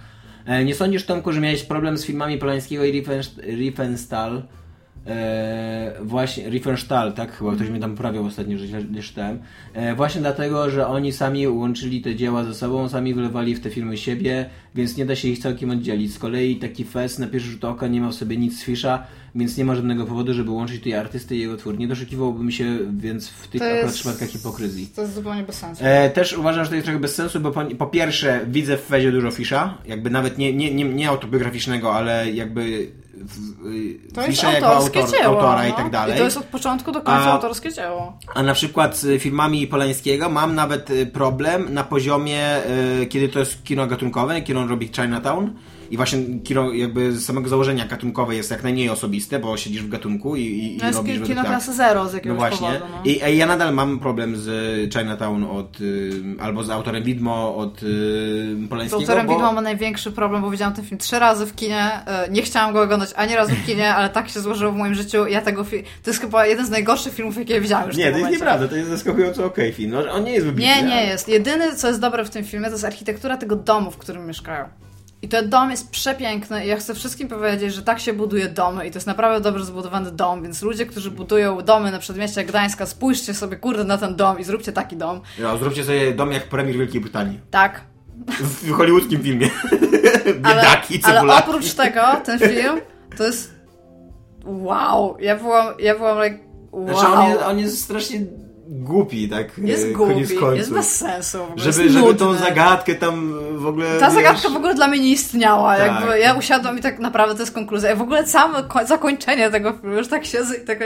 [0.46, 4.42] E, Nie sądzisz, Tomku, że miałeś problem z filmami Polańskiego i Riefenst- Riefenstahl,
[5.06, 7.32] E, właśnie Riefenstahl, tak?
[7.38, 9.38] Chyba ktoś mnie tam poprawiał ostatnio, że źle czytałem.
[9.74, 13.70] E, właśnie dlatego, że oni sami łączyli te dzieła ze sobą, sami wylewali w te
[13.70, 16.14] filmy siebie, więc nie da się ich całkiem oddzielić.
[16.14, 19.06] Z kolei taki fest na pierwszy rzut oka nie ma w sobie nic z Fisza,
[19.34, 21.78] więc nie ma żadnego powodu, żeby łączyć tutaj artystę i jego twór.
[21.78, 24.86] Nie doszukiwałbym się więc w tych To akurat jest- przypadkach hipokryzji.
[24.96, 25.84] To jest zupełnie bez sensu.
[25.84, 28.80] E, też uważam, że to jest trochę bez sensu, bo po, po pierwsze widzę w
[28.80, 32.88] Fezie dużo Fisza, jakby nawet nie, nie, nie, nie autobiograficznego, ale jakby
[34.14, 35.34] To jest autorskie autor, dzieło.
[35.36, 35.68] autora no.
[35.68, 36.14] i tak dalej.
[36.14, 38.18] I to jest od początku do końca A- autorskie dzieło.
[38.34, 42.56] A na przykład z filmami Polańskiego mam nawet y, problem na poziomie,
[43.02, 45.50] y, kiedy to jest kino gatunkowe, kiedy on robi Chinatown.
[45.90, 49.88] I właśnie kino jakby z samego założenia gatunkowe jest jak najmniej osobiste, bo siedzisz w
[49.88, 51.50] gatunku i, i, No i jest robisz według kino tak.
[51.50, 52.58] klasy zero z No jakiegoś właśnie.
[52.68, 52.84] powodu.
[52.90, 53.10] No.
[53.10, 54.48] I I ja nadal mam problem z
[54.94, 58.56] Chinatown od, y, albo z autorem Widmo od y,
[58.88, 59.32] Z autorem bo...
[59.32, 61.90] widmo ma największy problem, bo widziałam ten film trzy razy w kinie.
[62.06, 64.94] e, Nie chciałam go oglądać ani razu w kinie, ale tak się złożyło w moim
[64.94, 65.26] życiu.
[65.26, 68.18] Ja tego fi- To jest chyba jeden z najgorszych filmów, jakie widziałam już Nie, to
[68.18, 69.90] jest nieprawda, to jest zaskakująco okej film.
[69.90, 70.64] No, on nie jest wybitny.
[70.74, 71.28] Nie, nie ale- jest.
[71.28, 74.64] Jedyne, co jest dobre w tym filmie, to jest architektura tego domu, w którym mieszkają.
[75.24, 78.86] I ten dom jest przepiękny i ja chcę wszystkim powiedzieć, że tak się buduje domy
[78.86, 82.86] i to jest naprawdę dobrze zbudowany dom, więc ludzie, którzy budują domy na przedmieściach Gdańska,
[82.86, 85.20] spójrzcie sobie kurde na ten dom i zróbcie taki dom.
[85.38, 87.40] No, zróbcie sobie dom jak premier Wielkiej Brytanii.
[87.50, 87.80] Tak.
[88.40, 89.50] W hollywoodzkim filmie.
[90.42, 91.48] Ale, Biedaki, ale cebulaki.
[91.48, 92.80] oprócz tego, ten film
[93.16, 93.54] to jest
[94.44, 95.16] wow.
[95.20, 96.38] Ja byłam, ja byłam like
[96.72, 96.88] wow.
[96.88, 98.20] Znaczy on jest, on jest strasznie
[98.68, 99.58] głupi, tak?
[99.58, 100.20] jest e, głupi,
[100.54, 101.38] jest bez sensu.
[101.56, 103.98] Żeby, jest żeby tą zagadkę tam w ogóle.
[104.00, 105.76] Ta wiesz, zagadka w ogóle dla mnie nie istniała.
[105.76, 105.86] Tak.
[105.86, 107.90] Jakby ja usiadłam i tak naprawdę to jest konkluzja.
[107.90, 110.78] Ja w ogóle samo ko- zakończenie tego filmu, już tak siedzę i tak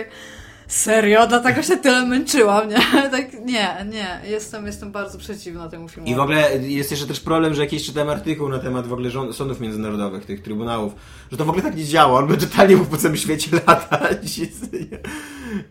[0.69, 2.77] serio, dlatego się tyle męczyłam, nie?
[3.11, 4.21] Tak, nie, nie.
[4.31, 6.13] Jestem, jestem bardzo przeciwna temu filmowi.
[6.13, 9.11] I w ogóle jest jeszcze też problem, że jakiś czytałem artykuł na temat w ogóle
[9.11, 10.93] rząd, sądów międzynarodowych, tych trybunałów,
[11.31, 12.19] że to w ogóle tak nie działa.
[12.19, 14.41] On by totalnie mógł po całym świecie latać.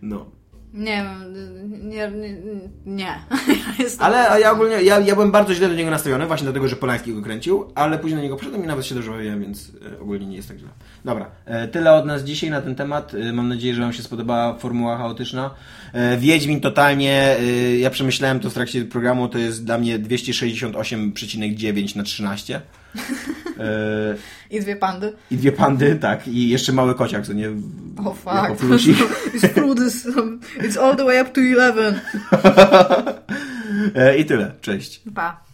[0.01, 0.25] No.
[0.73, 1.34] Nie wiem,
[1.89, 2.38] nie, nie,
[2.85, 3.06] nie.
[3.48, 4.06] Ja jestem...
[4.06, 7.14] Ale ja ogólnie, ja, ja byłem bardzo źle do niego nastawiony, właśnie dlatego, że Polański
[7.14, 10.26] go kręcił, ale później na niego przyszedłem i nawet się dobrze bawiłem, więc e, ogólnie
[10.26, 10.69] nie jest tak źle.
[11.06, 13.14] Dobra, e, tyle od nas dzisiaj na ten temat.
[13.14, 15.52] E, Mam nadzieję, że Wam się spodobała formuła chaotyczna.
[16.18, 17.35] Wiedźmin totalnie,
[17.80, 22.61] ja przemyślałem to w trakcie programu, to jest dla mnie 268,9 na 13.
[23.60, 24.15] E,
[24.56, 25.14] I dwie pandy.
[25.32, 27.49] I dwie pandy, tak, i jeszcze mały kociak, co nie?
[28.06, 28.61] Oh fuck.
[29.34, 32.02] It's this, um, it's all the way up to 11.
[33.95, 35.02] E, I tyle, cześć.
[35.15, 35.47] Pa.